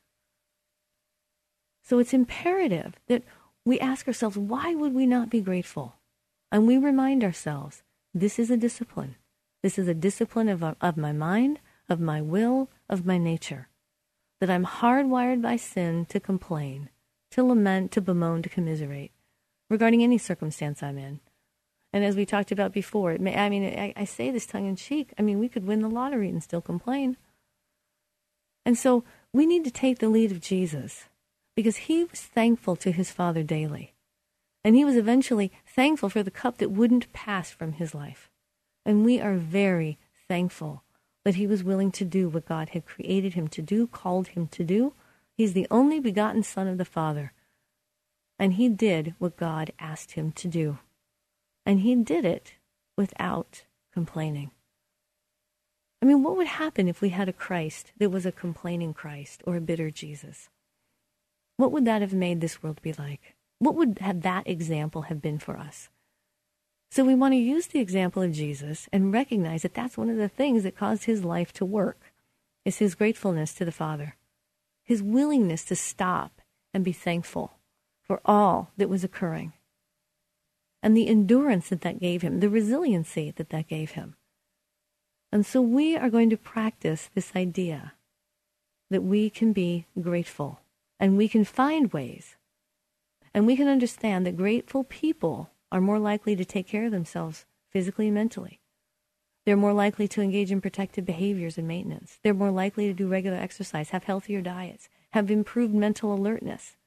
So 1.81 1.99
it's 1.99 2.13
imperative 2.13 2.95
that 3.07 3.23
we 3.63 3.79
ask 3.79 4.07
ourselves, 4.07 4.37
why 4.37 4.75
would 4.75 4.93
we 4.93 5.05
not 5.05 5.29
be 5.29 5.39
grateful? 5.39 5.95
And 6.51 6.67
we 6.67 6.77
remind 6.77 7.23
ourselves, 7.23 7.83
this 8.13 8.39
is 8.39 8.49
a 8.49 8.57
discipline. 8.57 9.15
This 9.61 9.79
is 9.79 9.87
a 9.87 9.93
discipline 9.93 10.49
of, 10.49 10.63
of 10.63 10.97
my 10.97 11.11
mind, 11.11 11.59
of 11.87 11.99
my 11.99 12.21
will, 12.21 12.69
of 12.89 13.05
my 13.05 13.17
nature 13.17 13.69
that 14.45 14.53
I'm 14.53 14.65
hardwired 14.65 15.41
by 15.41 15.55
sin 15.55 16.05
to 16.05 16.19
complain, 16.19 16.91
to 17.31 17.43
lament, 17.43 17.91
to 17.93 18.01
bemoan, 18.01 18.43
to 18.43 18.49
commiserate 18.49 19.11
regarding 19.71 20.03
any 20.03 20.19
circumstance 20.19 20.83
I'm 20.83 20.99
in. 20.99 21.19
And 21.91 22.05
as 22.05 22.15
we 22.15 22.27
talked 22.27 22.51
about 22.51 22.71
before, 22.71 23.17
may, 23.17 23.35
I 23.35 23.49
mean, 23.49 23.65
I, 23.65 23.91
I 23.95 24.05
say 24.05 24.29
this 24.29 24.45
tongue 24.45 24.67
in 24.67 24.75
cheek. 24.75 25.15
I 25.17 25.23
mean, 25.23 25.39
we 25.39 25.49
could 25.49 25.65
win 25.65 25.81
the 25.81 25.89
lottery 25.89 26.29
and 26.29 26.43
still 26.43 26.61
complain. 26.61 27.17
And 28.67 28.77
so 28.77 29.03
we 29.33 29.47
need 29.47 29.63
to 29.63 29.71
take 29.71 29.97
the 29.97 30.09
lead 30.09 30.31
of 30.31 30.41
Jesus 30.41 31.05
because 31.55 31.77
he 31.77 32.03
was 32.03 32.21
thankful 32.21 32.75
to 32.75 32.91
his 32.91 33.09
Father 33.09 33.41
daily. 33.41 33.95
And 34.63 34.75
he 34.75 34.85
was 34.85 34.95
eventually 34.95 35.51
thankful 35.65 36.09
for 36.09 36.21
the 36.21 36.29
cup 36.29 36.59
that 36.59 36.69
wouldn't 36.69 37.11
pass 37.13 37.49
from 37.49 37.71
his 37.71 37.95
life. 37.95 38.29
And 38.85 39.03
we 39.03 39.19
are 39.19 39.37
very 39.37 39.97
thankful 40.27 40.83
that 41.25 41.35
he 41.35 41.47
was 41.47 41.63
willing 41.63 41.91
to 41.91 42.05
do 42.05 42.29
what 42.29 42.45
God 42.45 42.69
had 42.69 42.85
created 42.85 43.33
him 43.33 43.47
to 43.49 43.61
do, 43.61 43.87
called 43.87 44.29
him 44.29 44.47
to 44.49 44.63
do. 44.63 44.93
He's 45.35 45.53
the 45.53 45.67
only 45.69 45.99
begotten 45.99 46.43
Son 46.43 46.67
of 46.67 46.77
the 46.77 46.85
Father. 46.85 47.33
And 48.37 48.53
he 48.53 48.69
did 48.69 49.15
what 49.17 49.35
God 49.35 49.71
asked 49.79 50.11
him 50.11 50.31
to 50.33 50.47
do. 50.47 50.77
And 51.65 51.79
he 51.81 51.95
did 51.95 52.23
it 52.23 52.53
without 52.95 53.63
complaining. 53.91 54.51
I 56.01 56.05
mean, 56.05 56.21
what 56.21 56.37
would 56.37 56.47
happen 56.47 56.87
if 56.87 57.01
we 57.01 57.09
had 57.09 57.27
a 57.27 57.33
Christ 57.33 57.91
that 57.97 58.11
was 58.11 58.25
a 58.25 58.31
complaining 58.31 58.93
Christ 58.93 59.41
or 59.47 59.55
a 59.55 59.61
bitter 59.61 59.89
Jesus? 59.89 60.49
What 61.57 61.71
would 61.71 61.85
that 61.85 62.01
have 62.01 62.13
made 62.13 62.39
this 62.39 62.61
world 62.61 62.81
be 62.83 62.93
like? 62.93 63.35
What 63.57 63.75
would 63.75 63.95
that 63.95 64.47
example 64.47 65.03
have 65.03 65.21
been 65.21 65.39
for 65.39 65.57
us? 65.57 65.89
So 66.95 67.03
we 67.03 67.13
want 67.13 67.33
to 67.33 67.37
use 67.37 67.67
the 67.67 67.81
example 67.81 68.23
of 68.23 68.31
Jesus 68.31 68.87
and 68.93 69.11
recognize 69.11 69.63
that 69.63 69.73
that's 69.73 69.97
one 69.97 70.09
of 70.09 70.15
the 70.15 70.29
things 70.29 70.63
that 70.63 70.77
caused 70.77 71.03
his 71.03 71.25
life 71.25 71.51
to 71.55 71.65
work 71.65 72.13
is 72.63 72.77
his 72.77 72.95
gratefulness 72.95 73.53
to 73.55 73.65
the 73.65 73.71
Father, 73.73 74.15
his 74.81 75.03
willingness 75.03 75.65
to 75.65 75.75
stop 75.75 76.39
and 76.73 76.85
be 76.85 76.93
thankful 76.93 77.59
for 78.01 78.21
all 78.23 78.71
that 78.77 78.87
was 78.87 79.03
occurring, 79.03 79.51
and 80.81 80.95
the 80.95 81.09
endurance 81.09 81.67
that 81.67 81.81
that 81.81 81.99
gave 81.99 82.21
him, 82.21 82.39
the 82.39 82.49
resiliency 82.49 83.29
that 83.35 83.49
that 83.49 83.67
gave 83.67 83.91
him. 83.91 84.15
And 85.33 85.45
so 85.45 85.61
we 85.61 85.97
are 85.97 86.09
going 86.09 86.29
to 86.29 86.37
practice 86.37 87.09
this 87.13 87.35
idea 87.35 87.91
that 88.89 89.03
we 89.03 89.29
can 89.29 89.51
be 89.51 89.85
grateful 89.99 90.61
and 90.97 91.17
we 91.17 91.27
can 91.27 91.43
find 91.43 91.91
ways 91.91 92.37
and 93.33 93.45
we 93.45 93.57
can 93.57 93.67
understand 93.67 94.25
that 94.25 94.37
grateful 94.37 94.85
people 94.85 95.49
are 95.75 95.81
more 95.81 95.99
likely 95.99 96.37
to 96.37 96.45
take 96.45 96.65
care 96.65 96.85
of 96.85 96.91
themselves 96.91 97.45
physically 97.69 98.05
and 98.05 98.15
mentally. 98.15 98.61
They're 99.45 99.57
more 99.57 99.73
likely 99.73 100.07
to 100.07 100.21
engage 100.21 100.49
in 100.49 100.61
protective 100.61 101.03
behaviors 101.05 101.57
and 101.57 101.67
maintenance. 101.67 102.17
They're 102.23 102.33
more 102.33 102.49
likely 102.49 102.87
to 102.87 102.93
do 102.93 103.09
regular 103.09 103.35
exercise, 103.35 103.89
have 103.89 104.05
healthier 104.05 104.39
diets, 104.39 104.87
have 105.11 105.29
improved 105.29 105.73
mental 105.73 106.13
alertness. 106.13 106.77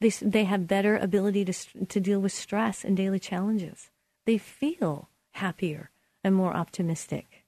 They, 0.00 0.08
they 0.08 0.44
have 0.44 0.66
better 0.66 0.96
ability 0.96 1.44
to, 1.44 1.84
to 1.84 2.00
deal 2.00 2.20
with 2.20 2.32
stress 2.32 2.86
and 2.86 2.96
daily 2.96 3.18
challenges. 3.18 3.90
They 4.24 4.38
feel 4.38 5.10
happier 5.32 5.90
and 6.24 6.34
more 6.34 6.56
optimistic. 6.56 7.44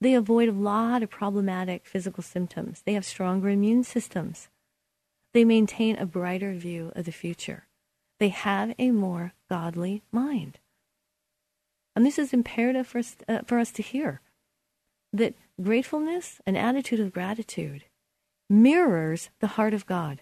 They 0.00 0.14
avoid 0.14 0.48
a 0.48 0.52
lot 0.52 1.04
of 1.04 1.10
problematic 1.10 1.86
physical 1.86 2.24
symptoms. 2.24 2.82
They 2.84 2.94
have 2.94 3.04
stronger 3.04 3.50
immune 3.50 3.84
systems. 3.84 4.48
They 5.32 5.44
maintain 5.44 5.96
a 5.96 6.06
brighter 6.06 6.54
view 6.54 6.90
of 6.96 7.04
the 7.04 7.12
future. 7.12 7.67
They 8.18 8.28
have 8.30 8.74
a 8.78 8.90
more 8.90 9.32
godly 9.48 10.02
mind. 10.10 10.58
And 11.94 12.04
this 12.04 12.18
is 12.18 12.32
imperative 12.32 12.86
for 12.86 12.98
us, 12.98 13.16
uh, 13.28 13.40
for 13.46 13.58
us 13.58 13.72
to 13.72 13.82
hear 13.82 14.20
that 15.12 15.34
gratefulness, 15.60 16.40
an 16.46 16.56
attitude 16.56 17.00
of 17.00 17.12
gratitude, 17.12 17.84
mirrors 18.48 19.30
the 19.40 19.48
heart 19.48 19.74
of 19.74 19.86
God. 19.86 20.20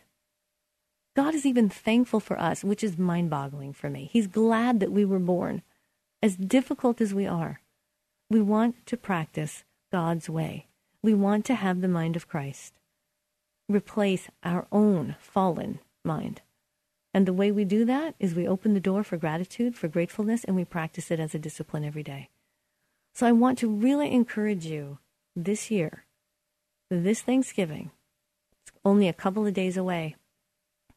God 1.14 1.34
is 1.34 1.46
even 1.46 1.68
thankful 1.68 2.20
for 2.20 2.38
us, 2.38 2.62
which 2.62 2.84
is 2.84 2.98
mind 2.98 3.30
boggling 3.30 3.72
for 3.72 3.88
me. 3.88 4.08
He's 4.12 4.26
glad 4.26 4.80
that 4.80 4.92
we 4.92 5.04
were 5.04 5.18
born. 5.18 5.62
As 6.22 6.36
difficult 6.36 7.00
as 7.00 7.14
we 7.14 7.26
are, 7.26 7.60
we 8.30 8.40
want 8.40 8.86
to 8.86 8.96
practice 8.96 9.64
God's 9.92 10.28
way. 10.28 10.66
We 11.02 11.14
want 11.14 11.44
to 11.46 11.54
have 11.54 11.80
the 11.80 11.88
mind 11.88 12.16
of 12.16 12.28
Christ, 12.28 12.74
replace 13.68 14.28
our 14.42 14.66
own 14.72 15.16
fallen 15.20 15.78
mind. 16.04 16.42
And 17.16 17.24
the 17.24 17.32
way 17.32 17.50
we 17.50 17.64
do 17.64 17.86
that 17.86 18.14
is 18.20 18.34
we 18.34 18.46
open 18.46 18.74
the 18.74 18.78
door 18.78 19.02
for 19.02 19.16
gratitude, 19.16 19.74
for 19.74 19.88
gratefulness, 19.88 20.44
and 20.44 20.54
we 20.54 20.66
practice 20.66 21.10
it 21.10 21.18
as 21.18 21.34
a 21.34 21.38
discipline 21.38 21.82
every 21.82 22.02
day. 22.02 22.28
So 23.14 23.26
I 23.26 23.32
want 23.32 23.56
to 23.60 23.70
really 23.70 24.12
encourage 24.12 24.66
you 24.66 24.98
this 25.34 25.70
year, 25.70 26.04
this 26.90 27.22
Thanksgiving, 27.22 27.90
it's 28.60 28.76
only 28.84 29.08
a 29.08 29.14
couple 29.14 29.46
of 29.46 29.54
days 29.54 29.78
away, 29.78 30.16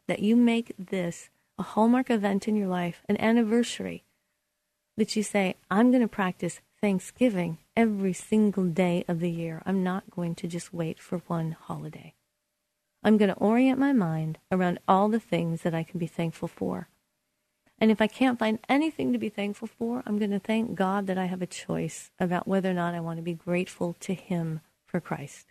that 0.09 0.19
you 0.19 0.35
make 0.35 0.73
this 0.77 1.29
a 1.57 1.63
hallmark 1.63 2.09
event 2.09 2.49
in 2.49 2.57
your 2.57 2.67
life, 2.67 3.01
an 3.07 3.15
anniversary, 3.21 4.03
that 4.97 5.15
you 5.15 5.23
say, 5.23 5.55
I'm 5.71 5.89
going 5.89 6.01
to 6.01 6.09
practice 6.09 6.59
Thanksgiving 6.81 7.59
every 7.77 8.11
single 8.11 8.65
day 8.65 9.05
of 9.07 9.21
the 9.21 9.31
year. 9.31 9.63
I'm 9.65 9.85
not 9.85 10.11
going 10.11 10.35
to 10.35 10.49
just 10.49 10.73
wait 10.73 10.99
for 10.99 11.19
one 11.27 11.55
holiday. 11.57 12.13
I'm 13.03 13.17
going 13.17 13.29
to 13.29 13.37
orient 13.37 13.79
my 13.79 13.93
mind 13.93 14.39
around 14.51 14.79
all 14.87 15.07
the 15.07 15.19
things 15.19 15.61
that 15.61 15.73
I 15.73 15.83
can 15.83 15.99
be 15.99 16.07
thankful 16.07 16.47
for. 16.47 16.89
And 17.79 17.91
if 17.91 18.01
I 18.01 18.07
can't 18.07 18.37
find 18.37 18.59
anything 18.67 19.13
to 19.13 19.19
be 19.19 19.29
thankful 19.29 19.67
for, 19.67 20.03
I'm 20.05 20.19
going 20.19 20.31
to 20.31 20.39
thank 20.39 20.75
God 20.75 21.07
that 21.07 21.17
I 21.17 21.25
have 21.25 21.41
a 21.41 21.47
choice 21.47 22.11
about 22.19 22.47
whether 22.47 22.69
or 22.69 22.73
not 22.73 22.93
I 22.93 22.99
want 22.99 23.17
to 23.17 23.23
be 23.23 23.33
grateful 23.33 23.95
to 24.01 24.13
Him 24.13 24.59
for 24.85 24.99
Christ. 24.99 25.47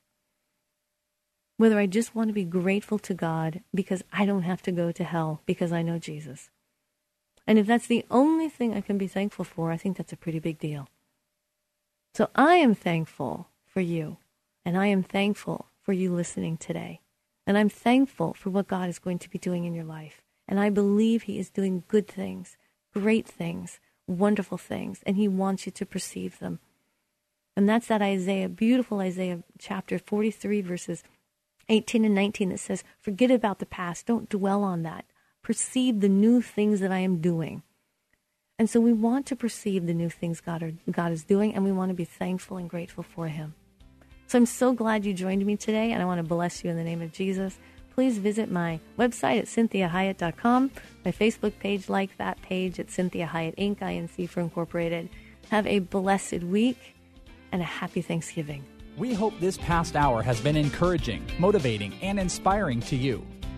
Whether 1.56 1.78
I 1.78 1.86
just 1.86 2.14
want 2.14 2.28
to 2.28 2.34
be 2.34 2.44
grateful 2.44 2.98
to 3.00 3.14
God 3.14 3.62
because 3.74 4.04
I 4.12 4.26
don't 4.26 4.42
have 4.42 4.62
to 4.62 4.72
go 4.72 4.92
to 4.92 5.04
hell 5.04 5.40
because 5.46 5.72
I 5.72 5.82
know 5.82 5.98
Jesus. 5.98 6.50
And 7.46 7.58
if 7.58 7.66
that's 7.66 7.86
the 7.86 8.04
only 8.10 8.50
thing 8.50 8.74
I 8.74 8.82
can 8.82 8.98
be 8.98 9.08
thankful 9.08 9.46
for, 9.46 9.72
I 9.72 9.78
think 9.78 9.96
that's 9.96 10.12
a 10.12 10.18
pretty 10.18 10.38
big 10.38 10.58
deal. 10.58 10.86
So 12.14 12.28
I 12.34 12.56
am 12.56 12.74
thankful 12.74 13.48
for 13.66 13.80
you, 13.80 14.18
and 14.64 14.76
I 14.76 14.88
am 14.88 15.02
thankful 15.02 15.66
for 15.80 15.94
you 15.94 16.12
listening 16.12 16.58
today. 16.58 17.00
And 17.48 17.56
I'm 17.56 17.70
thankful 17.70 18.34
for 18.34 18.50
what 18.50 18.68
God 18.68 18.90
is 18.90 18.98
going 18.98 19.18
to 19.20 19.30
be 19.30 19.38
doing 19.38 19.64
in 19.64 19.74
your 19.74 19.82
life. 19.82 20.20
And 20.46 20.60
I 20.60 20.68
believe 20.68 21.22
He 21.22 21.38
is 21.38 21.48
doing 21.48 21.82
good 21.88 22.06
things, 22.06 22.58
great 22.92 23.26
things, 23.26 23.80
wonderful 24.06 24.58
things, 24.58 25.00
and 25.06 25.16
He 25.16 25.28
wants 25.28 25.64
you 25.64 25.72
to 25.72 25.86
perceive 25.86 26.40
them. 26.40 26.58
And 27.56 27.66
that's 27.66 27.86
that 27.86 28.02
Isaiah, 28.02 28.50
beautiful 28.50 29.00
Isaiah 29.00 29.42
chapter 29.58 29.98
43, 29.98 30.60
verses 30.60 31.02
18 31.70 32.04
and 32.04 32.14
19 32.14 32.50
that 32.50 32.60
says, 32.60 32.84
Forget 33.00 33.30
about 33.30 33.60
the 33.60 33.66
past. 33.66 34.04
Don't 34.04 34.28
dwell 34.28 34.62
on 34.62 34.82
that. 34.82 35.06
Perceive 35.42 36.00
the 36.00 36.08
new 36.10 36.42
things 36.42 36.80
that 36.80 36.92
I 36.92 36.98
am 36.98 37.18
doing. 37.22 37.62
And 38.58 38.68
so 38.68 38.78
we 38.78 38.92
want 38.92 39.24
to 39.26 39.36
perceive 39.36 39.86
the 39.86 39.94
new 39.94 40.10
things 40.10 40.42
God, 40.42 40.62
are, 40.62 40.74
God 40.90 41.12
is 41.12 41.24
doing, 41.24 41.54
and 41.54 41.64
we 41.64 41.72
want 41.72 41.88
to 41.88 41.94
be 41.94 42.04
thankful 42.04 42.58
and 42.58 42.68
grateful 42.68 43.02
for 43.02 43.28
Him. 43.28 43.54
So 44.28 44.36
I'm 44.36 44.44
so 44.44 44.74
glad 44.74 45.06
you 45.06 45.14
joined 45.14 45.44
me 45.46 45.56
today, 45.56 45.90
and 45.90 46.02
I 46.02 46.04
want 46.04 46.18
to 46.18 46.22
bless 46.22 46.62
you 46.62 46.68
in 46.68 46.76
the 46.76 46.84
name 46.84 47.00
of 47.00 47.12
Jesus. 47.12 47.56
Please 47.94 48.18
visit 48.18 48.50
my 48.50 48.78
website 48.98 49.38
at 49.38 49.46
cinthiahiett.com, 49.46 50.70
my 51.02 51.12
Facebook 51.12 51.58
page, 51.58 51.88
like 51.88 52.14
that 52.18 52.40
page 52.42 52.78
at 52.78 52.88
Cinthia 52.88 53.26
Hiett 53.26 53.56
Inc., 53.56 53.78
INC 53.78 54.28
for 54.28 54.40
Incorporated. 54.40 55.08
Have 55.50 55.66
a 55.66 55.78
blessed 55.78 56.42
week 56.42 56.94
and 57.52 57.62
a 57.62 57.64
happy 57.64 58.02
Thanksgiving. 58.02 58.66
We 58.98 59.14
hope 59.14 59.32
this 59.40 59.56
past 59.56 59.96
hour 59.96 60.22
has 60.22 60.42
been 60.42 60.56
encouraging, 60.56 61.24
motivating, 61.38 61.94
and 62.02 62.20
inspiring 62.20 62.80
to 62.82 62.96
you. 62.96 63.26